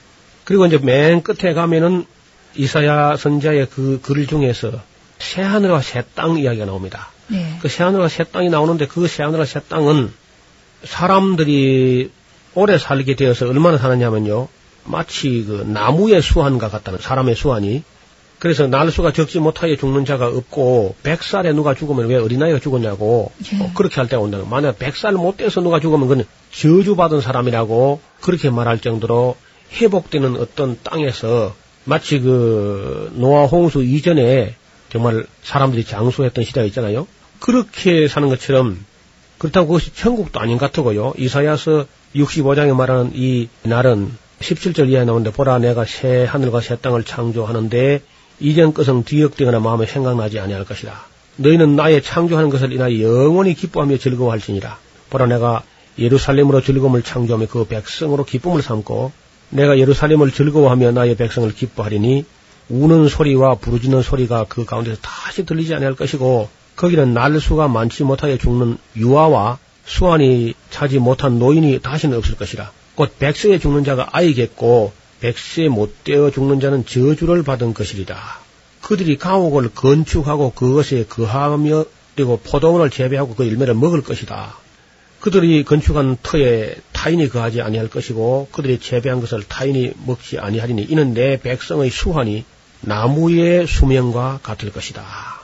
그리고 0.45 0.64
이제 0.66 0.78
맨 0.78 1.22
끝에 1.22 1.53
가면은 1.55 2.07
이사야 2.55 3.16
선자의 3.16 3.66
그 3.68 4.01
글 4.03 4.26
중에서 4.26 4.80
새 5.18 5.43
하늘과 5.43 5.80
새 5.82 6.03
땅 6.14 6.39
이야기가 6.39 6.64
나옵니다. 6.66 7.11
네. 7.28 7.59
그 7.61 7.68
새 7.68 7.82
하늘과 7.84 8.09
새 8.09 8.24
땅이 8.24 8.49
나오는데 8.51 8.87
그 8.87 9.07
새 9.09 9.22
하늘과 9.22 9.45
새 9.45 9.61
땅은 9.68 10.12
사람들이 10.84 12.11
오래 12.57 12.78
살게 12.78 13.14
되어서 13.14 13.46
얼마나 13.46 13.78
사느냐면요. 13.78 14.48
마치 14.84 15.44
그 15.46 15.64
나무의 15.68 16.22
수완과 16.22 16.68
같다는 16.68 16.98
사람의 17.00 17.36
수완이 17.36 17.82
그래서 18.38 18.66
날수가 18.66 19.12
적지 19.12 19.40
못하게 19.40 19.76
죽는 19.76 20.04
자가 20.04 20.28
없고 20.28 20.96
100살에 21.02 21.54
누가 21.54 21.74
죽으면 21.74 22.09
왜 22.09 22.16
어린아이가 22.16 22.61
죽었냐고 22.61 23.30
예. 23.52 23.62
어, 23.62 23.70
그렇게 23.74 23.96
할 23.96 24.09
때가 24.09 24.22
온다는. 24.22 24.48
만약 24.48 24.78
100살 24.78 25.14
못 25.14 25.36
돼서 25.36 25.61
누가 25.61 25.80
죽으면 25.80 26.09
그건 26.09 26.24
저주받은 26.52 27.20
사람이라고 27.20 28.00
그렇게 28.20 28.50
말할 28.50 28.80
정도로 28.80 29.36
회복되는 29.72 30.36
어떤 30.36 30.78
땅에서 30.82 31.54
마치 31.84 32.20
그 32.20 33.12
노아 33.14 33.44
홍수 33.44 33.82
이전에 33.82 34.54
정말 34.90 35.26
사람들이 35.42 35.84
장수했던 35.84 36.44
시대가 36.44 36.66
있잖아요. 36.66 37.07
그렇게 37.40 38.09
사는 38.09 38.28
것처럼 38.28 38.84
그렇다고 39.39 39.68
그것이 39.68 39.95
천국도 39.95 40.41
아닌 40.41 40.59
것 40.59 40.72
같고요. 40.72 41.14
이사야서 41.18 41.87
65장에 42.14 42.74
말하는 42.74 43.12
이 43.14 43.49
날은 43.62 44.12
17절 44.41 44.91
이하에 44.91 45.05
나오는데 45.05 45.32
보라 45.32 45.59
내가 45.59 45.84
새 45.84 46.24
하늘과 46.24 46.61
새 46.61 46.76
땅을 46.76 47.05
창조하는데 47.05 48.03
이전 48.41 48.74
것은 48.74 49.05
뒤역되거나 49.05 49.61
마음에 49.61 49.87
생각나지 49.87 50.39
아니할 50.39 50.64
것이라. 50.64 50.93
너희는 51.37 51.76
나의 51.76 52.03
창조하는 52.03 52.51
것을 52.51 52.72
인하여 52.72 53.01
영원히 53.01 53.55
기뻐하며 53.55 53.99
즐거워할지니라. 53.99 54.78
보라 55.11 55.26
내가 55.26 55.62
예루살렘으로 55.99 56.61
즐거움을 56.61 57.03
창조하며 57.03 57.47
그 57.47 57.64
백성으로 57.64 58.24
기쁨을 58.24 58.62
삼고 58.62 59.12
내가 59.51 59.78
예루살렘을 59.78 60.32
즐거워하며 60.32 60.93
나의 60.93 61.16
백성을 61.16 61.51
기뻐하리니 61.53 62.24
우는 62.68 63.09
소리와 63.09 63.57
부르짖는 63.57 64.03
소리가 64.03 64.47
그 64.49 64.64
가운데서 64.64 65.01
다시 65.01 65.47
들리지 65.47 65.74
아니할 65.74 65.95
것이고 65.95 66.49
거기는 66.77 67.14
날수가 67.14 67.68
많지 67.68 68.05
못하게 68.05 68.39
죽는 68.39 68.79
유아와 68.97 69.59
수완이 69.87 70.55
차지 70.70 70.99
못한 70.99 71.39
노인이 71.39 71.81
다시는 71.81 72.18
없을 72.18 72.37
것이라. 72.37 72.70
곧 72.95 73.18
백세에 73.18 73.59
죽는 73.59 73.85
자가 73.85 74.09
아이겠고 74.12 74.93
백세 75.20 75.68
못되어 75.68 76.31
죽는 76.31 76.61
자는 76.61 76.85
저주를 76.85 77.43
받은 77.43 77.74
것이리라. 77.74 78.16
그들이 78.83 79.16
가옥을 79.16 79.70
건축하고 79.74 80.53
그것에 80.53 81.07
거하며 81.07 81.85
그리고 82.14 82.39
포도원을 82.39 82.91
재배하고 82.91 83.35
그 83.35 83.47
열매를 83.47 83.74
먹을 83.74 84.03
것이다. 84.03 84.57
그들이 85.20 85.64
건축한 85.64 86.18
터에 86.22 86.77
타인이 86.93 87.29
거하지 87.29 87.62
아니할 87.62 87.89
것이고 87.89 88.49
그들이 88.53 88.79
재배한 88.79 89.20
것을 89.20 89.43
타인이 89.43 89.93
먹지 90.07 90.39
아니하리니 90.39 90.85
이는 90.85 91.14
내 91.14 91.41
백성의 91.41 91.91
수환이 91.91 92.45
나무의 92.81 93.66
수명과 93.66 94.41
같을 94.43 94.72
것이다. 94.72 95.36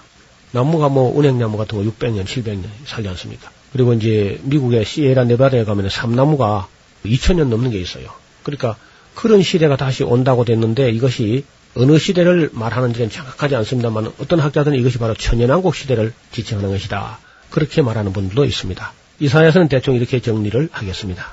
나무가 0.52 0.88
뭐 0.88 1.18
은행나무 1.18 1.56
같은 1.56 1.78
거 1.78 1.90
600년, 1.90 2.24
700년 2.24 2.64
살지 2.84 3.08
않습니까? 3.08 3.50
그리고 3.72 3.94
이제 3.94 4.38
미국의 4.44 4.84
시에라 4.84 5.24
네바다에 5.24 5.64
가면 5.64 5.88
삼나무가 5.88 6.68
2000년 7.04 7.48
넘는 7.48 7.70
게 7.70 7.80
있어요. 7.80 8.08
그러니까 8.42 8.76
그런 9.14 9.42
시대가 9.42 9.76
다시 9.76 10.04
온다고 10.04 10.44
됐는데 10.44 10.90
이것이 10.90 11.44
어느 11.74 11.98
시대를 11.98 12.50
말하는지는 12.52 13.08
정확하지 13.10 13.56
않습니다만 13.56 14.12
어떤 14.20 14.40
학자들은 14.40 14.78
이것이 14.78 14.98
바로 14.98 15.14
천연왕국 15.14 15.74
시대를 15.74 16.12
지칭하는 16.32 16.70
것이다. 16.70 17.18
그렇게 17.50 17.82
말하는 17.82 18.12
분들도 18.12 18.44
있습니다. 18.44 18.92
이사야서는 19.20 19.68
대충 19.68 19.94
이렇게 19.94 20.20
정리를 20.20 20.68
하겠습니다. 20.70 21.32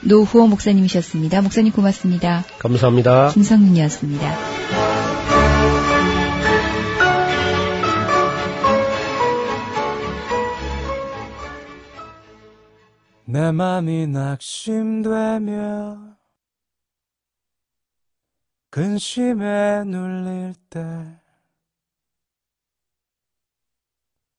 노후호 0.00 0.46
목사님이셨습니다. 0.48 1.42
목사님 1.42 1.72
고맙습니다. 1.72 2.44
감사합니다. 2.58 3.30
김성윤이었습니다. 3.32 4.91
내 13.24 13.52
맘이 13.52 14.08
낙심되며 14.08 15.52
근심에 18.70 19.84
눌릴 19.84 20.54
때 20.68 21.20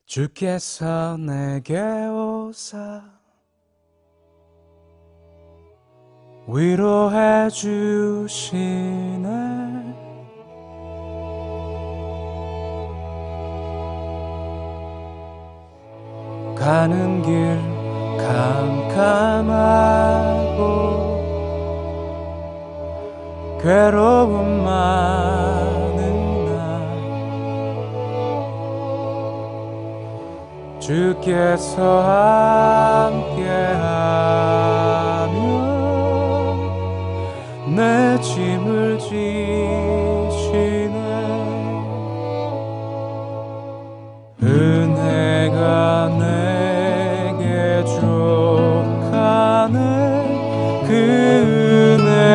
주께서 0.06 1.18
내게 1.18 1.80
오사 1.80 3.04
위로해 6.48 7.50
주시네. 7.50 9.24
가는 16.58 17.22
길 17.24 17.73
캄캄하고 18.24 20.04
괴로움 23.62 24.64
많은 24.64 26.02
날 26.46 26.56
주께서 30.80 32.02
함께하며 33.12 33.34
내 37.76 38.20
짐을 38.22 39.00
지 39.00 39.93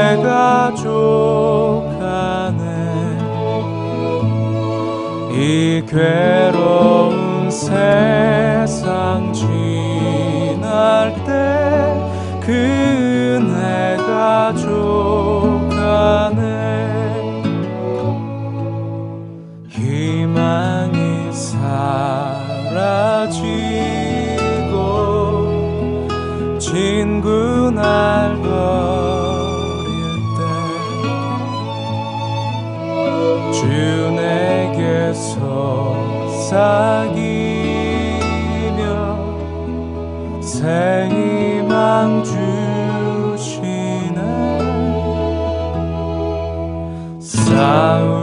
은혜가 0.09 0.73
족하네. 0.75 2.63
이 5.33 5.83
괴로운 5.87 7.51
세상 7.51 9.31
지날 9.35 11.13
때그 11.25 12.53
은혜 13.37 13.97
가 13.99 14.55
족하네. 14.55 14.79
희망이 19.69 21.31
사라지고 21.31 21.69
친구 26.59 27.71
날 27.71 28.48
사귀며 36.49 37.13
새 40.41 41.07
희망 41.11 42.25
주시네. 43.35 44.19
싸움 47.21 48.18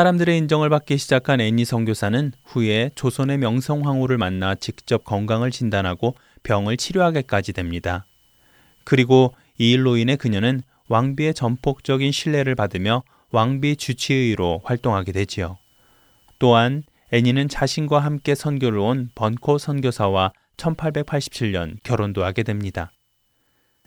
사람들의 0.00 0.38
인정을 0.38 0.70
받기 0.70 0.96
시작한 0.96 1.42
애니 1.42 1.66
선교사는 1.66 2.32
후에 2.46 2.90
조선의 2.94 3.36
명성황후를 3.36 4.16
만나 4.16 4.54
직접 4.54 5.04
건강을 5.04 5.50
진단하고 5.50 6.14
병을 6.42 6.78
치료하게까지 6.78 7.52
됩니다. 7.52 8.06
그리고 8.84 9.34
이 9.58 9.72
일로 9.72 9.98
인해 9.98 10.16
그녀는 10.16 10.62
왕비의 10.88 11.34
전폭적인 11.34 12.12
신뢰를 12.12 12.54
받으며 12.54 13.02
왕비 13.30 13.76
주치의로 13.76 14.62
활동하게 14.64 15.12
되지요. 15.12 15.58
또한 16.38 16.82
애니는 17.12 17.48
자신과 17.48 17.98
함께 17.98 18.34
선교를 18.34 18.78
온 18.78 19.10
번코 19.14 19.58
선교사와 19.58 20.32
1887년 20.56 21.76
결혼도 21.82 22.24
하게 22.24 22.42
됩니다. 22.42 22.90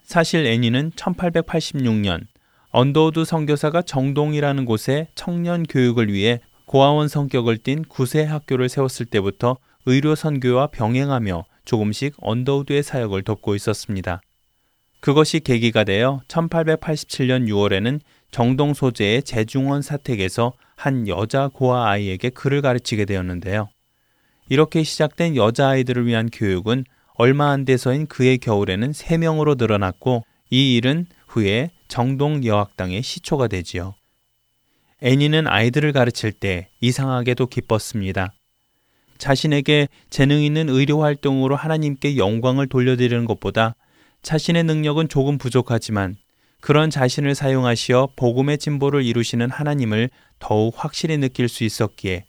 사실 0.04 0.46
애니는 0.46 0.92
1886년 0.92 2.28
언더우드 2.76 3.24
선교사가 3.24 3.84
정동이라는 3.84 4.66
곳에 4.66 5.08
청년 5.14 5.62
교육을 5.62 6.12
위해 6.12 6.40
고아원 6.66 7.08
성격을 7.08 7.60
띤 7.60 7.84
구세 7.84 8.24
학교를 8.24 8.68
세웠을 8.68 9.06
때부터 9.06 9.58
의료 9.86 10.16
선교와 10.16 10.68
병행하며 10.68 11.46
조금씩 11.66 12.16
언더우드의 12.18 12.82
사역을 12.82 13.22
돕고 13.22 13.54
있었습니다. 13.54 14.22
그것이 15.02 15.42
계기가 15.42 15.84
되어 15.84 16.22
1887년 16.28 17.48
6월에는 17.48 18.00
정동 18.32 18.74
소재의 18.74 19.22
제중원 19.22 19.84
사택에서 19.84 20.54
한 20.76 21.08
여자 21.08 21.50
고아 21.50 21.92
아이에게 21.92 22.32
글을 22.32 22.64
가르치게 22.64 23.06
되었는데요. 23.06 23.70
이렇게 24.50 24.82
시작된 24.82 25.36
여자 25.36 25.68
아이들을 25.70 26.08
위한 26.08 26.28
교육은 26.34 26.86
얼마 27.14 27.52
안 27.52 27.66
돼서인 27.66 28.08
그해 28.08 28.40
겨울에는 28.40 28.94
3명으로 28.94 29.60
늘어났고 29.60 30.24
이 30.50 30.76
일은 30.76 31.06
후에 31.34 31.72
정동 31.88 32.46
여학당의 32.46 33.02
시초가 33.02 33.48
되지요. 33.48 33.96
애니는 35.02 35.48
아이들을 35.48 35.92
가르칠 35.92 36.32
때 36.32 36.70
이상하게도 36.80 37.48
기뻤습니다. 37.48 38.34
자신에게 39.18 39.88
재능 40.10 40.42
있는 40.42 40.70
의료 40.70 41.02
활동으로 41.02 41.56
하나님께 41.56 42.18
영광을 42.18 42.68
돌려드리는 42.68 43.26
것보다 43.26 43.76
자신의 44.22 44.64
능력은 44.64 45.10
조금 45.10 45.38
부족하지만 45.38 46.16
그런 46.62 46.90
자신을 46.90 47.36
사용하시어 47.36 48.10
복음의 48.16 48.58
진보를 48.60 49.04
이루시는 49.04 49.50
하나님을 49.50 50.10
더욱 50.40 50.74
확실히 50.78 51.18
느낄 51.18 51.50
수 51.50 51.64
있었기에 51.64 52.26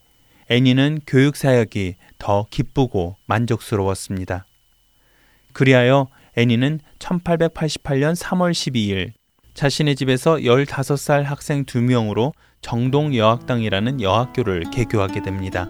애니는 0.51 1.01
교육 1.07 1.37
사역이 1.37 1.97
더 2.19 2.47
기쁘고 2.51 3.17
만족스러웠습니다. 3.27 4.47
그리하여 5.53 6.09
애니는 6.37 6.81
1888년 6.99 8.17
3월 8.17 8.53
12일 8.53 9.13
자신의 9.55 9.95
집에서 9.97 10.37
15살 10.37 11.23
학생 11.23 11.65
2명으로 11.65 12.33
정동 12.61 13.15
여학당이라는 13.15 14.01
여학교를 14.01 14.65
개교하게 14.73 15.23
됩니다. 15.23 15.69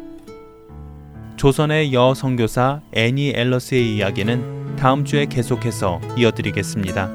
조선의 1.36 1.92
여 1.92 2.14
선교사 2.14 2.80
애니 2.92 3.32
앨러스의 3.34 3.96
이야기는 3.96 4.76
다음 4.76 5.04
주에 5.04 5.26
계속해서 5.26 6.00
이어드리겠습니다. 6.16 7.10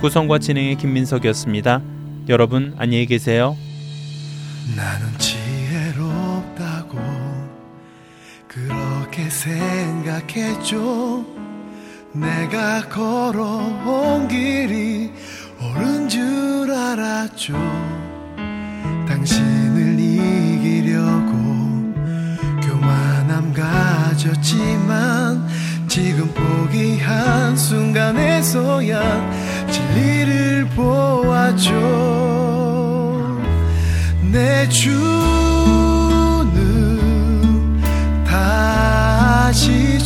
구성과 0.00 0.38
진행의 0.38 0.76
김민석이었습니다. 0.76 1.80
여러분 2.28 2.74
안녕히 2.78 3.06
계세요. 3.06 3.56
나는 4.76 5.18
지혜롭다고 5.18 6.98
그렇게 8.48 9.28
생각했죠. 9.30 10.74
내가 12.14 12.88
걸어온 12.88 14.26
길이 14.28 15.12
옳은 15.60 16.08
줄 16.08 16.70
알았죠. 16.70 17.54
당신을 19.08 19.98
이기려고 19.98 21.32
교만함 22.62 23.52
가졌지만 23.52 25.44
지금 25.88 26.32
포기한 26.32 27.56
순간에서야 27.56 29.72
진리를 29.72 30.68
보았죠. 30.76 31.72
내 34.30 34.68
주는 34.68 34.94
다시 38.24 39.98